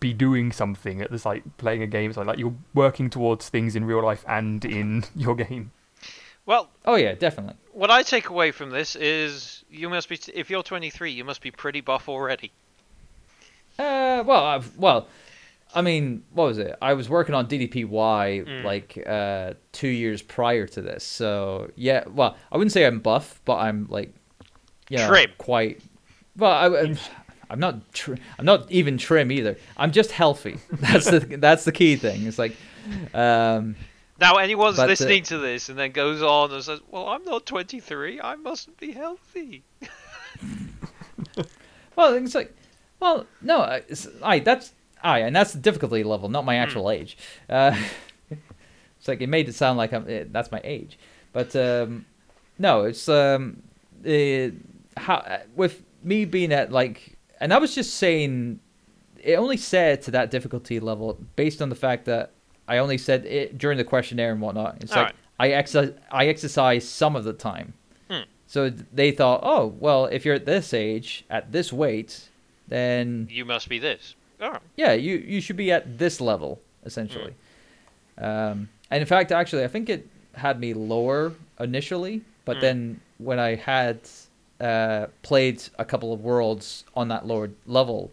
be 0.00 0.12
doing 0.12 0.50
something? 0.50 1.00
It's 1.00 1.24
like 1.24 1.44
playing 1.58 1.82
a 1.82 1.86
game. 1.86 2.12
So 2.12 2.20
like, 2.22 2.26
like 2.28 2.38
you're 2.38 2.54
working 2.74 3.08
towards 3.08 3.48
things 3.48 3.76
in 3.76 3.84
real 3.84 4.02
life 4.04 4.24
and 4.26 4.64
in 4.64 5.04
your 5.14 5.36
game. 5.36 5.70
Well, 6.44 6.70
Oh 6.84 6.96
yeah, 6.96 7.14
definitely. 7.14 7.54
what 7.72 7.92
I 7.92 8.02
take 8.02 8.28
away 8.28 8.50
from 8.50 8.70
this 8.70 8.96
is 8.96 9.64
you 9.70 9.88
must 9.88 10.08
be 10.08 10.18
if 10.34 10.50
you're 10.50 10.64
23, 10.64 11.12
you 11.12 11.24
must 11.24 11.40
be 11.40 11.52
pretty 11.52 11.80
buff 11.80 12.08
already. 12.08 12.50
Uh, 13.78 14.22
well, 14.26 14.44
I've, 14.44 14.76
well, 14.76 15.06
I 15.74 15.82
mean, 15.82 16.22
what 16.32 16.44
was 16.44 16.58
it? 16.58 16.76
I 16.82 16.92
was 16.94 17.08
working 17.08 17.34
on 17.34 17.46
DDPY 17.48 17.86
Mm. 18.46 18.64
like 18.64 18.98
uh 19.06 19.54
two 19.72 19.88
years 19.88 20.20
prior 20.22 20.66
to 20.66 20.82
this, 20.82 21.04
so 21.04 21.70
yeah. 21.76 22.04
Well, 22.08 22.36
I 22.50 22.56
wouldn't 22.56 22.72
say 22.72 22.84
I'm 22.86 23.00
buff, 23.00 23.40
but 23.44 23.56
I'm 23.56 23.86
like, 23.88 24.12
you 24.88 24.98
know, 24.98 25.08
quite. 25.38 25.80
Well, 26.36 26.50
I, 26.52 26.78
I'm, 26.80 26.98
I'm 27.50 27.58
not. 27.60 27.92
Tr- 27.92 28.14
I'm 28.38 28.44
not 28.44 28.70
even 28.70 28.98
trim 28.98 29.30
either. 29.32 29.56
I'm 29.76 29.92
just 29.92 30.12
healthy. 30.12 30.58
That's 30.72 31.06
the 31.10 31.20
that's 31.20 31.64
the 31.64 31.72
key 31.72 31.96
thing. 31.96 32.26
It's 32.26 32.38
like, 32.38 32.56
um, 33.14 33.76
Now, 34.20 34.36
anyone's 34.36 34.78
uh, 34.78 34.86
listening 34.86 35.22
to 35.24 35.38
this 35.38 35.68
and 35.68 35.78
then 35.78 35.92
goes 35.92 36.22
on 36.22 36.50
and 36.52 36.62
says, 36.64 36.80
"Well, 36.90 37.08
I'm 37.08 37.24
not 37.24 37.44
23. 37.46 38.20
I 38.20 38.36
mustn't 38.36 38.78
be 38.78 38.92
healthy." 38.92 39.62
Well, 41.94 42.14
it's 42.14 42.34
like, 42.34 42.54
well, 43.00 43.26
no, 43.42 43.60
I- 43.60 43.82
it's, 43.88 44.08
That's 45.02 45.06
I, 45.06 45.18
and 45.20 45.34
that's 45.34 45.52
the 45.52 45.60
difficulty 45.60 46.04
level, 46.04 46.28
not 46.28 46.44
my 46.44 46.56
actual 46.56 46.90
age. 46.90 47.16
Uh, 47.48 47.76
it's 48.30 49.08
like 49.08 49.20
it 49.20 49.28
made 49.28 49.48
it 49.48 49.54
sound 49.54 49.78
like 49.78 49.92
I'm 49.92 50.06
eh, 50.08 50.24
that's 50.30 50.50
my 50.50 50.60
age, 50.64 50.98
but 51.32 51.54
um, 51.56 52.06
no, 52.58 52.84
it's 52.84 53.08
um, 53.08 53.62
it, 54.04 54.54
how 54.96 55.40
with 55.56 55.82
me 56.02 56.24
being 56.24 56.52
at 56.52 56.72
like, 56.72 57.18
and 57.40 57.52
I 57.52 57.58
was 57.58 57.74
just 57.74 57.94
saying, 57.94 58.60
it 59.22 59.34
only 59.34 59.56
said 59.56 60.02
to 60.02 60.10
that 60.12 60.30
difficulty 60.30 60.80
level 60.80 61.18
based 61.36 61.62
on 61.62 61.68
the 61.68 61.74
fact 61.74 62.04
that 62.06 62.32
I 62.68 62.78
only 62.78 62.98
said 62.98 63.26
it 63.26 63.58
during 63.58 63.78
the 63.78 63.84
questionnaire 63.84 64.32
and 64.32 64.40
whatnot. 64.40 64.78
It's 64.80 64.90
like 64.90 64.98
Alright. 64.98 65.14
I 65.38 65.48
exercise, 65.50 65.94
I 66.10 66.26
exercise 66.26 66.88
some 66.88 67.16
of 67.16 67.24
the 67.24 67.32
time. 67.32 67.74
Hmm. 68.10 68.22
So 68.46 68.70
they 68.70 69.10
thought, 69.10 69.40
oh, 69.42 69.74
well, 69.78 70.06
if 70.06 70.24
you're 70.24 70.34
at 70.34 70.46
this 70.46 70.72
age, 70.72 71.24
at 71.28 71.52
this 71.52 71.72
weight, 71.72 72.28
then 72.68 73.28
You 73.30 73.44
must 73.44 73.68
be 73.68 73.78
this. 73.78 74.14
Oh, 74.42 74.58
yeah, 74.76 74.92
you 74.92 75.16
you 75.16 75.40
should 75.40 75.56
be 75.56 75.70
at 75.72 75.98
this 75.98 76.20
level 76.20 76.60
essentially. 76.84 77.34
Um, 78.18 78.68
and 78.90 79.00
in 79.00 79.06
fact, 79.06 79.32
actually, 79.32 79.64
I 79.64 79.68
think 79.68 79.88
it 79.88 80.06
had 80.34 80.58
me 80.60 80.74
lower 80.74 81.32
initially, 81.60 82.22
but 82.44 82.56
Mm. 82.56 82.60
then 82.60 83.00
when 83.18 83.38
I 83.38 83.54
had 83.54 83.98
uh, 84.60 85.06
played 85.22 85.62
a 85.78 85.84
couple 85.84 86.12
of 86.12 86.20
worlds 86.22 86.84
on 86.94 87.08
that 87.08 87.26
lower 87.26 87.50
level, 87.66 88.10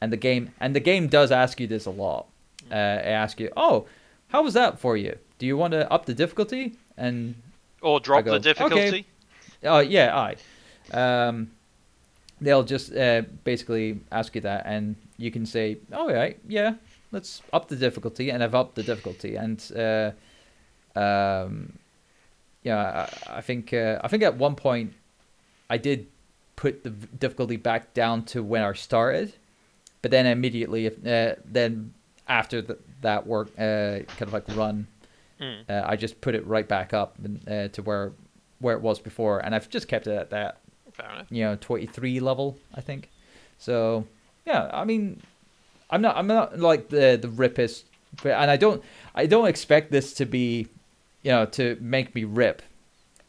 and 0.00 0.12
the 0.12 0.16
game 0.16 0.52
and 0.60 0.74
the 0.74 0.80
game 0.80 1.08
does 1.08 1.30
ask 1.32 1.60
you 1.60 1.66
this 1.66 1.86
a 1.86 1.90
lot. 1.90 2.26
Uh, 2.70 2.74
it 2.74 3.08
asks 3.22 3.40
you, 3.40 3.50
"Oh, 3.56 3.86
how 4.28 4.42
was 4.42 4.54
that 4.54 4.78
for 4.78 4.96
you? 4.96 5.16
Do 5.38 5.46
you 5.46 5.56
want 5.56 5.72
to 5.72 5.90
up 5.92 6.06
the 6.06 6.14
difficulty?" 6.14 6.72
And 6.96 7.34
or 7.82 8.00
drop 8.00 8.24
go, 8.24 8.30
the 8.32 8.36
"Okay." 8.36 8.52
difficulty. 8.54 9.06
Oh 9.64 9.78
yeah, 9.80 10.16
I. 10.16 10.36
Um, 10.96 11.50
they'll 12.40 12.62
just 12.64 12.94
uh, 12.94 13.22
basically 13.44 14.00
ask 14.12 14.34
you 14.34 14.40
that, 14.42 14.64
and 14.66 14.96
you 15.16 15.30
can 15.30 15.46
say, 15.46 15.78
"All 15.92 16.12
right, 16.12 16.38
yeah, 16.48 16.62
yeah, 16.62 16.74
let's 17.12 17.42
up 17.52 17.68
the 17.68 17.76
difficulty," 17.76 18.30
and 18.30 18.42
I've 18.42 18.54
upped 18.54 18.74
the 18.74 18.82
difficulty, 18.82 19.36
and 19.36 19.60
uh, 19.76 20.10
um, 20.98 21.78
yeah, 22.62 23.08
I, 23.28 23.38
I 23.38 23.40
think 23.40 23.72
uh, 23.72 24.00
I 24.02 24.08
think 24.08 24.22
at 24.22 24.36
one 24.36 24.54
point 24.56 24.92
I 25.70 25.78
did 25.78 26.06
put 26.56 26.84
the 26.84 26.90
difficulty 26.90 27.56
back 27.56 27.92
down 27.94 28.24
to 28.26 28.42
when 28.42 28.62
I 28.62 28.72
started, 28.72 29.34
but 30.02 30.10
then 30.10 30.26
immediately, 30.26 30.86
if, 30.86 31.06
uh, 31.06 31.36
then 31.44 31.92
after 32.28 32.62
the, 32.62 32.78
that 33.02 33.26
work, 33.26 33.48
uh, 33.58 34.00
kind 34.16 34.22
of 34.22 34.32
like 34.32 34.44
run, 34.56 34.86
Mm. 35.38 35.68
uh, 35.68 35.82
I 35.86 35.96
just 35.96 36.22
put 36.22 36.34
it 36.34 36.46
right 36.46 36.66
back 36.66 36.94
up 36.94 37.18
and, 37.22 37.46
uh, 37.46 37.68
to 37.68 37.82
where 37.82 38.12
where 38.58 38.74
it 38.74 38.80
was 38.80 38.98
before, 38.98 39.38
and 39.44 39.54
I've 39.54 39.68
just 39.68 39.86
kept 39.86 40.06
it 40.06 40.12
at 40.16 40.30
that 40.30 40.60
Fair 40.96 41.10
enough. 41.12 41.26
you 41.30 41.44
know 41.44 41.56
23 41.60 42.20
level, 42.20 42.56
I 42.74 42.80
think. 42.80 43.10
So 43.58 44.06
yeah, 44.46 44.70
I 44.72 44.84
mean, 44.84 45.20
I'm 45.90 46.00
not 46.02 46.16
I'm 46.16 46.26
not 46.26 46.58
like 46.58 46.88
the 46.88 47.18
the 47.20 47.28
rippest, 47.28 47.84
but 48.22 48.32
and 48.32 48.50
I 48.50 48.56
don't 48.56 48.82
I 49.14 49.26
don't 49.26 49.46
expect 49.48 49.90
this 49.90 50.12
to 50.14 50.24
be, 50.26 50.66
you 51.22 51.30
know, 51.32 51.46
to 51.46 51.76
make 51.80 52.14
me 52.14 52.24
rip, 52.24 52.62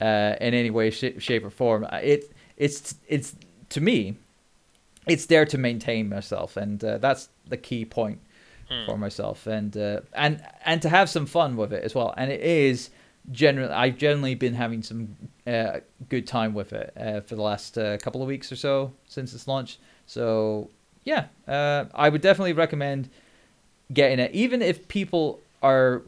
uh, 0.02 0.36
in 0.42 0.54
any 0.54 0.70
way, 0.70 0.90
sh- 0.92 1.20
shape, 1.20 1.44
or 1.46 1.50
form. 1.50 1.86
Uh, 1.86 2.00
It 2.02 2.32
it's 2.58 2.96
it's 3.08 3.36
to 3.70 3.82
me, 3.82 4.16
it's 5.08 5.26
there 5.28 5.46
to 5.46 5.58
maintain 5.58 6.10
myself, 6.10 6.58
and 6.58 6.84
uh, 6.84 6.98
that's 7.00 7.30
the 7.48 7.58
key 7.58 7.86
point 7.86 8.20
Hmm. 8.70 8.86
for 8.86 8.98
myself 8.98 9.48
and 9.48 9.78
uh, 9.78 10.02
and 10.14 10.42
and 10.66 10.82
to 10.82 10.90
have 10.90 11.10
some 11.10 11.26
fun 11.26 11.56
with 11.56 11.72
it 11.72 11.86
as 11.86 11.96
well 11.96 12.14
and 12.18 12.30
it 12.30 12.42
is 12.42 12.90
generally 13.32 13.74
I've 13.74 13.98
generally 13.98 14.36
been 14.36 14.54
having 14.54 14.82
some 14.84 15.16
uh, 15.46 15.80
good 16.10 16.28
time 16.28 16.54
with 16.54 16.74
it 16.74 16.94
uh, 16.98 17.22
for 17.22 17.36
the 17.36 17.42
last 17.42 17.78
uh, 17.78 17.98
couple 17.98 18.22
of 18.22 18.28
weeks 18.28 18.52
or 18.52 18.56
so 18.56 18.94
since 19.08 19.34
its 19.34 19.48
launch. 19.48 19.80
So 20.06 20.70
yeah, 21.04 21.26
uh, 21.48 21.86
I 21.94 22.10
would 22.10 22.22
definitely 22.22 22.54
recommend 22.54 23.10
getting 23.94 24.20
it, 24.20 24.32
even 24.34 24.62
if 24.62 24.88
people 24.88 25.40
are 25.62 26.04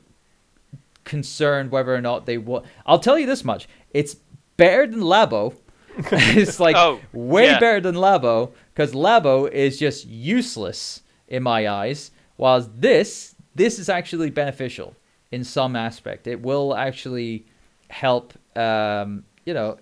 concerned 1.06 1.72
whether 1.72 1.94
or 1.94 2.02
not 2.02 2.26
they 2.26 2.38
will. 2.38 2.66
I'll 2.86 3.00
tell 3.00 3.18
you 3.18 3.26
this 3.26 3.44
much: 3.44 3.68
it's 3.94 4.16
better 4.58 4.88
than 4.88 5.02
Labo. 5.02 5.56
it's 6.12 6.60
like 6.60 6.76
Oh, 6.78 7.00
way 7.12 7.46
yeah. 7.46 7.60
better 7.60 7.82
than 7.82 7.96
Labo 7.96 8.52
because 8.74 8.94
Labo 8.94 9.50
is 9.52 9.78
just 9.80 10.06
useless 10.06 11.02
in 11.28 11.44
my 11.44 11.68
eyes, 11.68 12.12
while 12.38 12.62
this 12.62 13.36
this 13.56 13.80
is 13.80 13.90
actually 13.90 14.30
beneficial 14.30 14.96
in 15.32 15.44
some 15.44 15.76
aspect. 15.76 16.28
It 16.28 16.42
will 16.42 16.76
actually 16.76 17.46
help, 17.90 18.34
um, 18.56 19.24
you 19.46 19.54
know, 19.54 19.78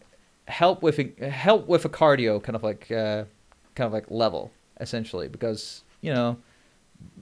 help 0.48 0.82
with 0.82 1.00
a, 1.00 1.30
help 1.30 1.68
with 1.68 1.86
a 1.86 1.90
cardio 1.90 2.42
kind 2.42 2.56
of 2.56 2.64
like 2.64 2.92
uh, 2.92 3.26
kind 3.76 3.88
of 3.88 3.94
like 3.94 4.10
level 4.10 4.52
essentially 4.80 5.28
because 5.28 5.84
you 6.02 6.14
know 6.14 6.38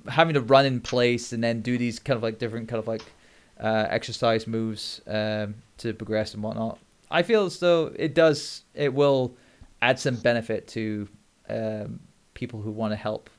having 0.08 0.34
to 0.34 0.42
run 0.42 0.66
in 0.66 0.80
place 0.80 1.34
and 1.34 1.44
then 1.44 1.62
do 1.62 1.78
these 1.78 2.00
kind 2.00 2.16
of 2.16 2.24
like 2.24 2.38
different 2.38 2.68
kind 2.68 2.80
of 2.80 2.88
like 2.88 3.02
uh, 3.60 3.88
exercise 3.90 4.48
moves 4.48 5.02
um, 5.08 5.56
to 5.78 5.94
progress 5.94 6.34
and 6.34 6.44
whatnot. 6.44 6.78
I 7.10 7.24
feel 7.24 7.46
as 7.46 7.60
though 7.60 7.92
it 7.96 8.14
does 8.14 8.64
it 8.74 8.94
will 8.94 9.36
add 9.82 10.00
some 10.00 10.16
benefit 10.16 10.68
to 10.70 11.08
um, 11.50 12.00
people 12.34 12.62
who 12.62 12.72
want 12.72 12.92
to 12.92 12.96
help, 12.96 13.30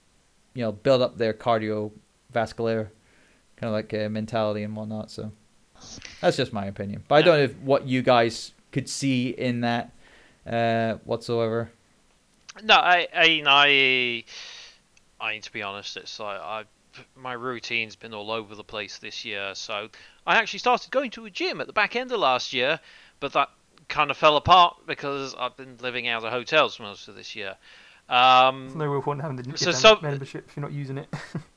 you 0.55 0.63
know, 0.63 0.73
build 0.73 1.03
up 1.03 1.19
their 1.19 1.33
cardiovascular 1.33 2.89
kind 3.57 3.69
of 3.69 3.73
like 3.73 3.93
uh, 3.95 4.09
mentality 4.09 4.63
and 4.63 4.75
whatnot. 4.77 5.11
So 5.11 5.33
that's 6.21 6.37
just 6.37 6.53
my 6.53 6.67
opinion. 6.67 7.05
But 7.09 7.17
I 7.17 7.23
don't 7.23 7.39
know 7.39 7.45
if 7.45 7.57
what 7.59 7.87
you 7.87 8.03
guys 8.03 8.53
could 8.73 8.89
see 8.89 9.31
in 9.31 9.61
that 9.63 9.93
uh, 10.47 10.95
whatsoever. 11.05 11.71
No, 12.63 12.75
I, 12.75 13.07
I, 13.15 13.27
mean, 13.29 13.45
I, 13.47 14.25
I 15.21 15.33
mean, 15.33 15.43
to 15.43 15.53
be 15.53 15.63
honest, 15.63 15.97
it's 15.97 16.19
like 16.19 16.41
I, 16.41 16.65
my 17.15 17.35
routine's 17.35 17.97
been 17.97 18.15
all 18.15 18.31
over 18.31 18.55
the 18.55 18.65
place 18.65 18.99
this 18.99 19.25
year. 19.25 19.55
So 19.55 19.89
I 20.27 20.37
actually 20.37 20.61
started 20.61 20.91
going 20.91 21.11
to 21.13 21.27
a 21.27 21.31
gym 21.31 21.61
at 21.61 21.67
the 21.67 21.73
back 21.75 21.97
end 21.97 22.13
of 22.13 22.21
last 22.21 22.53
year, 22.53 22.81
but 23.21 23.33
that 23.35 23.51
kind 23.89 24.11
of 24.11 24.17
fell 24.17 24.37
apart 24.37 24.79
because 24.87 25.35
I've 25.39 25.57
been 25.57 25.77
living 25.81 26.09
out 26.09 26.25
of 26.25 26.33
hotels 26.33 26.81
most 26.81 27.09
of 27.09 27.15
this 27.15 27.37
year. 27.37 27.57
Um, 28.09 28.63
There's 28.67 28.77
no 28.77 28.87
real 28.87 29.03
point 29.03 29.19
in 29.21 29.23
having 29.23 29.37
the 29.37 29.59
So 29.59 29.71
event 29.71 29.77
some- 29.83 29.99
membership 30.03 30.47
if 30.49 30.57
you're 30.57 30.63
not 30.63 30.73
using 30.73 30.99
it. 30.99 31.09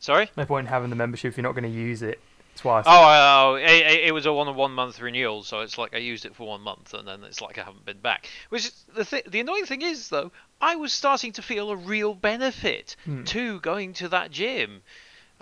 sorry. 0.00 0.28
no 0.36 0.44
point 0.44 0.66
in 0.66 0.72
having 0.72 0.90
the 0.90 0.96
membership 0.96 1.30
if 1.30 1.36
you're 1.36 1.42
not 1.44 1.52
going 1.52 1.62
to 1.72 1.78
use 1.78 2.02
it. 2.02 2.18
twice. 2.56 2.84
Oh, 2.86 2.90
oh, 2.92 3.54
it, 3.54 4.06
it- 4.06 4.12
was 4.12 4.26
a 4.26 4.32
one 4.32 4.54
one 4.56 4.72
month 4.72 5.00
renewal, 5.00 5.42
so 5.44 5.60
it's 5.60 5.78
like 5.78 5.94
I 5.94 5.98
used 5.98 6.24
it 6.26 6.34
for 6.34 6.46
one 6.48 6.60
month, 6.62 6.92
and 6.94 7.06
then 7.06 7.22
it's 7.24 7.40
like 7.40 7.56
I 7.58 7.62
haven't 7.62 7.84
been 7.86 8.00
back. 8.00 8.28
Which 8.50 8.66
is 8.66 8.84
the 8.94 9.04
th- 9.04 9.24
the 9.26 9.40
annoying 9.40 9.64
thing 9.66 9.82
is 9.82 10.08
though, 10.08 10.32
I 10.60 10.74
was 10.76 10.92
starting 10.92 11.32
to 11.32 11.42
feel 11.42 11.70
a 11.70 11.76
real 11.76 12.14
benefit 12.14 12.96
Hmm. 13.04 13.22
to 13.24 13.60
going 13.60 13.92
to 13.94 14.08
that 14.08 14.30
gym. 14.30 14.82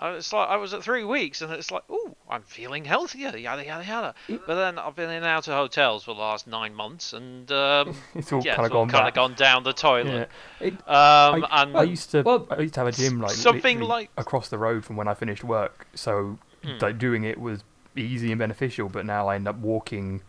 It's 0.01 0.31
like 0.31 0.47
I 0.49 0.55
was 0.57 0.73
at 0.73 0.81
three 0.83 1.03
weeks, 1.03 1.41
and 1.41 1.51
it's 1.51 1.71
like, 1.71 1.83
oh, 1.89 2.15
I'm 2.29 2.41
feeling 2.43 2.85
healthier, 2.85 3.35
yada 3.35 3.65
yada 3.65 3.85
yada. 3.85 4.15
But 4.47 4.55
then 4.55 4.79
I've 4.79 4.95
been 4.95 5.09
in 5.09 5.17
and 5.17 5.25
out 5.25 5.47
of 5.47 5.53
hotels 5.55 6.03
for 6.05 6.13
the 6.15 6.21
last 6.21 6.47
nine 6.47 6.73
months, 6.73 7.11
and 7.13 7.51
um, 7.51 7.95
it's 8.15 8.31
all 8.31 8.41
yeah, 8.43 8.55
kind 8.55 8.65
it's 8.65 8.71
of 8.71 8.77
all 8.77 8.85
gone 8.85 8.89
kind 8.89 9.07
of 9.07 9.13
gone 9.13 9.33
down 9.33 9.63
the 9.63 9.69
Yeah. 9.71 9.73
toilet. 9.73 10.29
It, 10.61 10.73
Um, 10.73 11.43
I, 11.43 11.47
and 11.63 11.77
I 11.77 11.83
used 11.83 12.11
to 12.11 12.21
Well, 12.21 12.47
I 12.49 12.59
used 12.61 12.73
to 12.75 12.79
have 12.79 12.87
a 12.87 12.91
gym 12.91 13.19
like 13.19 13.31
something 13.31 13.81
like- 13.81 14.09
across 14.17 14.47
the 14.49 14.57
road 14.57 14.85
from 14.85 14.95
when 14.95 15.07
I 15.07 15.13
finished 15.13 15.43
work, 15.43 15.87
so 15.95 16.37
Hmm. 16.63 16.77
like 16.81 16.97
doing 16.97 17.23
it 17.23 17.39
was 17.39 17.63
easy 17.95 18.31
and 18.31 18.39
beneficial. 18.39 18.89
But 18.89 19.05
now 19.05 19.27
I 19.27 19.35
end 19.35 19.47
up 19.47 19.57
walking 19.57 20.21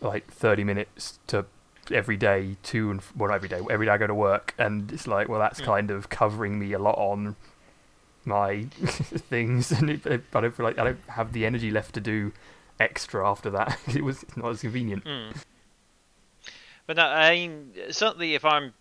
like 0.00 0.30
thirty 0.30 0.64
minutes 0.64 1.18
to 1.28 1.46
every 1.90 2.16
day 2.16 2.56
to 2.64 2.90
and 2.90 3.00
f- 3.00 3.12
well 3.16 3.30
every 3.30 3.48
day 3.48 3.60
every 3.70 3.86
day 3.86 3.92
I 3.92 3.98
go 3.98 4.06
to 4.06 4.14
work, 4.14 4.54
and 4.58 4.90
it's 4.92 5.06
like 5.06 5.28
well 5.28 5.40
that's 5.40 5.60
Hmm. 5.60 5.64
kind 5.66 5.90
of 5.90 6.08
covering 6.10 6.58
me 6.58 6.72
a 6.72 6.78
lot 6.78 6.96
on 6.98 7.36
my 8.26 8.64
things, 8.72 9.70
and 9.70 9.90
it, 9.90 10.06
I 10.06 10.40
don't 10.40 10.54
feel 10.54 10.64
like 10.64 10.78
I 10.78 10.84
don't 10.84 11.08
have 11.08 11.32
the 11.32 11.46
energy 11.46 11.70
left 11.70 11.94
to 11.94 12.00
do 12.00 12.32
extra 12.80 13.28
after 13.28 13.50
that. 13.50 13.78
it 13.94 14.04
was 14.04 14.24
not 14.36 14.50
as 14.50 14.60
convenient. 14.60 15.04
Mm. 15.04 15.36
But 16.86 16.96
no, 16.96 17.04
I 17.04 17.34
mean, 17.34 17.72
certainly 17.90 18.34
if 18.34 18.44
I'm, 18.44 18.74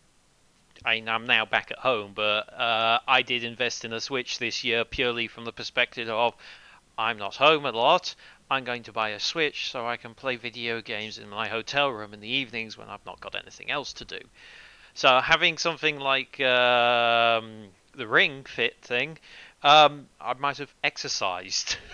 I 0.86 0.96
mean, 0.96 1.08
I'm 1.08 1.26
now 1.26 1.46
back 1.46 1.72
at 1.72 1.80
home, 1.80 2.12
but 2.14 2.54
uh, 2.54 3.00
I 3.08 3.22
did 3.22 3.44
invest 3.44 3.86
in 3.86 3.94
a 3.94 4.02
Switch 4.02 4.40
this 4.40 4.64
year 4.64 4.84
purely 4.84 5.28
from 5.28 5.46
the 5.46 5.54
perspective 5.54 6.10
of 6.10 6.36
I'm 6.98 7.18
not 7.18 7.36
home 7.36 7.66
a 7.66 7.72
lot. 7.72 8.16
I'm 8.52 8.66
going 8.66 8.84
to 8.84 8.92
buy 8.92 9.10
a 9.10 9.20
Switch 9.20 9.72
so 9.72 9.88
I 9.88 9.98
can 9.98 10.14
play 10.14 10.36
video 10.36 10.82
games 10.82 11.18
in 11.18 11.30
my 11.30 11.48
hotel 11.48 11.90
room 11.90 12.14
in 12.14 12.20
the 12.20 12.28
evenings 12.28 12.78
when 12.78 12.90
I've 12.90 13.06
not 13.06 13.22
got 13.22 13.36
anything 13.36 13.72
else 13.72 13.94
to 13.94 14.06
do. 14.06 14.20
So 14.94 15.22
having 15.22 15.58
something 15.58 15.98
like 15.98 16.40
um, 16.42 17.70
the 17.96 18.08
Ring 18.08 18.44
Fit 18.44 18.76
thing, 18.82 19.18
um, 19.64 20.08
I 20.20 20.34
might 20.34 20.58
have 20.58 20.74
exercised. 20.84 21.78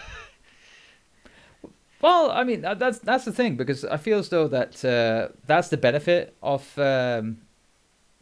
Well, 2.02 2.32
I 2.32 2.46
mean 2.46 2.62
that- 2.62 2.80
that's 2.80 3.00
that's 3.00 3.26
the 3.26 3.34
thing 3.34 3.56
because 3.58 3.84
I 3.84 3.98
feel 3.98 4.20
as 4.20 4.30
though 4.30 4.48
that 4.48 4.86
uh, 4.86 5.34
that's 5.46 5.68
the 5.68 5.76
benefit 5.76 6.34
of 6.42 6.78
um, 6.80 7.40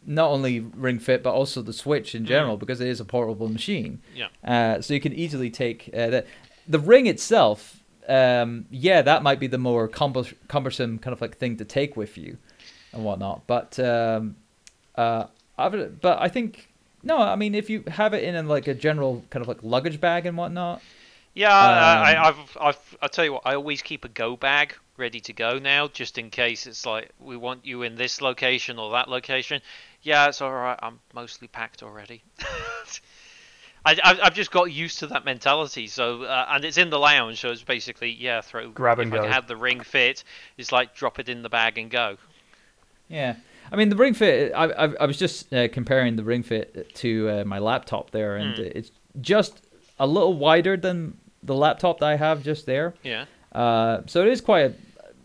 not 0.04 0.30
only 0.30 0.58
Ring 0.60 0.98
Fit 0.98 1.22
but 1.22 1.32
also 1.32 1.62
the 1.62 1.72
Switch 1.72 2.14
in 2.14 2.24
general 2.24 2.56
because 2.56 2.80
it 2.80 2.88
is 2.88 2.98
a 2.98 3.04
portable 3.04 3.48
machine. 3.48 4.00
Yeah. 4.16 4.28
Uh, 4.44 4.80
so 4.80 4.94
you 4.94 5.00
can 5.00 5.12
easily 5.12 5.48
take 5.50 5.90
uh, 5.94 6.08
the 6.10 6.24
the 6.66 6.80
ring 6.80 7.06
itself. 7.06 7.80
Um, 8.08 8.66
yeah, 8.70 9.00
that 9.02 9.22
might 9.22 9.38
be 9.38 9.46
the 9.46 9.58
more 9.58 9.86
cumber- 9.86 10.24
cumbersome 10.48 10.98
kind 10.98 11.12
of 11.12 11.20
like 11.20 11.36
thing 11.36 11.56
to 11.58 11.64
take 11.64 11.96
with 11.96 12.18
you 12.18 12.36
and 12.92 13.04
whatnot. 13.04 13.46
But 13.46 13.78
um, 13.78 14.34
uh, 14.96 15.26
but 15.56 16.18
I 16.20 16.28
think 16.28 16.68
no. 17.02 17.18
I 17.18 17.36
mean, 17.36 17.54
if 17.54 17.70
you 17.70 17.84
have 17.88 18.14
it 18.14 18.24
in 18.24 18.34
a, 18.36 18.42
like 18.42 18.66
a 18.68 18.74
general 18.74 19.24
kind 19.30 19.42
of 19.42 19.48
like 19.48 19.62
luggage 19.62 20.00
bag 20.00 20.26
and 20.26 20.36
whatnot, 20.36 20.82
Yeah, 21.34 21.54
I, 21.54 22.10
Um, 22.10 22.16
I, 22.16 22.28
I've, 22.28 22.56
I've, 22.60 22.96
I 23.02 23.06
tell 23.08 23.24
you 23.24 23.32
what, 23.34 23.42
I 23.44 23.54
always 23.54 23.82
keep 23.82 24.04
a 24.04 24.08
go 24.08 24.36
bag 24.36 24.74
ready 24.96 25.20
to 25.20 25.32
go 25.32 25.58
now, 25.58 25.86
just 25.88 26.18
in 26.18 26.30
case 26.30 26.66
it's 26.66 26.84
like 26.84 27.10
we 27.20 27.36
want 27.36 27.64
you 27.64 27.82
in 27.82 27.94
this 27.94 28.20
location 28.20 28.78
or 28.78 28.92
that 28.92 29.08
location. 29.08 29.62
Yeah, 30.02 30.28
it's 30.28 30.40
all 30.40 30.52
right. 30.52 30.78
I'm 30.82 30.98
mostly 31.14 31.48
packed 31.48 31.82
already. 31.82 32.22
I, 33.84 33.92
I, 34.02 34.18
I've 34.24 34.34
just 34.34 34.50
got 34.50 34.64
used 34.72 34.98
to 34.98 35.06
that 35.08 35.24
mentality. 35.24 35.86
So, 35.86 36.24
uh, 36.24 36.46
and 36.50 36.64
it's 36.64 36.78
in 36.78 36.90
the 36.90 36.98
lounge, 36.98 37.40
so 37.40 37.50
it's 37.50 37.62
basically 37.62 38.10
yeah, 38.10 38.40
throw 38.40 38.70
Grab 38.70 38.98
if 38.98 39.06
and 39.06 39.14
I 39.14 39.22
go. 39.22 39.28
had 39.28 39.46
the 39.48 39.56
ring 39.56 39.80
fit, 39.80 40.24
it's 40.56 40.72
like 40.72 40.94
drop 40.94 41.18
it 41.18 41.28
in 41.28 41.42
the 41.42 41.48
bag 41.48 41.78
and 41.78 41.90
go. 41.90 42.16
Yeah, 43.08 43.36
I 43.72 43.76
mean 43.76 43.88
the 43.88 43.96
Ring 43.96 44.14
Fit. 44.14 44.52
I 44.54 44.64
I, 44.64 44.84
I 45.00 45.06
was 45.06 45.18
just 45.18 45.52
uh, 45.52 45.68
comparing 45.68 46.16
the 46.16 46.24
Ring 46.24 46.42
Fit 46.42 46.94
to 46.96 47.28
uh, 47.30 47.44
my 47.44 47.58
laptop 47.58 48.10
there, 48.10 48.36
and 48.36 48.56
Hmm. 48.56 48.62
it's 48.74 48.90
just 49.20 49.62
a 49.98 50.06
little 50.06 50.34
wider 50.34 50.76
than 50.76 51.16
the 51.42 51.54
laptop 51.54 52.00
that 52.00 52.06
I 52.06 52.16
have 52.16 52.42
just 52.42 52.66
there. 52.66 52.94
Yeah. 53.02 53.24
Uh, 53.52 54.02
so 54.06 54.22
it 54.22 54.28
is 54.28 54.40
quite 54.40 54.60
a, 54.66 54.72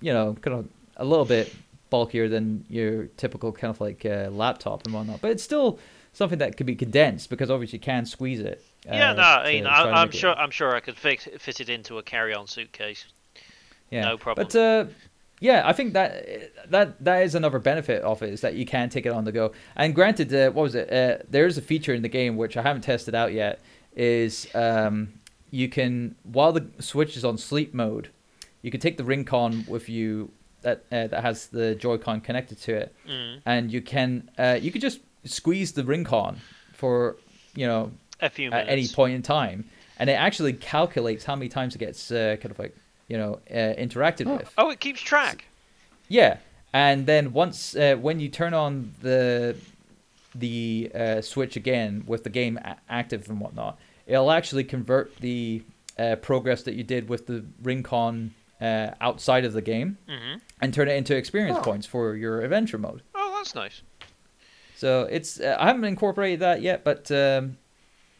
you 0.01 0.13
know, 0.13 0.35
kind 0.41 0.57
of 0.59 0.67
a 0.97 1.05
little 1.05 1.25
bit 1.25 1.53
bulkier 1.89 2.27
than 2.29 2.65
your 2.69 3.05
typical 3.17 3.51
kind 3.51 3.69
of 3.69 3.79
like 3.81 4.05
uh, 4.05 4.29
laptop 4.31 4.85
and 4.85 4.93
whatnot, 4.93 5.21
but 5.21 5.29
it's 5.31 5.43
still 5.43 5.77
something 6.13 6.39
that 6.39 6.57
could 6.57 6.65
be 6.65 6.75
condensed 6.75 7.29
because 7.29 7.49
obviously 7.51 7.77
you 7.77 7.81
can 7.83 8.05
squeeze 8.05 8.39
it. 8.39 8.63
Uh, 8.89 8.95
yeah, 8.95 9.13
no, 9.13 9.21
I 9.21 9.53
mean, 9.53 9.65
I, 9.67 9.81
I'm 9.83 10.07
make 10.07 10.15
it- 10.15 10.17
sure, 10.19 10.33
I'm 10.35 10.51
sure 10.51 10.75
I 10.75 10.79
could 10.79 10.97
fit 10.97 11.21
fit 11.41 11.59
it 11.61 11.69
into 11.69 11.97
a 11.99 12.03
carry-on 12.03 12.47
suitcase. 12.47 13.05
Yeah, 13.91 14.05
no 14.05 14.17
problem. 14.17 14.47
But 14.47 14.55
uh, 14.55 14.85
yeah, 15.49 15.59
I 15.71 15.73
think 15.77 15.93
that 15.93 16.09
that 16.71 16.87
that 17.07 17.19
is 17.27 17.35
another 17.35 17.59
benefit 17.59 18.01
of 18.11 18.21
it 18.23 18.29
is 18.35 18.41
that 18.41 18.53
you 18.59 18.65
can 18.65 18.87
take 18.89 19.05
it 19.09 19.13
on 19.19 19.23
the 19.25 19.31
go. 19.39 19.45
And 19.75 19.93
granted, 19.99 20.33
uh, 20.33 20.49
what 20.55 20.63
was 20.63 20.75
it? 20.81 20.87
Uh, 20.91 21.23
there 21.35 21.45
is 21.51 21.57
a 21.57 21.61
feature 21.71 21.93
in 21.97 22.01
the 22.07 22.13
game 22.19 22.33
which 22.37 22.55
I 22.57 22.61
haven't 22.69 22.83
tested 22.83 23.13
out 23.21 23.31
yet. 23.33 23.55
Is 23.95 24.47
um, 24.55 24.95
you 25.51 25.67
can 25.69 26.15
while 26.37 26.51
the 26.53 26.65
Switch 26.79 27.15
is 27.17 27.23
on 27.25 27.37
sleep 27.37 27.73
mode, 27.73 28.07
you 28.63 28.71
can 28.71 28.79
take 28.79 28.97
the 28.97 29.03
Ring-Con 29.03 29.65
with 29.67 29.87
you 29.89 30.31
that 30.61 30.77
uh, 30.91 31.07
that 31.07 31.21
has 31.21 31.47
the 31.47 31.75
Joy-Con 31.75 32.21
connected 32.21 32.57
to 32.61 32.71
it, 32.83 32.95
Mm. 33.07 33.41
and 33.45 33.71
you 33.71 33.81
can 33.81 34.29
uh, 34.39 34.57
you 34.61 34.71
could 34.71 34.81
just 34.81 34.99
squeeze 35.25 35.73
the 35.73 35.83
Ring-Con 35.83 36.37
for 36.73 37.17
you 37.55 37.67
know 37.67 37.91
A 38.21 38.29
few 38.29 38.49
minutes. 38.49 38.67
at 38.69 38.71
any 38.77 38.87
point 38.87 39.13
in 39.13 39.21
time, 39.21 39.65
and 39.99 40.09
it 40.09 40.13
actually 40.27 40.53
calculates 40.53 41.23
how 41.25 41.35
many 41.35 41.49
times 41.49 41.75
it 41.75 41.79
gets 41.79 42.09
uh, 42.11 42.37
kind 42.41 42.51
of 42.51 42.57
like 42.59 42.75
you 43.13 43.19
know 43.21 43.33
uh, 43.51 43.75
interacted 43.85 44.25
with. 44.37 44.49
Oh, 44.57 44.71
it 44.71 44.79
keeps 44.79 45.01
track. 45.01 45.45
Yeah, 46.09 46.37
and 46.73 47.05
then 47.05 47.31
once 47.31 47.75
uh, 47.75 47.95
when 48.05 48.19
you 48.19 48.29
turn 48.29 48.53
on 48.55 48.91
the 49.03 49.55
the 50.35 50.91
uh, 50.95 51.21
switch 51.21 51.55
again 51.55 52.03
with 52.07 52.23
the 52.23 52.29
game 52.31 52.57
a- 52.57 52.77
active 52.89 53.29
and 53.29 53.39
whatnot, 53.39 53.77
it'll 54.07 54.31
actually 54.31 54.63
convert 54.63 55.15
the 55.17 55.61
uh, 55.99 56.15
progress 56.29 56.63
that 56.63 56.73
you 56.73 56.83
did 56.83 57.07
with 57.07 57.27
the 57.27 57.45
Ring-Con 57.61 58.33
uh, 58.59 58.89
outside 58.99 59.45
of 59.45 59.53
the 59.53 59.61
game 59.61 59.97
hmm 60.07 60.37
and 60.61 60.73
turn 60.73 60.87
it 60.87 60.95
into 60.95 61.15
experience 61.15 61.57
Oh. 61.59 61.63
points 61.69 61.85
for 61.85 62.15
your 62.15 62.41
adventure 62.41 62.77
mode. 62.77 63.01
Oh, 63.13 63.33
that's 63.37 63.53
nice. 63.53 63.81
So 64.75 65.03
it's 65.11 65.39
uh, 65.39 65.55
I 65.59 65.67
haven't 65.67 65.83
incorporated 65.83 66.39
that 66.39 66.61
yet, 66.61 66.83
but 66.83 67.11
um, 67.11 67.57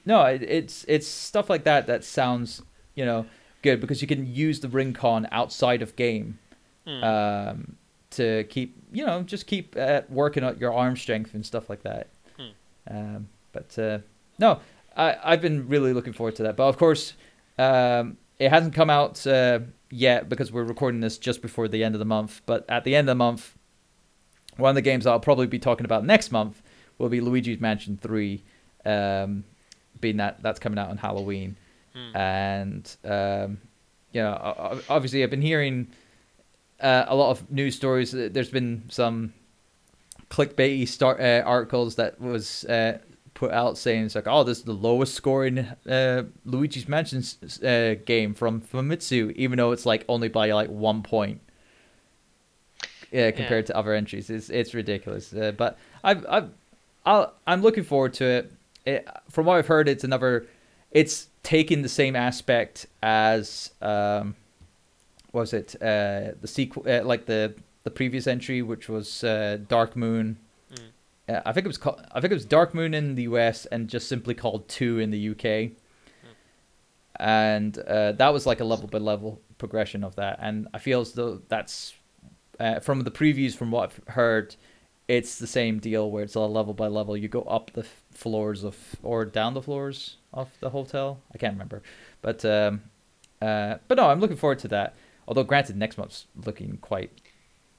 no, 0.05 0.21
it, 0.25 0.43
it's 0.43 0.85
it's 0.87 1.07
stuff 1.07 1.49
like 1.49 1.63
that 1.63 1.87
that 1.87 2.03
sounds 2.03 2.61
you 2.95 3.05
know 3.05 3.25
good 3.63 3.81
because 3.81 4.01
you 4.01 4.07
can 4.07 4.31
use 4.33 4.59
the 4.59 4.69
ring 4.69 4.93
con 4.93 5.27
outside 5.31 5.81
of 5.81 5.95
game 5.95 6.37
Hmm. 6.85 7.01
um, 7.03 7.75
to 8.11 8.43
keep 8.43 8.75
you 8.91 9.05
know 9.05 9.23
just 9.23 9.47
keep 9.47 9.75
uh, 9.79 10.01
working 10.09 10.43
on 10.43 10.57
your 10.59 10.73
arm 10.73 10.95
strength 10.97 11.33
and 11.33 11.45
stuff 11.45 11.69
like 11.69 11.83
that. 11.83 12.07
Hmm. 12.37 12.47
Um, 12.95 13.27
but 13.53 13.79
uh, 13.79 13.99
no, 14.37 14.59
I 14.97 15.15
I've 15.23 15.41
been 15.41 15.67
really 15.69 15.93
looking 15.93 16.11
forward 16.13 16.35
to 16.35 16.43
that. 16.43 16.57
But 16.57 16.67
of 16.67 16.77
course, 16.77 17.13
um, 17.57 18.17
it 18.37 18.49
hasn't 18.49 18.73
come 18.75 18.89
out 18.89 19.25
uh, 19.25 19.59
yet 19.89 20.27
because 20.27 20.51
we're 20.51 20.65
recording 20.65 20.99
this 20.99 21.17
just 21.17 21.41
before 21.41 21.69
the 21.69 21.83
end 21.85 21.95
of 21.95 21.99
the 21.99 22.05
month. 22.05 22.41
But 22.45 22.65
at 22.69 22.83
the 22.83 22.95
end 22.95 23.07
of 23.07 23.13
the 23.13 23.23
month, 23.23 23.57
one 24.57 24.69
of 24.69 24.75
the 24.75 24.81
games 24.81 25.07
I'll 25.07 25.19
probably 25.21 25.47
be 25.47 25.59
talking 25.59 25.85
about 25.85 26.03
next 26.05 26.31
month 26.31 26.61
will 26.97 27.09
be 27.09 27.21
Luigi's 27.21 27.61
Mansion 27.61 27.97
Three, 28.01 28.43
um, 28.85 29.45
being 30.01 30.17
that 30.17 30.43
that's 30.43 30.59
coming 30.59 30.77
out 30.77 30.89
on 30.89 30.97
Halloween, 30.97 31.55
Hmm. 31.93 32.15
and 32.15 32.95
um, 33.03 33.57
you 34.11 34.21
know, 34.21 34.81
obviously 34.89 35.23
I've 35.23 35.29
been 35.29 35.41
hearing 35.41 35.87
uh, 36.79 37.05
a 37.07 37.15
lot 37.15 37.31
of 37.31 37.51
news 37.51 37.75
stories. 37.75 38.11
There's 38.11 38.49
been 38.49 38.83
some 38.89 39.33
clickbaity 40.29 40.87
start 40.87 41.19
uh, 41.19 41.43
articles 41.45 41.95
that 41.95 42.19
was 42.19 42.65
uh, 42.65 42.99
put 43.33 43.51
out 43.51 43.77
saying 43.77 44.05
it's 44.05 44.15
like, 44.15 44.27
oh, 44.27 44.43
this 44.43 44.59
is 44.59 44.63
the 44.63 44.73
lowest 44.73 45.13
scoring 45.13 45.59
uh, 45.87 46.23
Luigi's 46.45 46.87
Mansion 46.87 47.23
uh, 47.63 47.95
game 48.05 48.33
from 48.33 48.61
Famitsu, 48.61 49.31
even 49.33 49.57
though 49.57 49.71
it's 49.71 49.85
like 49.85 50.05
only 50.07 50.27
by 50.29 50.51
like 50.51 50.69
one 50.69 51.03
point. 51.03 51.41
Yeah, 53.11 53.29
compared 53.29 53.67
to 53.67 53.77
other 53.77 53.93
entries, 53.93 54.31
it's 54.31 54.49
it's 54.49 54.73
ridiculous. 54.73 55.31
Uh, 55.33 55.51
but 55.55 55.77
I've 56.03 56.25
I've 56.27 56.49
I'll, 57.05 57.33
I'm 57.45 57.61
looking 57.61 57.83
forward 57.83 58.13
to 58.15 58.25
it. 58.25 58.51
it. 58.85 59.07
From 59.29 59.45
what 59.45 59.57
I've 59.57 59.67
heard, 59.67 59.87
it's 59.87 60.03
another. 60.03 60.47
It's 60.93 61.27
taking 61.41 61.81
the 61.81 61.89
same 61.89 62.15
aspect 62.15 62.85
as 63.01 63.71
um, 63.81 64.35
what 65.31 65.41
was 65.41 65.53
it? 65.53 65.75
Uh, 65.81 66.31
the 66.39 66.47
sequel, 66.47 66.85
uh, 66.87 67.03
like 67.03 67.25
the 67.25 67.55
the 67.83 67.91
previous 67.91 68.27
entry, 68.27 68.61
which 68.61 68.87
was 68.87 69.23
uh, 69.23 69.57
Dark 69.67 69.95
Moon. 69.95 70.37
Mm. 70.71 71.35
Uh, 71.35 71.41
I 71.45 71.51
think 71.51 71.65
it 71.65 71.67
was 71.67 71.77
called. 71.77 72.05
I 72.11 72.21
think 72.21 72.31
it 72.31 72.35
was 72.35 72.45
Dark 72.45 72.73
Moon 72.73 72.93
in 72.93 73.15
the 73.15 73.23
US 73.23 73.65
and 73.65 73.89
just 73.89 74.07
simply 74.07 74.35
called 74.35 74.69
Two 74.69 74.99
in 74.99 75.11
the 75.11 75.29
UK. 75.29 75.71
And 77.17 77.77
uh, 77.77 78.13
that 78.13 78.33
was 78.33 78.45
like 78.45 78.59
a 78.59 78.63
level 78.63 78.87
by 78.87 78.97
level 78.97 79.39
progression 79.57 80.03
of 80.03 80.15
that, 80.15 80.39
and 80.41 80.67
I 80.73 80.79
feel 80.79 81.01
as 81.01 81.13
though 81.13 81.41
that's 81.47 81.93
uh, 82.59 82.79
from 82.79 83.01
the 83.01 83.11
previews, 83.11 83.55
from 83.55 83.71
what 83.71 83.91
I've 83.91 84.15
heard, 84.15 84.55
it's 85.07 85.37
the 85.39 85.47
same 85.47 85.79
deal 85.79 86.09
where 86.09 86.23
it's 86.23 86.35
a 86.35 86.39
level 86.39 86.73
by 86.73 86.87
level. 86.87 87.15
You 87.17 87.27
go 87.27 87.41
up 87.43 87.71
the 87.73 87.81
f- 87.81 88.03
floors 88.11 88.63
of 88.63 88.77
or 89.03 89.25
down 89.25 89.53
the 89.53 89.61
floors 89.61 90.17
of 90.33 90.49
the 90.59 90.69
hotel. 90.69 91.19
I 91.33 91.37
can't 91.37 91.53
remember, 91.53 91.81
but 92.21 92.43
um, 92.45 92.81
uh, 93.41 93.75
but 93.87 93.95
no, 93.97 94.09
I'm 94.09 94.19
looking 94.19 94.37
forward 94.37 94.59
to 94.59 94.67
that. 94.69 94.95
Although 95.27 95.43
granted, 95.43 95.75
next 95.77 95.97
month's 95.97 96.25
looking 96.45 96.77
quite 96.81 97.11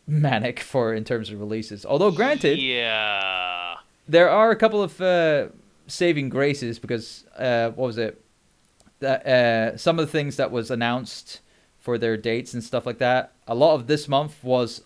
manic 0.06 0.60
for 0.60 0.92
in 0.94 1.04
terms 1.04 1.30
of 1.30 1.40
releases. 1.40 1.84
Although 1.86 2.10
granted, 2.10 2.58
Yeah. 2.58 3.76
there 4.08 4.28
are 4.28 4.50
a 4.50 4.56
couple 4.56 4.82
of 4.82 5.00
uh, 5.00 5.48
saving 5.86 6.28
graces 6.28 6.78
because 6.78 7.24
uh, 7.38 7.70
what 7.70 7.86
was 7.86 7.98
it? 7.98 8.20
That 9.00 9.26
uh, 9.26 9.76
some 9.76 9.98
of 9.98 10.06
the 10.06 10.12
things 10.12 10.36
that 10.36 10.50
was 10.50 10.70
announced 10.70 11.40
for 11.78 11.98
their 11.98 12.16
dates 12.16 12.54
and 12.54 12.62
stuff 12.64 12.86
like 12.86 12.98
that. 12.98 13.32
A 13.46 13.54
lot 13.54 13.74
of 13.74 13.86
this 13.86 14.08
month 14.08 14.42
was 14.42 14.82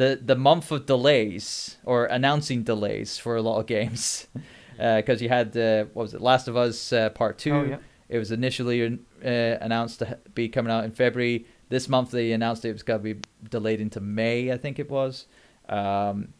the 0.00 0.18
the 0.22 0.34
month 0.34 0.72
of 0.72 0.86
delays 0.86 1.76
or 1.84 2.06
announcing 2.06 2.62
delays 2.62 3.18
for 3.18 3.36
a 3.36 3.42
lot 3.42 3.60
of 3.60 3.66
games 3.66 4.26
because 4.76 5.20
you 5.20 5.28
had 5.28 5.54
uh, 5.56 5.84
what 5.92 6.04
was 6.04 6.14
it? 6.14 6.22
Last 6.22 6.48
of 6.48 6.56
Us 6.56 6.92
uh, 6.92 7.10
Part 7.10 7.36
Two. 7.38 7.52
Oh, 7.52 7.64
yeah. 7.64 7.76
It 8.08 8.18
was 8.18 8.32
initially 8.32 8.82
uh, 8.82 9.28
announced 9.60 10.00
to 10.00 10.18
be 10.34 10.48
coming 10.48 10.72
out 10.72 10.84
in 10.84 10.90
February. 10.90 11.46
This 11.68 11.88
month 11.88 12.10
they 12.10 12.32
announced 12.32 12.64
it 12.64 12.72
was 12.72 12.82
going 12.82 13.00
to 13.00 13.14
be 13.14 13.20
delayed 13.48 13.80
into 13.80 14.00
May, 14.00 14.50
I 14.50 14.56
think 14.56 14.78
it 14.80 14.90
was. 14.90 15.26
Um, 15.68 16.32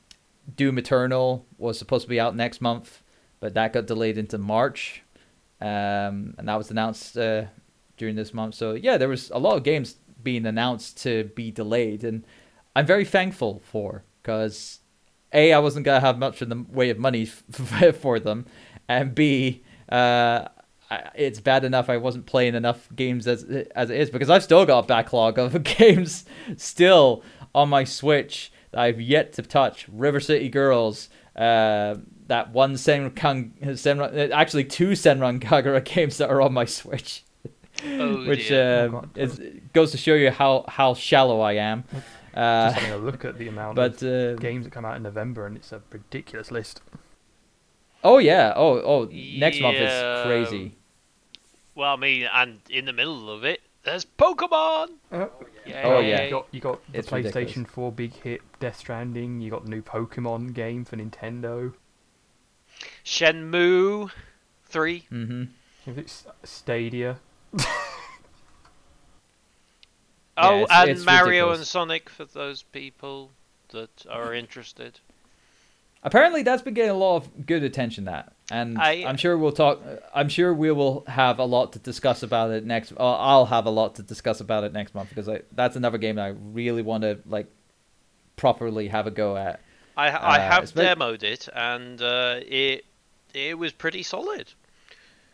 Doom 0.56 0.78
Eternal 0.78 1.46
was 1.58 1.78
supposed 1.78 2.04
to 2.04 2.08
be 2.08 2.18
out 2.18 2.34
next 2.34 2.61
month, 2.61 3.02
but 3.38 3.54
that 3.54 3.72
got 3.72 3.86
delayed 3.86 4.18
into 4.18 4.38
March, 4.38 5.02
um, 5.61 6.34
and 6.38 6.48
that 6.48 6.56
was 6.56 6.70
announced 6.72 7.16
uh, 7.16 7.44
during 7.98 8.16
this 8.16 8.34
month. 8.34 8.54
So 8.56 8.72
yeah, 8.72 8.96
there 8.96 9.08
was 9.08 9.30
a 9.30 9.38
lot 9.38 9.56
of 9.56 9.62
games 9.62 9.96
being 10.22 10.46
announced 10.46 11.00
to 11.02 11.24
be 11.36 11.52
delayed, 11.52 12.02
and 12.02 12.24
I'm 12.77 12.87
very 12.87 13.05
thankful 13.05 13.61
for 13.64 14.05
because 14.23 14.81
a 15.33 15.53
I 15.53 15.59
wasn't 15.59 15.85
gonna 15.85 16.01
have 16.01 16.18
much 16.18 16.43
in 16.43 16.49
the 16.49 16.64
way 16.71 16.91
of 16.91 16.99
money 16.99 17.23
f- 17.23 17.97
for 18.01 18.18
them, 18.21 18.47
and 18.89 19.14
b 19.14 19.62
uh, 19.89 20.49
it's 21.14 21.41
bad 21.41 21.64
enough 21.64 21.89
I 21.89 21.97
wasn't 21.97 22.27
playing 22.27 22.55
enough 22.55 22.89
games 22.95 23.27
as 23.27 23.45
as 23.75 23.91
it 23.91 24.01
is 24.01 24.11
because 24.11 24.31
I've 24.31 24.43
still 24.43 24.64
got 24.66 24.85
a 24.85 24.87
backlog 24.87 25.39
of 25.39 25.62
games 25.79 26.25
still 26.57 27.23
on 27.55 27.68
my 27.68 27.85
Switch 27.85 28.53
that 28.73 28.81
I've 28.81 29.01
yet 29.01 29.33
to 29.35 29.43
touch. 29.43 29.89
River 29.89 30.21
City 30.21 30.49
Girls, 30.49 31.09
uh, 31.35 31.97
that 32.29 32.53
one 32.53 32.75
Senran, 32.75 33.12
Senran, 33.75 34.31
actually 34.31 34.64
two 34.64 34.91
Senran 34.91 35.41
Kagura 35.41 35.85
games 35.95 36.18
that 36.18 36.31
are 36.31 36.41
on 36.41 36.53
my 36.53 36.64
Switch, 36.64 37.25
Oh, 37.85 38.25
which 38.27 38.53
uh, 38.53 38.55
Oh, 38.55 38.89
God. 38.91 39.18
is, 39.18 39.41
goes 39.73 39.91
to 39.93 39.97
show 39.97 40.14
you 40.14 40.31
how 40.31 40.64
how 40.68 40.95
shallow 40.95 41.41
I 41.41 41.55
am. 41.55 41.83
Uh, 42.35 42.70
Just 42.70 42.78
having 42.81 42.93
a 42.93 43.05
look 43.05 43.24
at 43.24 43.39
the 43.39 43.49
amount 43.49 43.76
but 43.76 44.03
of 44.03 44.39
uh, 44.39 44.41
games 44.41 44.64
that 44.64 44.70
come 44.72 44.85
out 44.85 44.97
in 44.97 45.03
November, 45.03 45.47
and 45.47 45.57
it's 45.57 45.72
a 45.72 45.83
ridiculous 45.91 46.51
list. 46.51 46.81
oh 48.05 48.18
yeah, 48.18 48.53
oh 48.57 48.81
oh, 48.81 49.09
next 49.11 49.61
month 49.61 49.76
is 49.78 50.24
crazy. 50.26 50.76
Well, 51.74 51.95
I 51.95 51.97
mean, 51.97 52.28
and 52.33 52.61
in 52.68 52.85
the 52.85 52.93
middle 52.93 53.31
of 53.31 53.45
it, 53.45 53.61
there's 53.85 54.05
Pokemon. 54.05 54.91
Oh, 55.12 55.31
yeah. 55.64 56.24
You 56.24 56.31
got, 56.31 56.47
you 56.51 56.61
got 56.61 56.93
the 56.93 56.99
It's 56.99 57.09
PlayStation 57.09 57.35
ridiculous. 57.35 57.70
4 57.70 57.93
big 57.93 58.12
hit, 58.12 58.41
Death 58.59 58.76
Stranding. 58.78 59.41
You 59.41 59.51
got 59.51 59.64
the 59.64 59.70
new 59.70 59.81
Pokemon 59.81 60.53
game 60.53 60.85
for 60.85 60.97
Nintendo. 60.97 61.72
Shenmue 63.05 64.11
three. 64.66 65.07
Mm-hmm. 65.12 65.45
If 65.87 65.99
it's 65.99 66.24
Stadia, 66.45 67.18
Oh, 70.43 70.62
it's- 70.62 70.68
and 70.80 70.91
it's 70.91 71.05
Mario 71.05 71.24
ridiculous. 71.47 71.59
and 71.59 71.66
Sonic 71.66 72.09
for 72.11 72.24
those 72.24 72.62
people 72.62 73.30
that 73.70 74.07
are 74.11 74.34
interested. 74.34 75.01
Apparently, 76.03 76.43
that's 76.43 76.62
been 76.62 76.72
getting 76.74 76.91
a 76.93 76.95
lot 76.95 77.16
of 77.16 77.47
good 77.47 77.62
attention. 77.62 78.05
That, 78.07 78.32
and 78.51 78.78
I- 78.78 79.05
I'm 79.07 79.18
sure 79.18 79.36
we'll 79.36 79.53
talk. 79.53 79.80
I'm 80.14 80.30
sure 80.30 80.55
we 80.55 80.70
will 80.72 81.05
have 81.07 81.38
a 81.38 81.45
lot 81.45 81.74
to 81.74 81.78
discuss 81.78 82.22
about 82.22 82.51
it 82.53 82.64
next. 82.64 82.93
Uh, 82.93 83.16
I'll 83.16 83.45
have 83.47 83.66
a 83.66 83.70
lot 83.70 83.97
to 83.97 84.03
discuss 84.03 84.41
about 84.41 84.64
it 84.64 84.72
next 84.72 84.95
month 84.95 85.11
because 85.11 85.28
I, 85.28 85.43
that's 85.53 85.76
another 85.76 85.99
game 85.99 86.16
that 86.16 86.24
I 86.24 86.28
really 86.28 86.80
want 86.82 87.03
to 87.03 87.18
like 87.26 87.49
properly 88.36 88.88
have 88.88 89.07
a 89.07 89.11
go 89.11 89.36
at. 89.36 89.61
I 89.97 90.09
I 90.09 90.38
Uh, 90.38 90.41
have 90.53 90.64
demoed 90.72 91.22
it, 91.22 91.49
and 91.55 92.01
uh, 92.01 92.41
it 92.47 92.86
it 93.34 93.59
was 93.59 93.72
pretty 93.72 94.03
solid. 94.03 94.53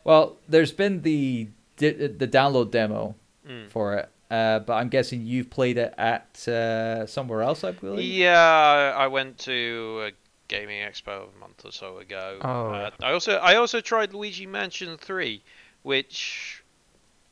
Well, 0.03 0.37
there's 0.49 0.73
been 0.73 1.03
the 1.03 1.49
the 1.77 2.29
download 2.31 2.73
demo 2.73 3.15
Mm. 3.49 3.69
for 3.71 3.95
it, 3.95 4.09
uh, 4.31 4.61
but 4.61 4.75
I'm 4.75 4.89
guessing 4.89 5.27
you've 5.27 5.51
played 5.51 5.79
it 5.79 5.95
at 5.99 6.47
uh, 6.49 7.07
somewhere 7.07 7.43
else, 7.43 7.65
I 7.65 7.73
believe. 7.73 8.05
Yeah, 8.05 8.95
I 8.97 9.07
went 9.07 9.39
to 9.41 10.09
a 10.09 10.13
gaming 10.49 10.83
expo 10.83 11.29
a 11.35 11.39
month 11.39 11.65
or 11.65 11.73
so 11.73 11.99
ago. 11.99 12.39
Oh, 12.41 12.71
Uh, 12.71 12.91
I 13.03 13.13
also 13.13 13.37
I 13.37 13.57
also 13.57 13.81
tried 13.81 14.15
Luigi 14.15 14.47
Mansion 14.47 14.97
3, 14.99 15.43
which 15.83 16.63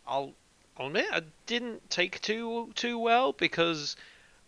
I'll, 0.06 0.32
I'll 0.76 0.86
admit 0.88 1.06
I 1.12 1.22
didn't 1.46 1.90
take 1.90 2.20
too 2.20 2.70
too 2.74 2.98
well 2.98 3.32
because 3.32 3.96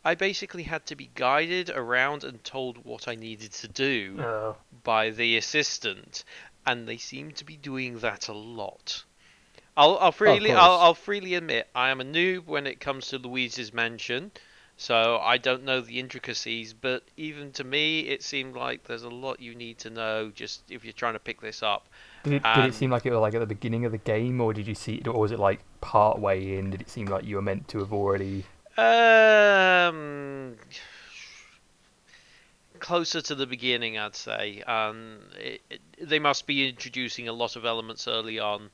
I 0.05 0.15
basically 0.15 0.63
had 0.63 0.87
to 0.87 0.95
be 0.95 1.11
guided 1.17 1.71
around 1.71 2.23
and 2.23 2.43
told 2.45 2.85
what 2.85 3.09
I 3.09 3.17
needed 3.17 3.53
to 3.55 3.69
do 3.69 4.21
uh, 4.21 4.53
by 4.85 5.11
the 5.11 5.37
assistant, 5.37 6.23
and 6.65 6.87
they 6.87 6.97
seem 6.97 7.33
to 7.33 7.45
be 7.45 7.57
doing 7.57 7.99
that 7.99 8.29
a 8.29 8.33
lot. 8.33 9.03
I'll, 9.77 9.99
I'll 9.99 10.13
freely 10.13 10.51
course. 10.51 10.61
I'll, 10.61 10.79
I'll 10.79 10.95
freely 10.95 11.35
admit 11.35 11.69
I 11.75 11.91
am 11.91 12.01
a 12.01 12.05
noob 12.05 12.47
when 12.47 12.67
it 12.67 12.81
comes 12.81 13.09
to 13.09 13.19
Luigi's 13.19 13.75
Mansion, 13.75 14.31
so 14.77 15.19
I 15.23 15.39
don't 15.39 15.65
know 15.65 15.81
the 15.81 16.01
intricacies. 16.01 16.73
But 16.73 17.03
even 17.17 17.53
to 17.53 17.65
me, 17.65 18.01
it 18.01 18.23
seemed 18.23 18.57
like 18.57 18.85
there's 18.85 19.03
a 19.03 19.11
lot 19.11 19.41
you 19.41 19.55
need 19.55 19.79
to 19.79 19.91
know 19.91 20.31
just 20.35 20.63
if 20.71 20.85
you're 20.85 20.93
trying 20.93 21.13
to 21.13 21.19
pick 21.19 21.41
this 21.41 21.63
up. 21.63 21.87
did, 22.25 22.35
it, 22.35 22.43
did 22.55 22.65
it 22.65 22.75
seem 22.75 22.91
like 22.91 23.07
it 23.07 23.11
was 23.11 23.21
like 23.21 23.35
at 23.35 23.41
the 23.41 23.47
beginning 23.47 23.85
of 23.85 23.93
the 23.93 23.99
game, 23.99 24.41
or 24.41 24.55
did 24.55 24.67
you 24.67 24.75
see 24.75 25.03
or 25.07 25.21
was 25.21 25.33
it 25.33 25.39
like 25.39 25.61
part 25.81 26.19
way 26.19 26.59
in? 26.59 26.71
Did 26.71 26.81
it 26.81 26.89
seem 26.89 27.07
like 27.07 27.25
you 27.25 27.37
were 27.37 27.43
meant 27.43 27.69
to 27.69 27.79
have 27.81 27.93
already? 27.93 28.45
Um, 28.79 30.57
closer 32.79 33.23
to 33.23 33.35
the 33.35 33.47
beginning, 33.47 33.99
I'd 33.99 34.15
say. 34.15 34.63
Um, 34.63 35.19
it, 35.39 35.63
it, 35.71 35.81
they 36.01 36.19
must 36.19 36.47
be 36.47 36.69
introducing 36.69 37.29
a 37.29 37.33
lot 37.33 37.57
of 37.57 37.65
elements 37.65 38.07
early 38.07 38.39
on, 38.39 38.71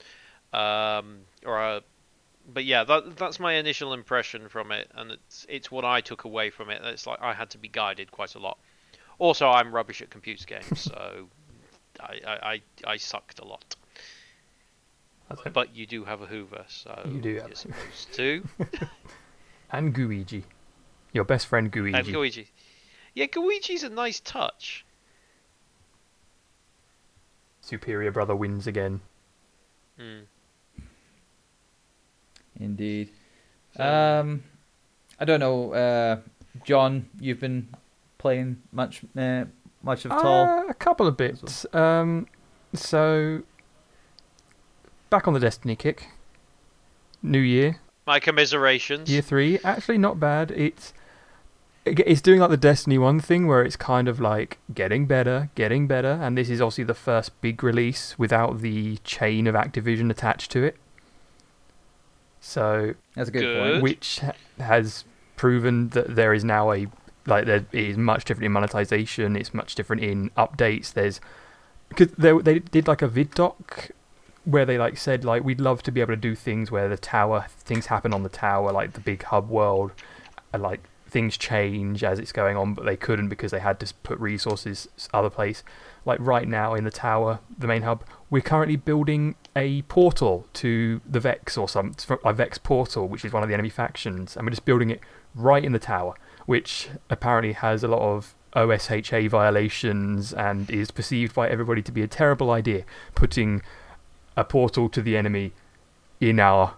um, 0.53 1.20
or 1.44 1.59
uh, 1.59 1.80
but 2.53 2.64
yeah, 2.64 2.84
that 2.84 3.16
that's 3.16 3.38
my 3.40 3.55
initial 3.55 3.92
impression 3.92 4.48
from 4.48 4.72
it, 4.72 4.90
and 4.94 5.12
it's 5.12 5.46
it's 5.48 5.70
what 5.70 5.84
I 5.84 6.00
took 6.00 6.24
away 6.24 6.50
from 6.50 6.70
it. 6.70 6.82
It's 6.84 7.07
like 7.07 7.20
I 7.20 7.32
had 7.32 7.50
to 7.50 7.59
be 7.59 7.68
guided 7.68 8.11
quite 8.11 8.34
a 8.34 8.38
lot. 8.38 8.59
Also, 9.18 9.48
I'm 9.48 9.72
rubbish 9.72 10.03
at 10.03 10.11
computer 10.11 10.44
games, 10.46 10.80
so 10.80 11.28
I, 12.00 12.20
I, 12.26 12.53
I, 12.53 12.62
I 12.84 12.96
sucked 12.96 13.38
a 13.38 13.44
lot. 13.44 13.76
It. 15.46 15.53
But 15.55 15.74
you 15.74 15.86
do 15.86 16.05
have 16.05 16.20
a 16.20 16.26
Hoover, 16.26 16.64
so 16.68 17.00
You 17.07 17.20
do 17.20 17.34
have 17.36 17.44
you're 17.44 17.53
a 17.53 17.57
supposed 17.57 18.12
to. 18.14 18.42
And 19.72 19.94
Gooigi. 19.94 20.44
Your 21.12 21.24
best 21.24 21.46
friend 21.46 21.72
Gooigi. 21.72 21.98
And 21.98 22.07
Luigi. 22.09 22.50
Yeah, 23.14 23.26
Luigi's 23.26 23.82
a 23.82 23.88
nice 23.88 24.20
touch. 24.20 24.84
Superior 27.62 28.11
brother 28.11 28.36
wins 28.36 28.66
again. 28.66 29.00
Mm. 29.98 30.24
Indeed. 32.62 33.10
So- 33.76 33.84
Um, 33.84 34.42
I 35.18 35.24
don't 35.24 35.40
know, 35.40 35.72
uh, 35.72 36.16
John. 36.64 37.08
You've 37.20 37.40
been 37.40 37.68
playing 38.18 38.62
much, 38.72 39.02
uh, 39.16 39.44
much 39.82 40.04
of 40.04 40.10
Tall. 40.12 40.46
Uh, 40.46 40.64
a 40.68 40.74
couple 40.74 41.06
of 41.06 41.16
bits. 41.16 41.66
Um, 41.74 42.26
so 42.74 43.42
back 45.10 45.26
on 45.28 45.34
the 45.34 45.40
Destiny 45.40 45.76
kick. 45.76 46.08
New 47.22 47.38
year, 47.38 47.76
My 48.06 48.18
commiserations. 48.18 49.08
year 49.08 49.22
three. 49.22 49.58
Actually, 49.62 49.98
not 49.98 50.18
bad. 50.18 50.50
It's 50.50 50.92
it's 51.84 52.20
doing 52.20 52.38
like 52.40 52.50
the 52.50 52.56
Destiny 52.56 52.98
one 52.98 53.18
thing 53.20 53.46
where 53.46 53.62
it's 53.62 53.76
kind 53.76 54.08
of 54.08 54.18
like 54.20 54.58
getting 54.74 55.06
better, 55.06 55.50
getting 55.54 55.86
better, 55.86 56.18
and 56.20 56.36
this 56.36 56.48
is 56.50 56.60
obviously 56.60 56.84
the 56.84 56.94
first 56.94 57.40
big 57.40 57.62
release 57.62 58.18
without 58.18 58.60
the 58.60 58.96
chain 58.98 59.46
of 59.46 59.54
Activision 59.54 60.10
attached 60.10 60.50
to 60.52 60.64
it. 60.64 60.76
So 62.45 62.95
That's 63.14 63.28
a 63.28 63.32
good, 63.32 63.40
Good. 63.43 63.72
point. 63.72 63.82
which 63.82 64.18
ha- 64.18 64.32
has 64.59 65.05
proven 65.36 65.88
that 65.90 66.14
there 66.16 66.34
is 66.34 66.45
now 66.45 66.72
a 66.72 66.88
like 67.24 67.47
there 67.47 67.64
is 67.72 67.97
much 67.97 68.24
different 68.24 68.47
in 68.47 68.53
monetization. 68.53 69.36
It's 69.36 69.55
much 69.55 69.74
different 69.76 70.03
in 70.03 70.30
updates. 70.30 70.93
There's 70.93 71.20
because 71.88 72.11
they 72.18 72.32
they 72.38 72.59
did 72.59 72.88
like 72.88 73.01
a 73.01 73.09
vid 73.09 73.30
doc 73.30 73.90
where 74.45 74.66
they 74.66 74.76
like 74.76 74.97
said 74.97 75.24
like 75.24 75.45
we'd 75.45 75.61
love 75.61 75.84
to 75.84 75.93
be 75.93 76.01
able 76.01 76.12
to 76.12 76.16
do 76.16 76.34
things 76.34 76.68
where 76.70 76.88
the 76.88 76.97
tower 76.97 77.47
things 77.61 77.86
happen 77.86 78.12
on 78.12 78.24
the 78.24 78.28
tower 78.28 78.72
like 78.72 78.95
the 78.95 79.01
big 79.01 79.22
hub 79.22 79.49
world 79.49 79.93
and 80.53 80.61
like 80.64 80.80
things 81.07 81.36
change 81.36 82.03
as 82.03 82.18
it's 82.18 82.32
going 82.32 82.57
on 82.57 82.74
but 82.74 82.84
they 82.84 82.97
couldn't 82.97 83.28
because 83.28 83.53
they 83.53 83.61
had 83.61 83.78
to 83.78 83.95
put 84.03 84.18
resources 84.18 84.88
other 85.14 85.30
place 85.30 85.62
like 86.05 86.18
right 86.20 86.48
now 86.48 86.74
in 86.74 86.84
the 86.84 86.90
tower 86.90 87.38
the 87.59 87.66
main 87.66 87.82
hub 87.82 88.03
we're 88.30 88.42
currently 88.42 88.76
building 88.76 89.34
a 89.55 89.82
portal 89.82 90.46
to 90.53 91.00
the 91.09 91.20
vex 91.20 91.57
or 91.57 91.68
some 91.68 91.92
a 92.24 92.32
vex 92.32 92.59
portal 92.59 93.07
which 93.09 93.24
is 93.24 93.32
one 93.32 93.42
of 93.42 93.48
the 93.48 93.55
enemy 93.55 93.68
factions 93.68 94.36
and 94.36 94.46
we're 94.46 94.50
just 94.50 94.64
building 94.64 94.90
it 94.90 95.00
right 95.34 95.64
in 95.64 95.72
the 95.72 95.78
tower 95.78 96.14
which 96.46 96.88
apparently 97.11 97.53
has 97.53 97.84
a 97.84 97.88
lot 97.88 98.00
of 98.00 98.34
osha 98.55 99.28
violations 99.28 100.32
and 100.32 100.70
is 100.70 100.90
perceived 100.90 101.34
by 101.34 101.48
everybody 101.48 101.80
to 101.82 101.92
be 101.92 102.03
a 102.03 102.07
terrible 102.07 102.50
idea 102.50 102.84
putting 103.14 103.62
a 104.36 104.44
portal 104.44 104.88
to 104.88 105.00
the 105.03 105.16
enemy 105.16 105.53
in 106.20 106.38
our 106.40 106.74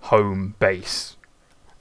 home 0.00 0.54
base 0.58 1.16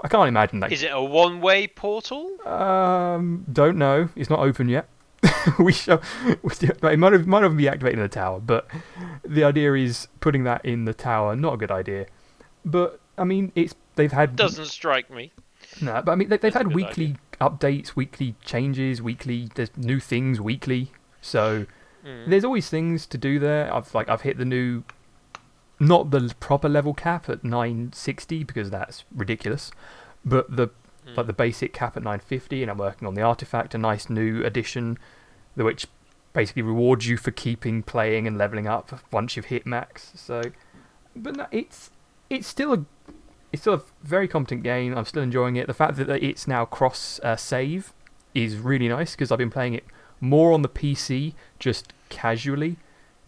i 0.01 0.07
can't 0.07 0.27
imagine 0.27 0.59
that 0.59 0.71
Is 0.71 0.83
it 0.83 0.91
a 0.91 1.01
one-way 1.01 1.67
portal? 1.67 2.29
um, 2.47 3.45
don't 3.51 3.77
know. 3.77 4.09
It's 4.15 4.29
not 4.29 4.39
open 4.39 4.69
yet. 4.69 4.87
we 5.59 5.71
shall. 5.73 6.01
we 6.43 6.51
It 6.61 6.99
might 6.99 7.13
have 7.13 7.25
might 7.27 7.43
have 7.43 7.57
be 7.57 7.67
activated 7.67 7.99
in 7.99 8.03
the 8.03 8.09
tower, 8.09 8.39
but 8.39 8.67
the 9.25 9.43
idea 9.43 9.73
is 9.73 10.07
putting 10.19 10.43
that 10.43 10.63
in 10.65 10.85
the 10.85 10.93
tower. 10.93 11.35
Not 11.35 11.55
a 11.55 11.57
good 11.57 11.71
idea. 11.71 12.05
But 12.63 12.99
I 13.17 13.23
mean, 13.23 13.51
it's 13.55 13.75
they've 13.95 14.11
had 14.11 14.35
Doesn't 14.35 14.65
strike 14.67 15.09
me. 15.09 15.31
no, 15.81 16.01
but 16.05 16.11
I 16.11 16.15
mean 16.15 16.29
they, 16.29 16.37
they've 16.37 16.53
That's 16.53 16.65
had 16.65 16.73
weekly 16.75 17.15
updates, 17.41 17.95
weekly 17.95 18.35
changes, 18.43 19.01
weekly 19.01 19.49
there's 19.55 19.75
new 19.77 19.99
things 19.99 20.39
weekly. 20.39 20.91
So 21.21 21.65
Mm. 22.05 22.29
there's 22.29 22.45
always 22.45 22.69
things 22.69 23.05
to 23.07 23.17
do 23.17 23.37
there. 23.39 23.73
I've 23.73 23.93
like 23.93 24.07
I've 24.07 24.21
hit 24.21 24.37
the 24.37 24.45
new, 24.45 24.83
not 25.79 26.11
the 26.11 26.33
proper 26.39 26.69
level 26.69 26.93
cap 26.93 27.27
at 27.27 27.43
960 27.43 28.43
because 28.43 28.69
that's 28.69 29.03
ridiculous, 29.13 29.71
but 30.23 30.55
the 30.55 30.69
Mm. 31.07 31.17
like 31.17 31.27
the 31.27 31.33
basic 31.33 31.73
cap 31.73 31.95
at 31.95 32.03
950, 32.03 32.61
and 32.61 32.71
I'm 32.71 32.77
working 32.77 33.07
on 33.07 33.13
the 33.13 33.21
artifact, 33.21 33.73
a 33.73 33.77
nice 33.77 34.09
new 34.09 34.43
addition, 34.43 34.97
which 35.55 35.87
basically 36.33 36.61
rewards 36.61 37.07
you 37.07 37.17
for 37.17 37.31
keeping 37.31 37.81
playing 37.81 38.27
and 38.27 38.37
leveling 38.37 38.67
up 38.67 38.99
once 39.11 39.35
you've 39.35 39.45
hit 39.45 39.65
max. 39.65 40.11
So, 40.15 40.41
but 41.15 41.35
no, 41.35 41.47
it's 41.51 41.91
it's 42.29 42.47
still 42.47 42.73
a 42.73 42.85
it's 43.51 43.61
still 43.61 43.75
a 43.75 43.81
very 44.03 44.27
competent 44.27 44.63
game. 44.63 44.97
I'm 44.97 45.05
still 45.05 45.23
enjoying 45.23 45.55
it. 45.55 45.67
The 45.67 45.73
fact 45.73 45.95
that 45.97 46.09
it's 46.09 46.47
now 46.47 46.65
cross 46.65 47.19
uh, 47.23 47.35
save 47.35 47.93
is 48.33 48.57
really 48.57 48.87
nice 48.87 49.15
because 49.15 49.31
I've 49.31 49.37
been 49.37 49.49
playing 49.49 49.73
it 49.73 49.85
more 50.19 50.51
on 50.51 50.61
the 50.61 50.69
PC 50.69 51.33
just 51.59 51.93
casually 52.09 52.77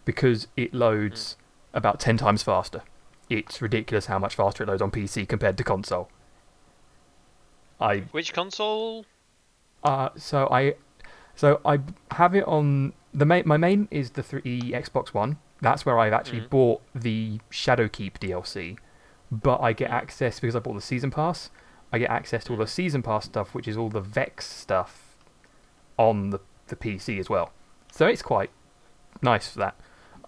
because 0.04 0.46
it 0.56 0.74
loads 0.74 1.36
about 1.72 2.00
10 2.00 2.16
times 2.16 2.42
faster. 2.42 2.82
It's 3.28 3.62
ridiculous 3.62 4.06
how 4.06 4.18
much 4.18 4.34
faster 4.34 4.64
it 4.64 4.68
loads 4.68 4.82
on 4.82 4.90
PC 4.90 5.28
compared 5.28 5.56
to 5.58 5.64
console. 5.64 6.10
I 7.80 8.00
Which 8.12 8.32
console? 8.32 9.06
uh 9.82 10.10
so 10.16 10.46
I 10.50 10.74
so 11.34 11.60
I 11.64 11.78
have 12.12 12.34
it 12.34 12.44
on 12.44 12.92
the 13.14 13.24
main 13.24 13.44
my 13.46 13.56
main 13.56 13.88
is 13.90 14.10
the 14.10 14.22
3 14.22 14.42
Xbox 14.72 15.08
One. 15.14 15.38
That's 15.62 15.84
where 15.86 15.98
I've 15.98 16.12
actually 16.12 16.40
Mhm. 16.42 16.50
bought 16.50 16.82
the 16.94 17.40
Shadowkeep 17.50 18.14
DLC. 18.18 18.78
But 19.30 19.60
I 19.60 19.72
get 19.72 19.90
access 19.90 20.40
because 20.40 20.56
I 20.56 20.58
bought 20.58 20.74
the 20.74 20.80
season 20.80 21.10
pass. 21.10 21.50
I 21.92 21.98
get 21.98 22.10
access 22.10 22.44
to 22.44 22.52
all 22.52 22.58
the 22.58 22.66
season 22.66 23.02
pass 23.02 23.24
stuff, 23.26 23.54
which 23.54 23.66
is 23.68 23.76
all 23.76 23.88
the 23.88 24.00
Vex 24.00 24.46
stuff 24.46 25.16
on 25.98 26.30
the 26.30 26.40
the 26.68 26.76
PC 26.76 27.18
as 27.18 27.28
well. 27.28 27.52
So 27.92 28.06
it's 28.06 28.22
quite 28.22 28.50
nice 29.22 29.48
for 29.50 29.58
that. 29.58 29.74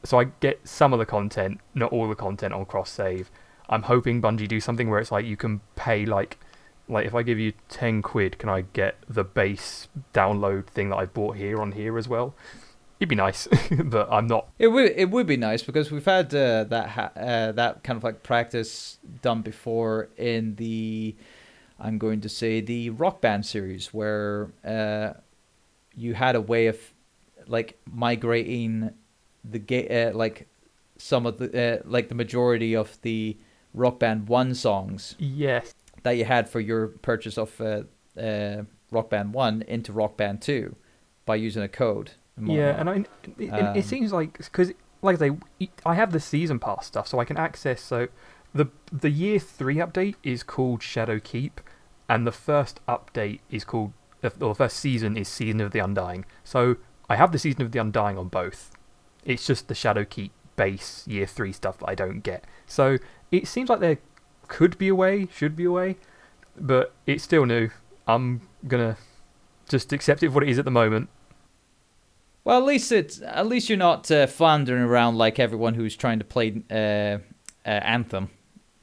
So 0.05 0.18
I 0.18 0.24
get 0.40 0.66
some 0.66 0.92
of 0.92 0.98
the 0.98 1.07
content, 1.07 1.61
not 1.74 1.92
all 1.92 2.09
the 2.09 2.16
content 2.16 2.53
on 2.53 2.64
cross 2.64 2.90
save. 2.90 3.30
I'm 3.68 3.82
hoping 3.82 4.20
Bungie 4.20 4.48
do 4.48 4.59
something 4.61 4.90
where 4.90 4.98
it's 4.98 5.12
like 5.12 5.24
you 5.24 5.36
can 5.36 5.61
pay 5.76 6.05
like 6.05 6.38
like 6.89 7.07
if 7.07 7.14
I 7.14 7.22
give 7.22 7.39
you 7.39 7.53
10 7.68 8.03
quid, 8.03 8.39
can 8.39 8.49
I 8.49 8.62
get 8.72 8.97
the 9.09 9.24
base 9.24 9.89
download 10.12 10.66
thing 10.66 10.91
that 10.91 10.97
I 10.97 11.07
bought 11.07 11.37
here 11.37 11.61
on 11.61 11.72
here 11.72 11.97
as 11.99 12.09
well? 12.09 12.35
It'd 13.01 13.09
be 13.09 13.16
nice, 13.16 13.49
but 13.85 14.09
I'm 14.12 14.26
not. 14.28 14.49
It 14.61 14.68
would 14.68 14.93
it 14.95 15.11
would 15.11 15.26
be 15.26 15.37
nice 15.37 15.62
because 15.62 15.91
we've 15.91 16.05
had 16.05 16.33
uh, 16.35 16.64
that 16.64 16.89
ha- 16.91 17.11
uh, 17.16 17.51
that 17.53 17.83
kind 17.83 17.97
of 17.97 18.05
like 18.05 18.22
practice 18.22 18.99
done 19.22 19.43
before 19.43 20.09
in 20.16 20.55
the 20.55 21.16
I'm 21.80 21.99
going 21.99 22.20
to 22.20 22.28
say 22.28 22.61
the 22.61 22.91
Rock 22.91 23.20
Band 23.20 23.45
series 23.45 23.93
where 23.93 24.51
uh, 24.64 25.14
you 25.97 26.14
had 26.14 26.37
a 26.37 26.41
way 26.41 26.68
of 26.68 26.78
like 27.49 27.76
migrating 27.91 28.93
the 29.45 29.59
ga- 29.59 29.89
uh, 30.11 30.12
like 30.16 30.47
some 30.97 31.26
of 31.26 31.39
the 31.39 31.80
uh, 31.80 31.83
like 31.85 32.09
the 32.09 32.14
majority 32.14 32.76
of 32.76 33.01
the 33.03 33.37
Rock 33.74 33.99
Band 33.99 34.28
one 34.28 34.55
songs 34.55 35.16
Yes. 35.18 35.74
That 36.03 36.12
you 36.12 36.24
had 36.24 36.48
for 36.48 36.61
your 36.61 36.88
purchase 36.88 37.38
of 37.38 37.61
uh, 37.61 37.82
uh, 38.20 38.62
Rock 38.90 39.11
Band 39.11 39.32
one 39.34 39.62
into 39.62 39.92
Rock 39.92 40.16
Band 40.16 40.42
two 40.42 40.76
by 41.24 41.36
using 41.36 41.62
a 41.62 41.68
code. 41.68 42.12
Yeah, 42.40 42.80
and 42.80 42.90
I, 42.90 42.94
it, 42.94 43.07
it- 43.38 43.50
Um, 43.53 43.76
it 43.76 43.84
seems 43.84 44.12
like 44.12 44.38
because, 44.38 44.72
like 45.03 45.20
I 45.22 45.28
say, 45.28 45.68
I 45.86 45.94
have 45.94 46.12
the 46.12 46.20
season 46.20 46.59
pass 46.59 46.86
stuff, 46.86 47.07
so 47.07 47.18
I 47.20 47.24
can 47.24 47.36
access. 47.36 47.80
So 47.80 48.09
the 48.55 48.66
the 48.90 49.11
year 49.11 49.38
three 49.38 49.76
update 49.76 50.16
is 50.22 50.42
called 50.42 50.80
Shadowkeep, 50.80 51.53
and 52.09 52.26
the 52.26 52.32
first 52.32 52.80
update 52.88 53.40
is 53.50 53.64
called, 53.64 53.92
or 54.22 54.30
the 54.30 54.55
first 54.55 54.78
season 54.78 55.16
is 55.16 55.28
Season 55.28 55.61
of 55.61 55.70
the 55.72 55.78
Undying. 55.78 56.24
So 56.44 56.76
I 57.09 57.16
have 57.16 57.32
the 57.32 57.38
Season 57.38 57.62
of 57.62 57.70
the 57.72 57.78
Undying 57.78 58.18
on 58.18 58.28
both. 58.28 58.70
It's 59.24 59.46
just 59.46 59.68
the 59.68 59.74
Shadowkeep 59.74 60.30
base 60.57 61.07
year 61.07 61.26
three 61.26 61.53
stuff 61.53 61.78
that 61.78 61.88
I 61.88 61.94
don't 61.94 62.20
get. 62.20 62.44
So 62.66 62.98
it 63.30 63.46
seems 63.46 63.68
like 63.68 63.80
there 63.80 63.98
could 64.53 64.76
be 64.76 64.88
a 64.88 64.94
way, 64.94 65.26
should 65.34 65.57
be 65.57 65.64
a 65.64 65.70
way, 65.70 65.96
but 66.61 66.92
it's 67.07 67.24
still 67.24 67.46
new. 67.46 67.70
I'm 68.07 68.42
gonna 68.68 68.98
just 69.66 69.94
accept 69.94 70.22
it 70.22 70.28
for 70.28 70.34
what 70.34 70.42
it 70.42 70.50
is 70.50 70.59
at 70.59 70.66
the 70.66 70.70
moment. 70.70 71.09
Well, 72.44 72.59
at 72.59 72.64
least 72.64 72.92
it's 72.92 73.22
at 73.22 73.46
least 73.46 73.70
you're 73.70 73.78
not 73.78 74.11
uh, 74.11 74.26
floundering 74.26 74.82
around 74.82 75.16
like 75.16 75.38
everyone 75.38 75.72
who's 75.72 75.96
trying 75.96 76.18
to 76.18 76.26
play 76.26 76.62
uh, 76.70 76.74
uh, 76.74 77.18
Anthem 77.64 78.28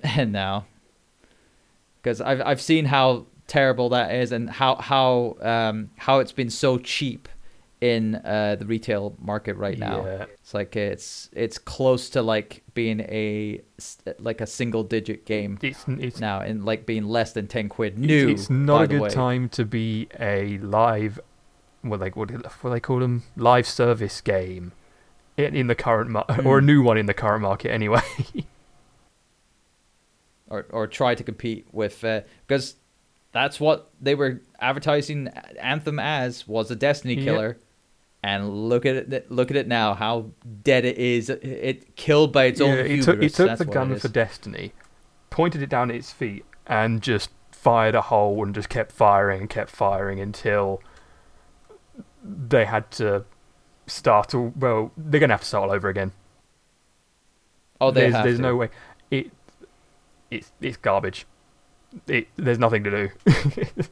now. 0.18 0.66
Because 2.02 2.20
I've 2.20 2.42
I've 2.42 2.62
seen 2.62 2.86
how 2.86 3.28
terrible 3.46 3.90
that 3.90 4.16
is 4.16 4.32
and 4.32 4.50
how 4.50 4.76
how 4.78 5.38
um, 5.40 5.92
how 5.98 6.18
it's 6.18 6.32
been 6.32 6.50
so 6.50 6.80
cheap 6.80 7.30
in 7.82 8.16
uh, 8.16 8.58
the 8.60 8.66
retail 8.66 9.16
market 9.20 9.56
right 9.56 9.78
now. 9.78 10.06
Yeah. 10.06 10.26
It's 10.42 10.54
like 10.54 10.76
it's 10.76 11.30
it's 11.32 11.58
close 11.58 12.10
to 12.12 12.22
like 12.22 12.64
being 12.74 13.00
a 13.02 13.62
like 14.20 14.42
a 14.42 14.48
single 14.48 14.84
digit 14.84 15.26
game 15.26 15.58
It's 15.62 15.86
it's 15.88 16.20
now 16.20 16.42
and 16.42 16.66
like 16.66 16.86
being 16.86 17.06
less 17.06 17.32
than 17.34 17.48
ten 17.48 17.70
quid 17.70 17.98
new. 17.98 18.30
It's 18.30 18.50
not 18.50 18.82
a 18.84 18.88
good 18.88 19.02
way. 19.02 19.10
time 19.10 19.48
to 19.50 19.64
be 19.64 20.10
a 20.20 20.58
live, 20.58 21.20
what 21.82 22.02
they 22.02 22.10
what, 22.10 22.32
what 22.64 22.70
they 22.72 22.80
call 22.82 23.00
them, 23.00 23.24
live 23.38 23.66
service 23.68 24.20
game, 24.20 24.74
in, 25.38 25.56
in 25.56 25.68
the 25.68 25.76
current 25.76 26.10
mar- 26.10 26.26
or 26.44 26.58
a 26.58 26.62
Hmm. 26.62 26.66
new 26.68 26.82
one 26.84 26.98
in 26.98 27.06
the 27.06 27.14
current 27.14 27.42
market 27.44 27.72
anyway. 27.72 28.02
or 30.50 30.66
or 30.72 30.88
try 30.88 31.16
to 31.16 31.24
compete 31.24 31.68
with 31.72 32.04
uh, 32.04 32.22
because 32.48 32.76
that's 33.32 33.60
what 33.60 33.92
they 34.02 34.16
were 34.16 34.42
advertising 34.60 35.28
Anthem 35.62 36.00
as 36.00 36.48
was 36.48 36.72
a 36.72 36.76
Destiny 36.76 37.14
Yep. 37.16 37.26
And 38.22 38.68
look 38.68 38.86
at 38.86 38.96
it! 39.14 39.32
Look 39.32 39.50
at 39.50 39.56
it 39.58 39.68
now. 39.68 39.94
How 39.94 40.32
dead 40.64 40.84
it 40.84 40.98
is! 40.98 41.30
It, 41.30 41.96
killed 41.96 42.34
by 42.34 42.46
its 42.46 42.60
yeah, 42.60 42.66
own 42.68 42.78
it 42.80 42.88
hubris. 42.88 43.06
took, 43.06 43.24
it 43.24 43.34
took 43.34 43.58
the 43.58 43.66
gun 43.66 43.96
for 43.98 44.10
Destiny, 44.10 44.74
pointed 45.30 45.62
it 45.62 45.70
down 45.70 45.90
at 45.90 45.96
its 45.96 46.12
feet, 46.12 46.44
and 46.68 47.02
just 47.02 47.30
fired 47.52 47.96
a 47.96 48.02
hole 48.02 48.44
and 48.44 48.54
just 48.54 48.68
kept 48.68 48.92
firing 48.92 49.40
and 49.42 49.50
kept 49.50 49.70
firing 49.70 50.20
until 50.20 50.82
they 52.22 52.66
had 52.66 52.92
to 52.92 53.24
start. 53.88 54.36
All, 54.36 54.52
well, 54.54 54.92
they're 54.98 55.22
gonna 55.22 55.34
have 55.34 55.42
to 55.42 55.48
start 55.48 55.70
all 55.70 55.76
over 55.76 55.88
again. 55.88 56.12
Oh, 57.80 57.92
they 57.92 58.02
there's 58.02 58.14
have 58.16 58.24
there's 58.26 58.38
to. 58.38 58.42
no 58.44 58.56
way. 58.58 58.70
It 59.12 59.32
it's 60.30 60.52
it's 60.60 60.76
garbage. 60.76 61.26
It 62.06 62.28
there's 62.36 62.60
nothing 62.60 62.84
to 62.84 62.92
do. 62.92 63.10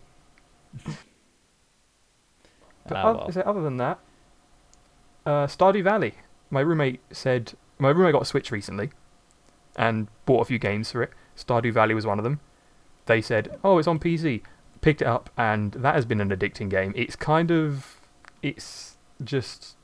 but 2.88 2.96
Ah, 2.96 3.10
oth- 3.12 3.18
well. 3.18 3.32
so 3.32 3.42
other 3.42 3.62
than 3.62 3.78
that, 3.78 4.00
uh, 5.28 5.46
Stardew 5.48 5.84
Valley. 5.84 6.14
My 6.50 6.62
roommate 6.62 7.02
said 7.12 7.54
my 7.78 7.90
roommate 7.90 8.14
got 8.14 8.22
a 8.24 8.26
Switch 8.26 8.52
recently, 8.52 8.90
and 9.76 10.08
bought 10.26 10.42
a 10.42 10.46
few 10.46 10.58
games 10.58 10.92
for 10.92 11.04
it. 11.04 11.12
Stardew 11.36 11.74
Valley 11.74 11.94
was 11.94 12.06
one 12.06 12.18
of 12.18 12.24
them. 12.24 12.40
They 13.06 13.22
said, 13.22 13.60
"Oh, 13.64 13.78
it's 13.78 13.88
on 13.88 14.00
PC." 14.00 14.42
Picked 14.82 15.02
it 15.02 15.08
up, 15.08 15.30
and 15.38 15.72
that 15.74 15.96
has 15.96 16.06
been 16.06 16.22
an 16.22 16.30
addicting 16.30 16.70
game. 16.70 16.94
It's 16.96 17.16
kind 17.16 17.52
of, 17.52 18.00
it's 18.44 18.96
just 19.24 19.76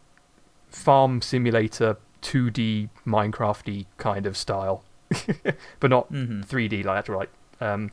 farm 0.70 1.22
simulator 1.22 1.98
2D 2.22 2.90
Minecrafty 3.06 3.86
kind 3.98 4.26
of 4.26 4.38
style, 4.38 4.84
but 5.80 5.90
not 5.90 6.12
Mhm. 6.12 6.46
3D 6.46 6.84
like 6.86 7.10
like 7.10 7.30
um, 7.60 7.92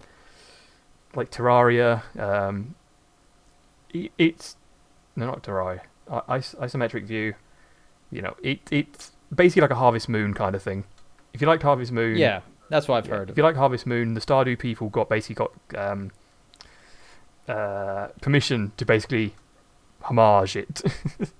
like 1.14 1.30
Terraria. 1.30 2.02
Um, 2.18 2.74
it's 3.92 4.56
no, 5.16 5.26
not 5.26 5.42
Terraria. 5.42 5.80
Is- 6.10 6.54
isometric 6.60 7.04
view. 7.04 7.34
You 8.10 8.22
know, 8.22 8.36
it 8.42 8.60
it's 8.70 9.12
basically 9.34 9.62
like 9.62 9.70
a 9.70 9.76
Harvest 9.76 10.08
Moon 10.08 10.34
kind 10.34 10.54
of 10.54 10.62
thing. 10.62 10.84
If 11.32 11.40
you 11.40 11.46
liked 11.46 11.62
Harvest 11.62 11.92
Moon, 11.92 12.16
Yeah, 12.16 12.40
that's 12.68 12.88
what 12.88 12.96
I've 12.96 13.06
yeah, 13.06 13.16
heard. 13.18 13.30
If 13.30 13.36
you 13.36 13.42
like 13.42 13.56
Harvest 13.56 13.86
Moon, 13.86 14.14
the 14.14 14.20
Stardew 14.20 14.58
people 14.58 14.88
got 14.88 15.08
basically 15.08 15.36
got 15.36 15.52
um, 15.76 16.10
uh, 17.48 18.08
permission 18.20 18.72
to 18.76 18.84
basically 18.84 19.34
homage 20.02 20.56
it. 20.56 20.82
but 21.18 21.30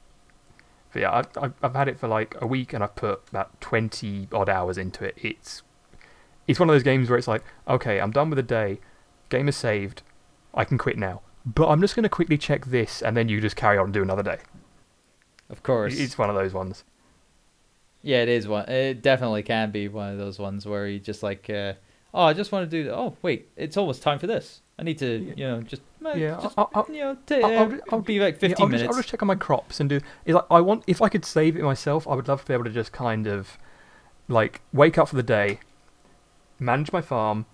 yeah, 0.95 1.13
I've, 1.13 1.27
I've 1.37 1.55
I've 1.63 1.75
had 1.75 1.89
it 1.89 1.99
for 1.99 2.09
like 2.09 2.37
a 2.41 2.47
week 2.47 2.73
and 2.73 2.83
I've 2.85 2.95
put 2.95 3.23
about 3.31 3.61
twenty 3.61 4.29
odd 4.33 4.49
hours 4.49 4.79
into 4.79 5.05
it. 5.05 5.17
It's 5.21 5.63
it's 6.47 6.59
one 6.59 6.69
of 6.69 6.75
those 6.75 6.83
games 6.83 7.09
where 7.09 7.19
it's 7.19 7.29
like, 7.29 7.43
okay, 7.69 8.01
I'm 8.01 8.11
done 8.11 8.31
with 8.31 8.37
the 8.37 8.43
day, 8.43 8.81
game 9.29 9.49
is 9.49 9.57
saved, 9.57 10.03
I 10.55 10.65
can 10.65 10.79
quit 10.79 10.99
now. 10.99 11.23
But 11.47 11.69
I'm 11.69 11.81
just 11.81 11.95
going 11.97 12.03
to 12.03 12.09
quickly 12.09 12.37
check 12.37 12.67
this, 12.67 13.01
and 13.03 13.17
then 13.17 13.29
you 13.29 13.41
just 13.41 13.57
carry 13.57 13.79
on 13.79 13.85
and 13.87 13.95
do 13.95 14.03
another 14.03 14.23
day. 14.23 14.39
Of 15.51 15.63
course. 15.63 15.99
It's 15.99 16.17
one 16.17 16.31
of 16.31 16.37
those 16.37 16.53
ones. 16.55 16.85
Yeah, 18.03 18.23
it 18.23 18.29
is 18.29 18.49
one. 18.49 18.69
It 18.69 19.03
definitely 19.03 19.43
can 19.43 19.71
be 19.71 19.89
one 19.89 20.13
of 20.13 20.19
those 20.19 20.39
ones 20.39 20.65
where 20.67 20.87
you 20.87 20.99
just 20.99 21.23
like, 21.23 21.51
uh, 21.51 21.75
oh, 22.15 22.23
I 22.25 22.33
just 22.33 22.51
want 22.53 22.71
to 22.71 22.83
do. 22.85 22.91
Oh, 22.91 23.17
wait, 23.23 23.49
it's 23.57 23.77
almost 23.77 24.03
time 24.03 24.19
for 24.19 24.27
this. 24.27 24.63
I 24.79 24.83
need 24.83 24.99
to, 25.01 25.19
Yeah. 25.19 25.35
you 25.37 25.45
know, 25.47 25.61
just, 25.63 25.83
uh, 26.05 26.13
Yeah, 26.15 26.39
just 26.43 26.57
I'll- 26.57 26.71
I'll- 26.75 26.87
you 26.89 27.01
know, 27.01 27.19
t- 27.27 27.43
I'll- 27.43 27.45
uh, 27.45 27.49
I'll- 27.65 27.79
I'll- 27.93 28.01
be 28.01 28.19
like 28.19 28.35
Yeah, 28.37 28.41
fifteen 28.41 28.65
I'll 28.65 28.69
minutes. 28.69 28.85
Just, 28.85 28.93
I'll 28.95 28.99
just 29.03 29.09
check 29.11 29.23
on 29.23 29.27
my 29.27 29.35
crops 29.35 29.81
and 29.81 29.91
do. 29.91 30.01
It's 30.25 30.35
like 30.35 30.47
I 30.51 30.61
want 30.63 30.85
if 30.87 31.03
I 31.03 31.11
could 31.11 31.27
save 31.27 31.57
it 31.57 31.63
myself, 31.63 32.09
I 32.09 32.15
would 32.15 32.29
love 32.29 32.41
to 32.43 32.47
be 32.47 32.55
able 32.55 32.65
to 32.65 32.71
just 32.71 32.93
kind 32.93 33.27
of 33.27 33.59
like 34.29 34.63
wake 34.73 34.97
up 34.97 35.09
for 35.09 35.17
the 35.17 35.23
day, 35.23 35.61
manage 36.59 36.91
my 36.93 37.03
farm, 37.03 37.45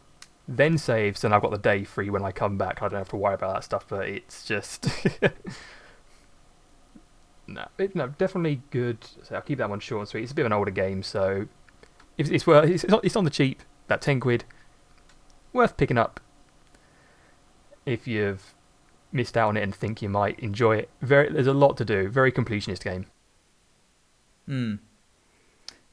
then 0.47 0.79
saves, 0.79 1.25
and 1.25 1.35
I've 1.35 1.43
got 1.43 1.51
the 1.51 1.59
day 1.59 1.83
free 1.83 2.09
when 2.09 2.23
I 2.23 2.31
come 2.31 2.57
back. 2.57 2.81
I 2.83 2.89
don't 2.89 2.99
have 2.99 3.09
to 3.09 3.17
worry 3.17 3.35
about 3.35 3.55
that 3.55 3.65
stuff. 3.65 3.87
But 3.89 4.09
it's 4.09 4.45
just 4.45 4.87
no, 7.47 7.67
it, 7.79 7.95
no, 7.95 8.09
definitely 8.09 8.63
good. 8.71 8.99
So 9.23 9.35
I'll 9.35 9.43
keep 9.43 9.59
that 9.59 9.71
one 9.71 9.81
short 9.81 10.01
and 10.01 10.09
sweet. 10.09 10.23
It's 10.23 10.33
a 10.33 10.35
bit 10.35 10.43
of 10.43 10.47
an 10.47 10.53
older 10.53 10.71
game, 10.71 11.03
so 11.03 11.47
if 12.19 12.31
it's 12.31 12.47
worth, 12.47 12.69
it's, 12.71 12.85
it's 12.85 13.17
on- 13.17 13.25
the 13.25 13.31
cheap. 13.31 13.63
That 13.89 14.01
ten 14.01 14.19
quid, 14.19 14.45
worth 15.53 15.77
picking 15.77 15.99
up. 15.99 16.19
If 17.85 18.09
you've 18.09 18.53
missed 19.13 19.37
out 19.37 19.49
on 19.49 19.57
it 19.57 19.63
and 19.63 19.75
think 19.75 20.03
you 20.03 20.09
might 20.09 20.39
enjoy 20.41 20.77
it. 20.77 20.91
Very, 21.01 21.33
there's 21.33 21.47
a 21.47 21.53
lot 21.53 21.77
to 21.79 21.85
do. 21.85 22.09
Very 22.09 22.33
completionist 22.33 22.83
game. 22.83 23.07
Hmm. 24.47 24.75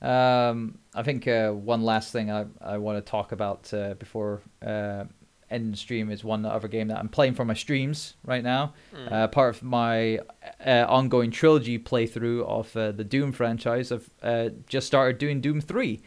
Um, 0.02 0.80
I 0.94 1.04
think 1.04 1.28
uh, 1.28 1.52
one 1.52 1.84
last 1.84 2.12
thing 2.12 2.30
I, 2.30 2.46
I 2.62 2.78
want 2.78 3.04
to 3.04 3.10
talk 3.10 3.32
about 3.32 3.74
uh, 3.74 3.94
before 3.94 4.42
uh, 4.62 5.06
the 5.50 5.78
stream 5.78 6.10
is 6.12 6.24
one 6.24 6.46
other 6.46 6.68
game 6.68 6.88
that 6.88 6.98
I'm 6.98 7.10
playing 7.10 7.36
for 7.36 7.46
my 7.46 7.54
streams 7.54 8.16
right 8.26 8.44
now. 8.44 8.74
Uh, 9.10 9.28
part 9.28 9.56
of 9.56 9.64
my 9.64 10.20
uh, 10.66 10.86
ongoing 10.88 11.32
trilogy 11.32 11.78
playthrough 11.78 12.44
of 12.46 12.76
uh, 12.76 12.92
the 12.92 13.04
Doom 13.04 13.32
franchise. 13.32 13.92
I've 13.92 14.10
uh, 14.22 14.50
just 14.68 14.88
started 14.88 15.18
doing 15.20 15.42
Doom 15.42 15.62
3. 15.62 16.02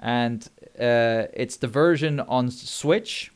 And 0.00 0.48
uh, 0.78 1.26
it's 1.34 1.56
the 1.56 1.68
version 1.68 2.20
on 2.20 2.50
Switch, 2.50 3.32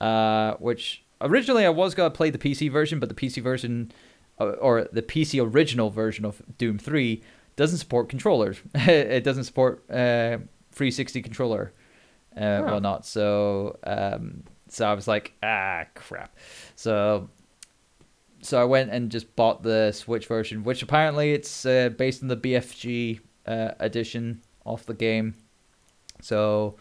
uh, 0.00 0.54
which 0.54 1.04
originally 1.20 1.64
I 1.64 1.70
was 1.70 1.94
going 1.94 2.10
to 2.10 2.16
play 2.16 2.30
the 2.30 2.38
PC 2.38 2.70
version, 2.70 2.98
but 3.00 3.08
the 3.08 3.14
PC 3.14 3.42
version, 3.42 3.92
or 4.38 4.88
the 4.92 5.02
PC 5.02 5.40
original 5.44 5.90
version 5.90 6.24
of 6.24 6.42
Doom 6.58 6.78
3, 6.78 7.22
doesn't 7.56 7.78
support 7.78 8.08
controllers. 8.08 8.58
it 8.74 9.22
doesn't 9.24 9.44
support 9.44 9.84
uh, 9.90 10.38
360 10.72 11.22
controller, 11.22 11.72
uh, 12.36 12.40
Oh. 12.40 12.72
whatnot. 12.74 13.04
So, 13.06 13.78
um, 13.84 14.44
so 14.70 14.86
I 14.86 14.94
was 14.94 15.06
like, 15.06 15.34
ah, 15.42 15.84
crap. 15.94 16.34
So, 16.76 17.28
so 18.40 18.58
I 18.58 18.64
went 18.64 18.90
and 18.90 19.10
just 19.10 19.36
bought 19.36 19.62
the 19.62 19.92
Switch 19.92 20.26
version, 20.26 20.64
which 20.64 20.82
apparently 20.82 21.32
it's 21.32 21.66
uh, 21.66 21.90
based 21.90 22.22
on 22.22 22.28
the 22.28 22.36
BFG 22.36 23.20
uh, 23.46 23.72
edition 23.78 24.40
of 24.64 24.86
the 24.86 24.94
game. 24.94 25.34
So, 26.22 26.76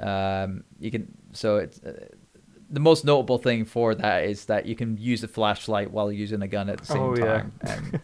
um, 0.00 0.64
you 0.80 0.90
can. 0.90 1.16
So 1.32 1.56
it's. 1.58 1.80
Uh, 1.82 2.06
the 2.68 2.80
most 2.80 3.04
notable 3.04 3.38
thing 3.38 3.64
for 3.64 3.94
that 3.94 4.24
is 4.24 4.46
that 4.46 4.66
you 4.66 4.74
can 4.74 4.96
use 4.96 5.22
a 5.22 5.28
flashlight 5.28 5.88
while 5.92 6.10
using 6.10 6.42
a 6.42 6.48
gun 6.48 6.68
at 6.68 6.78
the 6.80 6.84
same 6.86 7.00
Oh, 7.00 7.16
yeah. 7.16 7.24
time. 7.24 7.52
And, 7.60 8.00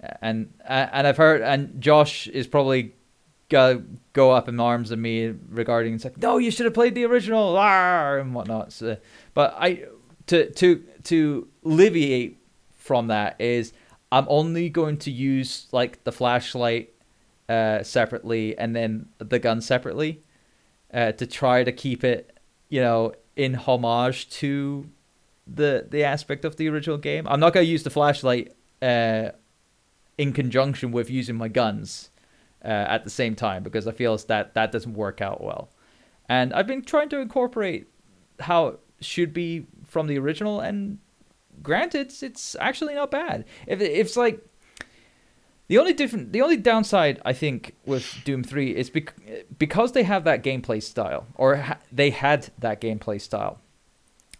and 0.20 0.52
and 0.66 1.06
I've 1.06 1.16
heard 1.16 1.42
and 1.42 1.80
Josh 1.80 2.26
is 2.26 2.48
probably 2.48 2.96
go 3.48 3.82
go 4.12 4.30
up 4.30 4.48
in 4.48 4.60
arms 4.60 4.90
of 4.90 4.98
me 4.98 5.34
regarding 5.48 5.94
it's 5.94 6.04
like 6.04 6.18
no 6.18 6.38
you 6.38 6.50
should 6.50 6.66
have 6.66 6.74
played 6.74 6.94
the 6.94 7.04
original 7.04 7.56
ah, 7.56 8.14
and 8.14 8.34
whatnot. 8.34 8.72
So, 8.72 8.96
but 9.34 9.54
I 9.58 9.84
to 10.26 10.50
to 10.50 10.84
to 11.04 11.48
alleviate 11.64 12.38
from 12.76 13.08
that 13.08 13.40
is 13.40 13.72
I'm 14.12 14.26
only 14.28 14.68
going 14.68 14.98
to 14.98 15.10
use 15.10 15.68
like 15.72 16.04
the 16.04 16.12
flashlight 16.12 16.94
uh, 17.48 17.82
separately 17.82 18.56
and 18.58 18.74
then 18.76 19.08
the 19.18 19.38
gun 19.38 19.60
separately 19.60 20.22
uh, 20.92 21.12
to 21.12 21.26
try 21.26 21.64
to 21.64 21.72
keep 21.72 22.04
it 22.04 22.38
you 22.68 22.80
know 22.80 23.14
in 23.36 23.54
homage 23.54 24.28
to 24.30 24.88
the 25.46 25.86
the 25.88 26.04
aspect 26.04 26.44
of 26.44 26.56
the 26.56 26.68
original 26.68 26.98
game. 26.98 27.26
I'm 27.26 27.40
not 27.40 27.54
gonna 27.54 27.64
use 27.64 27.82
the 27.82 27.90
flashlight 27.90 28.52
uh, 28.82 29.30
in 30.18 30.32
conjunction 30.32 30.92
with 30.92 31.08
using 31.08 31.36
my 31.36 31.48
guns 31.48 32.10
uh, 32.64 32.68
at 32.68 33.04
the 33.04 33.10
same 33.10 33.34
time 33.34 33.62
because 33.62 33.86
I 33.86 33.92
feel 33.92 34.16
that 34.16 34.54
that 34.54 34.72
doesn't 34.72 34.94
work 34.94 35.20
out 35.20 35.42
well. 35.42 35.70
And 36.28 36.52
I've 36.52 36.66
been 36.66 36.82
trying 36.82 37.08
to 37.10 37.20
incorporate 37.20 37.86
how 38.40 38.68
it 38.68 38.80
should 39.00 39.32
be 39.32 39.66
from 39.86 40.06
the 40.06 40.18
original, 40.18 40.60
and 40.60 40.98
granted, 41.62 42.12
it's, 42.22 42.56
actually 42.60 42.94
not 42.94 43.10
bad. 43.10 43.44
If 43.66 43.80
it's 43.80 44.16
like 44.16 44.44
the 45.68 45.78
only 45.78 45.92
different, 45.92 46.32
the 46.32 46.42
only 46.42 46.56
downside 46.56 47.20
I 47.24 47.32
think 47.32 47.74
with 47.86 48.16
Doom 48.24 48.42
Three 48.42 48.74
is 48.74 48.90
bec- 48.90 49.14
because 49.58 49.92
they 49.92 50.02
have 50.02 50.24
that 50.24 50.42
gameplay 50.42 50.82
style, 50.82 51.26
or 51.34 51.56
ha- 51.56 51.78
they 51.90 52.10
had 52.10 52.50
that 52.58 52.80
gameplay 52.80 53.20
style, 53.20 53.60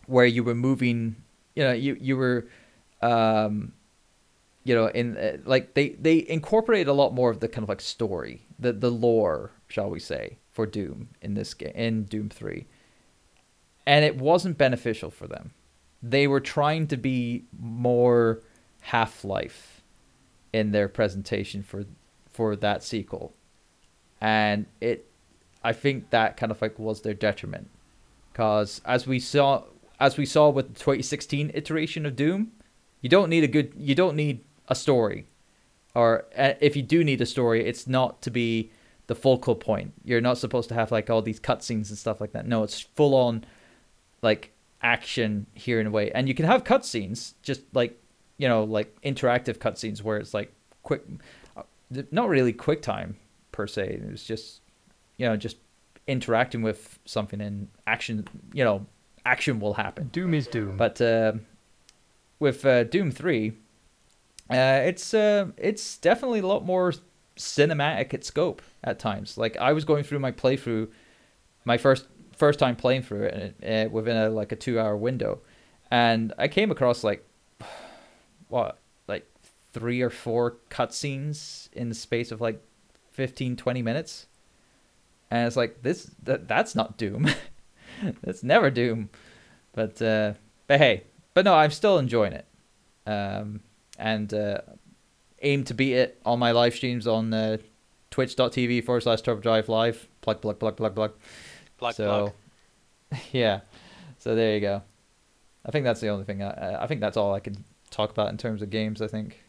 where 0.06 0.26
you 0.26 0.44
were 0.44 0.54
moving, 0.54 1.16
you 1.54 1.64
know, 1.64 1.72
you 1.72 1.96
you 2.00 2.16
were, 2.16 2.46
um, 3.00 3.72
you 4.68 4.74
know, 4.74 4.88
in 4.88 5.16
uh, 5.16 5.38
like 5.46 5.72
they 5.72 5.90
they 5.98 6.26
incorporate 6.28 6.88
a 6.88 6.92
lot 6.92 7.14
more 7.14 7.30
of 7.30 7.40
the 7.40 7.48
kind 7.48 7.62
of 7.62 7.70
like 7.70 7.80
story, 7.80 8.42
the 8.58 8.70
the 8.70 8.90
lore, 8.90 9.52
shall 9.66 9.88
we 9.88 9.98
say, 9.98 10.36
for 10.52 10.66
Doom 10.66 11.08
in 11.22 11.32
this 11.32 11.54
game 11.54 11.72
in 11.74 12.04
Doom 12.04 12.28
Three, 12.28 12.66
and 13.86 14.04
it 14.04 14.18
wasn't 14.18 14.58
beneficial 14.58 15.10
for 15.10 15.26
them. 15.26 15.52
They 16.02 16.26
were 16.26 16.40
trying 16.40 16.86
to 16.88 16.98
be 16.98 17.46
more 17.58 18.42
Half 18.82 19.24
Life 19.24 19.80
in 20.52 20.72
their 20.72 20.86
presentation 20.86 21.62
for 21.62 21.86
for 22.30 22.54
that 22.54 22.82
sequel, 22.82 23.32
and 24.20 24.66
it, 24.82 25.10
I 25.64 25.72
think 25.72 26.10
that 26.10 26.36
kind 26.36 26.52
of 26.52 26.60
like 26.60 26.78
was 26.78 27.00
their 27.00 27.14
detriment, 27.14 27.70
because 28.34 28.82
as 28.84 29.06
we 29.06 29.18
saw 29.18 29.62
as 29.98 30.18
we 30.18 30.26
saw 30.26 30.50
with 30.50 30.74
the 30.74 30.78
2016 30.78 31.52
iteration 31.54 32.04
of 32.04 32.16
Doom, 32.16 32.52
you 33.00 33.08
don't 33.08 33.30
need 33.30 33.44
a 33.44 33.48
good 33.48 33.72
you 33.74 33.94
don't 33.94 34.14
need 34.14 34.44
a 34.68 34.74
story, 34.74 35.26
or 35.94 36.26
uh, 36.36 36.54
if 36.60 36.76
you 36.76 36.82
do 36.82 37.02
need 37.02 37.20
a 37.20 37.26
story, 37.26 37.66
it's 37.66 37.86
not 37.86 38.22
to 38.22 38.30
be 38.30 38.70
the 39.06 39.14
focal 39.14 39.54
point. 39.54 39.92
You're 40.04 40.20
not 40.20 40.38
supposed 40.38 40.68
to 40.68 40.74
have 40.74 40.92
like 40.92 41.10
all 41.10 41.22
these 41.22 41.40
cutscenes 41.40 41.88
and 41.88 41.98
stuff 41.98 42.20
like 42.20 42.32
that. 42.32 42.46
No, 42.46 42.62
it's 42.62 42.80
full 42.80 43.14
on 43.14 43.44
like 44.22 44.52
action 44.82 45.46
here 45.54 45.80
in 45.80 45.86
a 45.86 45.90
way, 45.90 46.10
and 46.12 46.28
you 46.28 46.34
can 46.34 46.46
have 46.46 46.64
cutscenes 46.64 47.34
just 47.42 47.62
like 47.72 47.98
you 48.38 48.48
know, 48.48 48.64
like 48.64 48.96
interactive 49.02 49.58
cutscenes 49.58 50.02
where 50.02 50.16
it's 50.16 50.32
like 50.32 50.52
quick, 50.84 51.02
uh, 51.56 51.62
not 52.10 52.28
really 52.28 52.52
quick 52.52 52.80
time 52.80 53.16
per 53.52 53.66
se. 53.66 54.00
It's 54.10 54.24
just, 54.24 54.62
you 55.18 55.26
know, 55.26 55.36
just 55.36 55.56
interacting 56.06 56.62
with 56.62 56.98
something 57.04 57.40
and 57.40 57.68
action. 57.86 58.26
You 58.52 58.64
know, 58.64 58.86
action 59.26 59.60
will 59.60 59.74
happen. 59.74 60.08
Doom 60.12 60.32
is 60.34 60.46
Doom. 60.46 60.76
But 60.76 61.00
uh, 61.00 61.32
with 62.38 62.64
uh, 62.64 62.84
Doom 62.84 63.10
Three, 63.10 63.54
uh, 64.50 64.82
it's 64.84 65.12
uh, 65.12 65.46
it's 65.56 65.98
definitely 65.98 66.40
a 66.40 66.46
lot 66.46 66.64
more 66.64 66.94
cinematic 67.36 68.14
at 68.14 68.24
scope 68.24 68.62
at 68.82 68.98
times. 68.98 69.36
Like 69.36 69.56
I 69.56 69.72
was 69.72 69.84
going 69.84 70.04
through 70.04 70.20
my 70.20 70.32
playthrough, 70.32 70.88
my 71.64 71.76
first 71.76 72.06
first 72.36 72.58
time 72.58 72.76
playing 72.76 73.02
through 73.02 73.24
it 73.24 73.56
uh, 73.62 73.90
within 73.90 74.16
a 74.16 74.30
like 74.30 74.52
a 74.52 74.56
two 74.56 74.80
hour 74.80 74.96
window, 74.96 75.40
and 75.90 76.32
I 76.38 76.48
came 76.48 76.70
across 76.70 77.04
like 77.04 77.26
what 78.48 78.78
like 79.06 79.26
three 79.72 80.00
or 80.00 80.10
four 80.10 80.56
cutscenes 80.70 81.72
in 81.72 81.88
the 81.88 81.94
space 81.94 82.32
of 82.32 82.40
like 82.40 82.62
15 83.12 83.56
20 83.56 83.82
minutes. 83.82 84.26
And 85.30 85.46
it's 85.46 85.56
like 85.56 85.82
this 85.82 86.10
that, 86.22 86.48
that's 86.48 86.74
not 86.74 86.96
doom. 86.96 87.28
That's 88.22 88.44
never 88.44 88.70
doom. 88.70 89.10
But 89.72 90.00
uh 90.00 90.34
but 90.68 90.78
hey 90.78 91.02
but 91.34 91.44
no 91.44 91.54
i'm 91.54 91.72
still 91.72 91.98
enjoying 91.98 92.32
it. 92.32 92.46
Um 93.06 93.60
and 93.98 94.32
uh 94.32 94.60
aim 95.42 95.64
to 95.64 95.74
beat 95.74 95.94
it 95.94 96.20
on 96.24 96.38
my 96.38 96.50
live 96.52 96.74
streams 96.74 97.06
on 97.06 97.32
uh, 97.34 97.56
twitch.tv 98.10 98.84
forward 98.84 99.02
slash 99.02 99.20
turbo 99.22 99.40
drive 99.40 99.68
live 99.68 100.08
plug 100.20 100.40
plug 100.40 100.58
plug 100.58 100.76
plug 100.76 100.94
plug 100.94 101.12
Plug, 101.76 101.94
so 101.94 102.32
plug. 103.10 103.22
yeah 103.32 103.60
so 104.18 104.34
there 104.34 104.54
you 104.54 104.60
go 104.60 104.82
i 105.64 105.70
think 105.70 105.84
that's 105.84 106.00
the 106.00 106.08
only 106.08 106.24
thing 106.24 106.42
i, 106.42 106.82
I 106.82 106.86
think 106.86 107.00
that's 107.00 107.16
all 107.16 107.34
i 107.34 107.40
can 107.40 107.62
talk 107.90 108.10
about 108.10 108.30
in 108.30 108.36
terms 108.38 108.62
of 108.62 108.70
games 108.70 109.00
i 109.00 109.06
think 109.06 109.42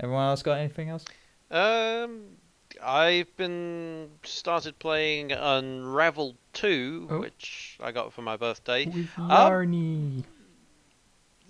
everyone 0.00 0.26
else 0.28 0.42
got 0.42 0.58
anything 0.58 0.88
else 0.90 1.04
Um, 1.50 2.22
I've 2.82 3.36
been 3.36 4.08
started 4.22 4.78
playing 4.78 5.30
Unravel 5.32 6.36
2, 6.54 7.08
Oh. 7.10 7.20
which 7.20 7.76
I 7.82 7.92
got 7.92 8.12
for 8.14 8.22
my 8.22 8.38
birthday. 8.38 8.86
With 8.86 9.10
Um, 9.18 9.28
Yarny. 9.28 10.24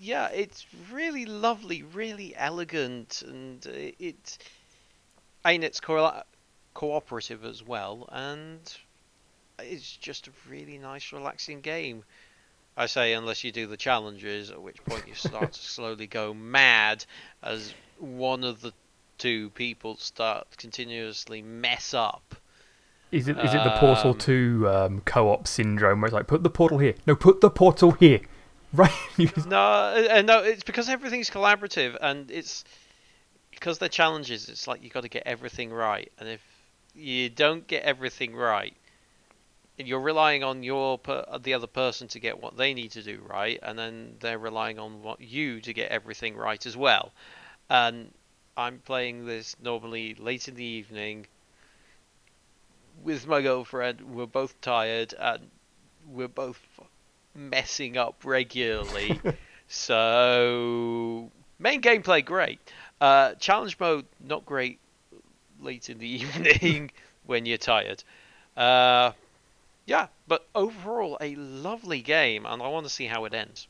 Yeah, 0.02 0.30
it's 0.30 0.66
really 0.90 1.26
lovely, 1.26 1.84
really 1.84 2.34
elegant, 2.34 3.22
and 3.24 3.64
it. 3.66 3.94
it 4.00 4.38
I 5.44 5.52
mean, 5.52 5.62
it's 5.62 5.78
co- 5.78 6.22
cooperative 6.74 7.44
as 7.44 7.62
well, 7.62 8.08
and 8.10 8.60
it's 9.60 9.96
just 9.96 10.26
a 10.26 10.32
really 10.50 10.76
nice, 10.76 11.12
relaxing 11.12 11.60
game. 11.60 12.02
I 12.76 12.86
say, 12.86 13.12
unless 13.12 13.44
you 13.44 13.52
do 13.52 13.68
the 13.68 13.76
challenges, 13.76 14.50
at 14.50 14.60
which 14.60 14.84
point 14.84 15.06
you 15.06 15.14
start 15.14 15.52
to 15.52 15.60
slowly 15.62 16.08
go 16.08 16.34
mad 16.34 17.04
as 17.40 17.72
one 18.00 18.42
of 18.42 18.60
the 18.60 18.72
two 19.18 19.50
people 19.50 19.96
start 19.98 20.48
continuously 20.56 21.42
mess 21.42 21.94
up. 21.94 22.34
Is 23.12 23.28
it 23.28 23.38
is 23.38 23.54
it 23.54 23.62
the 23.62 23.76
Portal 23.78 24.10
um, 24.10 24.18
2 24.18 24.68
um, 24.68 25.00
co-op 25.04 25.46
syndrome 25.46 26.00
where 26.00 26.08
it's 26.08 26.14
like 26.14 26.26
put 26.26 26.42
the 26.42 26.50
portal 26.50 26.78
here? 26.78 26.94
No, 27.06 27.14
put 27.14 27.40
the 27.40 27.50
portal 27.50 27.92
here. 27.92 28.20
Right. 28.76 28.92
No, 29.44 29.56
uh, 29.58 30.08
uh, 30.10 30.22
no, 30.22 30.42
it's 30.42 30.62
because 30.64 30.88
everything's 30.88 31.30
collaborative 31.30 31.96
and 32.00 32.30
it's 32.30 32.64
because 33.50 33.78
they're 33.78 33.88
challenges. 33.88 34.48
It's 34.48 34.66
like 34.66 34.82
you 34.82 34.90
got 34.90 35.02
to 35.02 35.08
get 35.08 35.24
everything 35.26 35.72
right, 35.72 36.10
and 36.18 36.28
if 36.28 36.42
you 36.94 37.28
don't 37.30 37.66
get 37.66 37.84
everything 37.84 38.34
right, 38.36 38.76
you're 39.76 40.00
relying 40.00 40.42
on 40.44 40.62
your 40.62 40.98
per- 40.98 41.24
uh, 41.28 41.38
the 41.38 41.54
other 41.54 41.66
person 41.66 42.08
to 42.08 42.20
get 42.20 42.40
what 42.40 42.56
they 42.56 42.74
need 42.74 42.92
to 42.92 43.02
do 43.02 43.20
right, 43.26 43.58
and 43.62 43.78
then 43.78 44.16
they're 44.20 44.38
relying 44.38 44.78
on 44.78 45.02
what 45.02 45.20
you 45.20 45.60
to 45.60 45.72
get 45.74 45.90
everything 45.90 46.36
right 46.36 46.64
as 46.66 46.76
well. 46.76 47.12
And 47.70 48.12
I'm 48.56 48.78
playing 48.80 49.26
this 49.26 49.56
normally 49.60 50.14
late 50.14 50.48
in 50.48 50.54
the 50.56 50.64
evening 50.64 51.26
with 53.02 53.26
my 53.26 53.42
girlfriend. 53.42 54.00
We're 54.00 54.26
both 54.26 54.60
tired 54.60 55.14
and 55.18 55.50
we're 56.06 56.28
both 56.28 56.60
messing 57.34 57.96
up 57.96 58.24
regularly. 58.24 59.20
so 59.68 61.30
main 61.58 61.80
gameplay 61.80 62.24
great. 62.24 62.58
Uh, 63.00 63.34
challenge 63.34 63.78
mode 63.80 64.06
not 64.20 64.44
great 64.46 64.78
late 65.60 65.90
in 65.90 65.98
the 65.98 66.06
evening 66.22 66.90
when 67.26 67.46
you're 67.46 67.58
tired. 67.58 68.02
Uh, 68.56 69.12
yeah, 69.86 70.06
but 70.28 70.46
overall 70.54 71.18
a 71.20 71.34
lovely 71.36 72.00
game, 72.02 72.46
and 72.46 72.62
I 72.62 72.68
want 72.68 72.86
to 72.86 72.90
see 72.92 73.06
how 73.06 73.24
it 73.24 73.34
ends. 73.34 73.66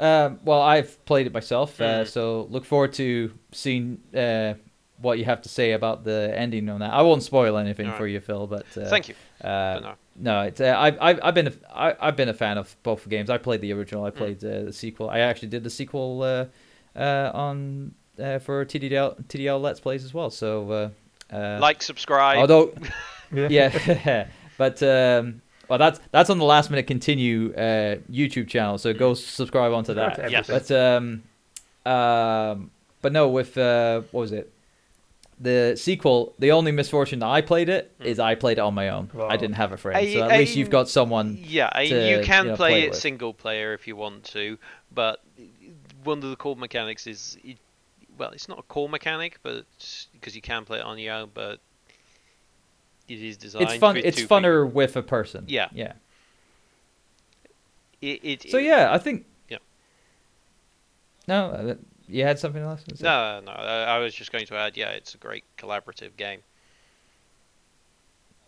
Um, 0.00 0.38
well, 0.44 0.60
I've 0.62 1.04
played 1.06 1.26
it 1.26 1.32
myself, 1.32 1.80
uh, 1.80 2.04
Mm. 2.04 2.08
so 2.08 2.46
look 2.50 2.64
forward 2.64 2.92
to 2.94 3.32
seeing 3.52 4.00
uh, 4.16 4.54
what 5.00 5.18
you 5.18 5.24
have 5.24 5.42
to 5.42 5.48
say 5.48 5.72
about 5.72 6.04
the 6.04 6.32
ending 6.36 6.68
on 6.68 6.80
that. 6.80 6.92
I 6.92 7.02
won't 7.02 7.22
spoil 7.22 7.56
anything 7.56 7.86
Alright. 7.86 7.98
for 7.98 8.06
you, 8.06 8.20
Phil, 8.20 8.46
but 8.46 8.66
uh, 8.76 8.88
Thank 8.88 9.08
you. 9.08 9.14
Uh, 9.42 9.80
no. 9.82 9.94
No, 10.20 10.42
it's 10.42 10.60
uh, 10.60 10.74
I've, 10.76 10.98
I've 11.00 11.20
I've 11.22 11.34
been 11.34 11.46
a, 11.48 11.52
I, 11.72 11.96
I've 12.00 12.16
been 12.16 12.28
a 12.28 12.34
fan 12.34 12.58
of 12.58 12.76
both 12.82 13.08
games. 13.08 13.30
I 13.30 13.38
played 13.38 13.60
the 13.60 13.72
original. 13.72 14.04
I 14.04 14.10
played 14.10 14.44
uh, 14.44 14.64
the 14.64 14.72
sequel. 14.72 15.08
I 15.10 15.20
actually 15.20 15.48
did 15.48 15.64
the 15.64 15.70
sequel 15.70 16.22
uh, 16.22 16.46
uh, 16.98 17.30
on 17.32 17.94
uh, 18.22 18.38
for 18.38 18.64
TDL 18.64 19.24
TDL 19.24 19.60
Let's 19.60 19.80
Plays 19.80 20.04
as 20.04 20.12
well. 20.12 20.30
So 20.30 20.70
uh, 21.30 21.34
uh, 21.34 21.58
Like, 21.60 21.82
subscribe. 21.82 22.38
although 22.38 22.74
yeah, 23.32 24.26
but 24.58 24.82
um, 24.82 25.42
well, 25.68 25.78
that's 25.78 26.00
that's 26.10 26.30
on 26.30 26.38
the 26.38 26.44
last 26.44 26.70
minute 26.70 26.86
continue 26.86 27.52
uh, 27.54 27.96
YouTube 28.10 28.48
channel. 28.48 28.78
So 28.78 28.92
go 28.92 29.14
subscribe 29.14 29.72
onto 29.72 29.94
that. 29.94 30.16
to 30.16 30.30
Yes. 30.30 30.46
But 30.46 30.70
um, 30.70 31.22
um, 31.86 32.70
but 33.02 33.12
no, 33.12 33.28
with 33.28 33.56
uh, 33.56 34.02
what 34.10 34.20
was 34.22 34.32
it? 34.32 34.52
The 35.40 35.76
sequel. 35.76 36.34
The 36.40 36.50
only 36.50 36.72
misfortune 36.72 37.20
that 37.20 37.28
I 37.28 37.40
played 37.42 37.68
it 37.68 37.92
Hmm. 37.98 38.04
is 38.06 38.18
I 38.18 38.34
played 38.34 38.58
it 38.58 38.60
on 38.62 38.74
my 38.74 38.88
own. 38.88 39.08
Wow. 39.14 39.28
I 39.28 39.36
didn't 39.36 39.54
have 39.56 39.70
a 39.72 39.76
friend, 39.76 39.96
I- 39.96 40.12
so 40.12 40.22
at 40.24 40.32
I- 40.32 40.38
least 40.38 40.56
you've 40.56 40.70
got 40.70 40.88
someone. 40.88 41.38
Yeah, 41.40 41.70
I- 41.72 41.88
to, 41.88 42.10
you 42.18 42.24
can 42.24 42.44
you 42.46 42.50
know, 42.52 42.56
play, 42.56 42.70
play 42.72 42.82
it 42.84 42.90
with. 42.90 42.98
single 42.98 43.32
player 43.32 43.72
if 43.72 43.86
you 43.86 43.94
want 43.94 44.24
to, 44.32 44.58
but 44.92 45.22
one 46.02 46.18
of 46.24 46.30
the 46.30 46.36
core 46.36 46.56
mechanics 46.56 47.06
is, 47.06 47.38
it, 47.44 47.56
well, 48.16 48.30
it's 48.30 48.48
not 48.48 48.58
a 48.58 48.62
core 48.62 48.88
mechanic, 48.88 49.38
but 49.44 49.64
because 50.12 50.34
you 50.34 50.42
can 50.42 50.64
play 50.64 50.78
it 50.78 50.84
on 50.84 50.98
your 50.98 51.14
own, 51.14 51.30
but 51.34 51.60
it 53.08 53.20
is 53.22 53.36
designed. 53.36 53.68
It's 53.70 53.78
fun. 53.78 53.96
It's 53.96 54.16
two 54.18 54.26
funner 54.26 54.68
with 54.70 54.96
a 54.96 55.02
person. 55.02 55.44
Yeah. 55.46 55.68
Yeah. 55.72 55.92
It, 58.00 58.20
it, 58.22 58.50
So 58.50 58.58
yeah, 58.58 58.92
I 58.92 58.98
think. 58.98 59.24
Yeah. 59.48 59.58
No, 61.26 61.46
uh, 61.46 61.74
you 62.08 62.24
had 62.24 62.38
something 62.38 62.62
else. 62.62 62.82
to 62.84 62.96
say? 62.96 63.04
No, 63.04 63.40
no. 63.44 63.52
I 63.52 63.96
I 63.96 63.98
was 63.98 64.14
just 64.14 64.32
going 64.32 64.46
to 64.46 64.56
add, 64.56 64.76
yeah, 64.76 64.90
it's 64.90 65.14
a 65.14 65.18
great 65.18 65.44
collaborative 65.56 66.16
game. 66.16 66.40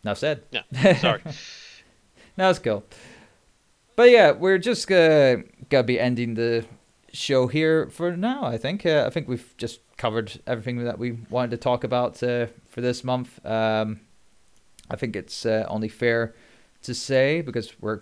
No 0.04 0.14
said. 0.14 0.42
Yeah, 0.50 0.96
sorry. 0.98 1.22
No, 2.36 2.48
it's 2.50 2.58
cool. 2.58 2.84
But 3.96 4.10
yeah, 4.10 4.30
we're 4.32 4.58
just 4.58 4.86
gonna, 4.88 5.44
gonna 5.68 5.82
be 5.84 6.00
ending 6.00 6.34
the 6.34 6.64
show 7.12 7.48
here 7.48 7.88
for 7.90 8.16
now. 8.16 8.44
I 8.44 8.56
think. 8.56 8.86
Uh, 8.86 9.04
I 9.06 9.10
think 9.10 9.28
we've 9.28 9.54
just 9.58 9.80
covered 9.98 10.40
everything 10.46 10.82
that 10.84 10.98
we 10.98 11.18
wanted 11.28 11.50
to 11.50 11.56
talk 11.58 11.84
about 11.84 12.22
uh, 12.22 12.46
for 12.68 12.80
this 12.80 13.04
month. 13.04 13.44
Um, 13.44 14.00
I 14.90 14.96
think 14.96 15.16
it's 15.16 15.44
uh, 15.44 15.66
only 15.68 15.88
fair 15.88 16.34
to 16.82 16.94
say 16.94 17.42
because 17.42 17.74
we're 17.80 18.00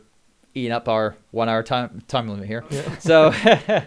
eating 0.54 0.72
up 0.72 0.88
our 0.88 1.16
one-hour 1.32 1.64
time 1.64 2.02
time 2.06 2.28
limit 2.28 2.46
here. 2.46 2.64
Yeah. 2.70 2.98
So, 2.98 3.32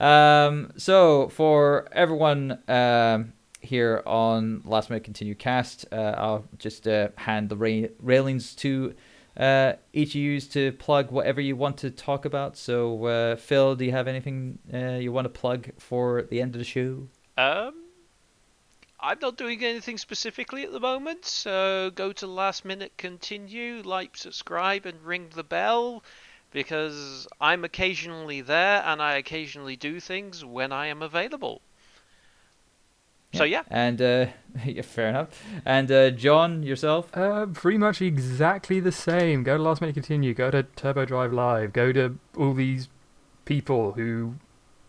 um, 0.00 0.72
so 0.76 1.28
for 1.28 1.88
everyone 1.92 2.58
um, 2.68 3.32
here 3.60 4.02
on 4.06 4.62
Last 4.64 4.90
Minute 4.90 5.04
Continue 5.04 5.34
Cast, 5.34 5.86
uh, 5.92 6.14
I'll 6.16 6.44
just 6.58 6.86
uh, 6.86 7.08
hand 7.16 7.48
the 7.48 7.56
ra- 7.56 7.88
railings 8.00 8.54
to 8.56 8.94
uh, 9.36 9.74
each 9.92 10.10
of 10.10 10.16
you 10.16 10.40
to 10.40 10.72
plug 10.72 11.10
whatever 11.10 11.40
you 11.40 11.56
want 11.56 11.78
to 11.78 11.90
talk 11.90 12.24
about. 12.24 12.56
So, 12.56 13.04
uh, 13.04 13.36
Phil, 13.36 13.76
do 13.76 13.84
you 13.84 13.92
have 13.92 14.08
anything 14.08 14.58
uh, 14.72 14.98
you 15.00 15.12
want 15.12 15.26
to 15.26 15.30
plug 15.30 15.70
for 15.78 16.22
the 16.22 16.40
end 16.40 16.54
of 16.54 16.58
the 16.58 16.64
show? 16.64 17.08
Um, 17.36 17.74
I'm 19.00 19.18
not 19.20 19.36
doing 19.36 19.62
anything 19.62 19.96
specifically 19.96 20.64
at 20.64 20.72
the 20.72 20.80
moment, 20.80 21.24
so 21.24 21.92
go 21.94 22.12
to 22.14 22.26
last 22.26 22.64
minute 22.64 22.92
continue, 22.96 23.82
like, 23.82 24.16
subscribe, 24.16 24.86
and 24.86 25.00
ring 25.04 25.28
the 25.34 25.44
bell 25.44 26.02
because 26.50 27.26
I'm 27.40 27.64
occasionally 27.64 28.40
there 28.40 28.82
and 28.84 29.00
I 29.02 29.14
occasionally 29.14 29.76
do 29.76 30.00
things 30.00 30.44
when 30.44 30.72
I 30.72 30.86
am 30.86 31.02
available. 31.02 31.60
So 33.34 33.44
yeah, 33.44 33.62
And 33.70 34.00
uh, 34.00 34.26
yeah, 34.64 34.80
fair 34.80 35.08
enough. 35.10 35.28
And 35.66 35.92
uh, 35.92 36.10
John, 36.10 36.62
yourself. 36.62 37.14
Uh, 37.14 37.44
pretty 37.46 37.76
much 37.76 38.00
exactly 38.00 38.80
the 38.80 38.90
same. 38.92 39.42
Go 39.42 39.58
to 39.58 39.62
Last 39.62 39.82
Minute 39.82 39.92
Continue. 39.92 40.32
Go 40.32 40.50
to 40.50 40.62
Turbo 40.62 41.04
Drive 41.04 41.34
Live. 41.34 41.74
Go 41.74 41.92
to 41.92 42.18
all 42.38 42.54
these 42.54 42.88
people 43.44 43.92
who 43.92 44.34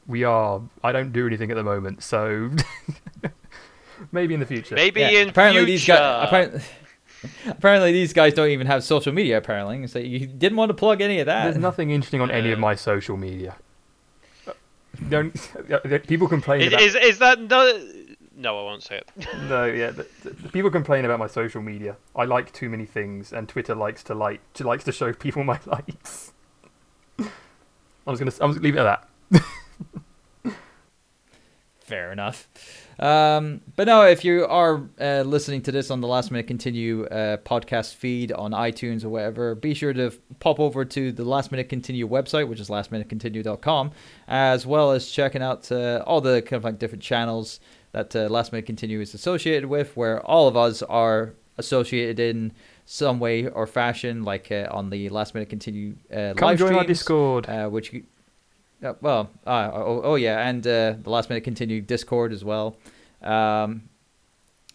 we 0.07 0.23
are. 0.23 0.61
I 0.81 0.93
don't 0.93 1.11
do 1.11 1.27
anything 1.27 1.51
at 1.51 1.55
the 1.55 1.63
moment, 1.63 2.01
so 2.01 2.49
maybe 4.13 4.33
in 4.33 4.39
the 4.39 4.45
future. 4.45 4.75
maybe 4.75 5.01
Yeah, 5.01 5.09
in 5.09 5.29
apparently 5.29 5.65
future. 5.65 5.71
these 5.71 5.85
guys. 5.87 6.27
Apparently, 6.27 6.61
apparently 7.47 7.91
these 7.91 8.13
guys 8.13 8.33
don't 8.33 8.49
even 8.49 8.67
have 8.67 8.83
social 8.83 9.13
media. 9.13 9.37
Apparently, 9.37 9.87
so 9.87 9.99
you 9.99 10.25
didn't 10.25 10.57
want 10.57 10.69
to 10.69 10.73
plug 10.73 11.01
any 11.01 11.19
of 11.19 11.25
that. 11.25 11.43
There's 11.45 11.57
nothing 11.57 11.91
interesting 11.91 12.21
on 12.21 12.31
any 12.31 12.51
of 12.51 12.59
my 12.59 12.75
social 12.75 13.17
media. 13.17 13.55
don't 15.09 15.33
people 16.07 16.27
complain 16.27 16.61
Is, 16.61 16.67
about 16.69 16.81
is, 16.81 16.95
is 16.95 17.19
that 17.19 17.39
no? 17.39 17.85
No, 18.35 18.57
I 18.57 18.63
won't 18.63 18.83
say 18.83 18.97
it. 18.97 19.11
no, 19.49 19.65
yeah. 19.65 19.91
The, 19.91 20.07
the, 20.23 20.29
the 20.29 20.49
people 20.49 20.71
complain 20.71 21.03
about 21.03 21.19
my 21.19 21.27
social 21.27 21.61
media. 21.61 21.97
I 22.15 22.23
like 22.23 22.53
too 22.53 22.69
many 22.69 22.85
things, 22.85 23.33
and 23.33 23.49
Twitter 23.49 23.75
likes 23.75 24.01
to 24.03 24.15
like 24.15 24.39
to 24.53 24.65
likes 24.65 24.85
to 24.85 24.91
show 24.93 25.11
people 25.13 25.43
my 25.43 25.59
likes. 25.65 26.31
I 27.19 28.11
was 28.11 28.19
gonna 28.19 28.31
I 28.41 28.45
was 28.45 28.55
gonna 28.55 28.63
leave 28.63 28.77
it 28.77 28.79
at 28.79 29.05
that. 29.33 30.53
Fair 31.81 32.11
enough. 32.11 32.47
Um, 32.99 33.61
but 33.77 33.87
no, 33.87 34.03
if 34.05 34.25
you 34.25 34.45
are 34.45 34.83
uh, 34.99 35.21
listening 35.21 35.61
to 35.63 35.71
this 35.71 35.89
on 35.89 36.01
the 36.01 36.07
Last 36.07 36.31
Minute 36.31 36.47
Continue 36.47 37.05
uh, 37.05 37.37
podcast 37.37 37.95
feed 37.95 38.33
on 38.33 38.51
iTunes 38.51 39.05
or 39.05 39.09
whatever, 39.09 39.55
be 39.55 39.73
sure 39.73 39.93
to 39.93 40.11
pop 40.39 40.59
over 40.59 40.83
to 40.83 41.11
the 41.13 41.23
Last 41.23 41.51
Minute 41.51 41.69
Continue 41.69 42.07
website, 42.07 42.49
which 42.49 42.59
is 42.59 42.69
lastminutecontinue.com, 42.69 43.91
as 44.27 44.65
well 44.65 44.91
as 44.91 45.09
checking 45.09 45.41
out 45.41 45.71
uh, 45.71 46.03
all 46.05 46.19
the 46.19 46.41
kind 46.41 46.53
of 46.53 46.65
like 46.65 46.77
different 46.77 47.01
channels 47.03 47.61
that 47.93 48.13
uh, 48.15 48.27
Last 48.27 48.51
Minute 48.51 48.65
Continue 48.65 48.99
is 48.99 49.13
associated 49.13 49.69
with, 49.69 49.95
where 49.95 50.19
all 50.25 50.49
of 50.49 50.57
us 50.57 50.81
are 50.83 51.33
associated 51.57 52.19
in 52.19 52.51
some 52.85 53.19
way 53.19 53.47
or 53.47 53.65
fashion, 53.65 54.23
like 54.23 54.51
uh, 54.51 54.67
on 54.71 54.89
the 54.89 55.07
Last 55.09 55.33
Minute 55.33 55.49
Continue 55.49 55.95
uh, 56.11 56.33
Come 56.35 56.47
live 56.49 56.59
join 56.59 56.75
our 56.75 56.83
Discord. 56.83 57.47
uh, 57.47 57.69
which 57.69 57.93
you, 57.93 58.03
uh, 58.83 58.93
well, 59.01 59.29
uh, 59.45 59.71
oh, 59.73 60.01
oh 60.03 60.15
yeah, 60.15 60.47
and 60.47 60.65
uh, 60.65 60.95
the 61.01 61.09
Last 61.09 61.29
Minute 61.29 61.43
Continue 61.43 61.81
Discord 61.81 62.31
as 62.31 62.43
well. 62.43 62.77
Um, 63.21 63.89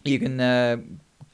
you 0.03 0.19
can 0.19 0.39
uh, 0.39 0.77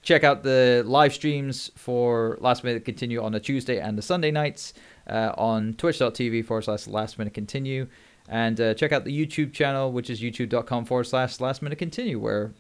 check 0.02 0.24
out 0.24 0.44
the 0.44 0.84
live 0.86 1.14
streams 1.14 1.72
for 1.76 2.38
Last 2.40 2.64
Minute 2.64 2.86
Continue 2.86 3.22
on 3.22 3.36
a 3.36 3.40
Tuesday 3.40 3.80
and 3.80 3.98
the 3.98 4.02
Sunday 4.02 4.32
nights 4.32 4.74
uh, 5.08 5.34
on 5.38 5.74
twitch.tv 5.74 6.46
forward 6.46 6.64
slash 6.64 6.88
Last 6.88 7.18
Minute 7.18 7.34
Continue. 7.34 7.88
And 8.30 8.62
uh, 8.62 8.74
check 8.74 8.94
out 8.94 9.04
the 9.04 9.26
YouTube 9.26 9.52
channel, 9.52 9.92
which 9.92 10.10
is 10.10 10.22
youtube.com 10.22 10.86
forward 10.86 11.04
slash 11.06 11.42
Last 11.42 11.62
Minute 11.62 11.80
Continue, 11.80 12.20
where 12.20 12.54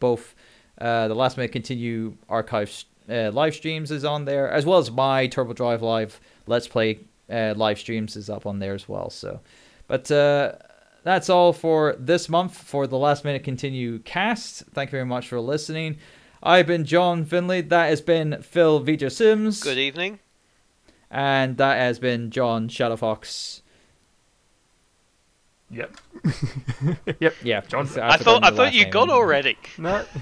both 0.00 0.34
the 0.78 1.14
Last 1.14 1.36
Minute 1.36 1.52
Continue 1.52 2.16
archive 2.28 2.84
live 3.06 3.54
streams 3.54 3.92
is 3.92 4.04
on 4.04 4.24
there, 4.24 4.50
as 4.50 4.66
well 4.66 4.78
as 4.78 4.90
my 4.90 5.28
Turbo 5.28 5.52
Drive 5.52 5.82
Live 5.82 6.20
Let's 6.48 6.66
Play 6.66 7.00
uh, 7.30 7.54
live 7.56 7.78
streams 7.78 8.16
is 8.16 8.28
up 8.30 8.46
on 8.46 8.58
there 8.58 8.74
as 8.74 8.88
well. 8.88 9.10
So, 9.10 9.40
but 9.86 10.10
uh, 10.10 10.52
that's 11.02 11.28
all 11.28 11.52
for 11.52 11.96
this 11.98 12.28
month 12.28 12.56
for 12.56 12.86
the 12.86 12.98
Last 12.98 13.24
Minute 13.24 13.44
Continue 13.44 13.98
cast. 14.00 14.64
Thank 14.72 14.88
you 14.88 14.92
very 14.92 15.04
much 15.06 15.28
for 15.28 15.40
listening. 15.40 15.98
I've 16.42 16.66
been 16.66 16.84
John 16.84 17.24
Finley. 17.24 17.62
That 17.62 17.86
has 17.86 18.00
been 18.00 18.42
Phil 18.42 18.84
Vger 18.84 19.10
Sims. 19.10 19.62
Good 19.62 19.78
evening. 19.78 20.18
And 21.10 21.56
that 21.58 21.78
has 21.78 21.98
been 21.98 22.30
John 22.30 22.68
Shadowfox. 22.68 23.62
Yep. 25.70 25.96
yep. 27.20 27.34
Yeah, 27.42 27.60
John- 27.62 27.88
I, 28.00 28.16
thought 28.18 28.44
I 28.44 28.50
thought 28.50 28.74
you 28.74 28.86
got 28.86 29.08
already. 29.08 29.56
No. 29.78 30.04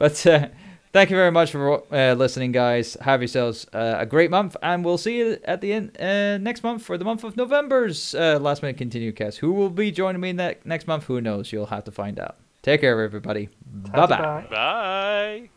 But 0.00 0.26
uh, 0.26 0.48
thank 0.92 1.10
you 1.10 1.16
very 1.16 1.30
much 1.30 1.50
for 1.52 1.82
uh, 1.92 2.14
listening, 2.14 2.52
guys. 2.52 2.96
Have 3.00 3.20
yourselves 3.20 3.66
uh, 3.72 3.96
a 3.98 4.06
great 4.06 4.30
month, 4.30 4.56
and 4.62 4.84
we'll 4.84 4.98
see 4.98 5.18
you 5.18 5.38
at 5.44 5.60
the 5.60 5.72
end 5.72 6.00
uh, 6.00 6.38
next 6.38 6.62
month 6.62 6.82
for 6.82 6.98
the 6.98 7.04
month 7.04 7.24
of 7.24 7.36
November's 7.36 8.14
uh, 8.14 8.38
Last 8.40 8.62
Minute 8.62 8.76
Continue 8.78 9.12
cast. 9.12 9.38
Who 9.38 9.52
will 9.52 9.70
be 9.70 9.90
joining 9.90 10.20
me 10.20 10.32
ne- 10.32 10.56
next 10.64 10.86
month? 10.86 11.04
Who 11.04 11.20
knows? 11.20 11.52
You'll 11.52 11.66
have 11.66 11.84
to 11.84 11.90
find 11.92 12.18
out. 12.18 12.36
Take 12.62 12.82
care, 12.82 13.00
everybody. 13.00 13.48
Bye 13.64 14.06
bye. 14.06 14.18
Bye. 14.18 14.46
Bye. 14.50 15.50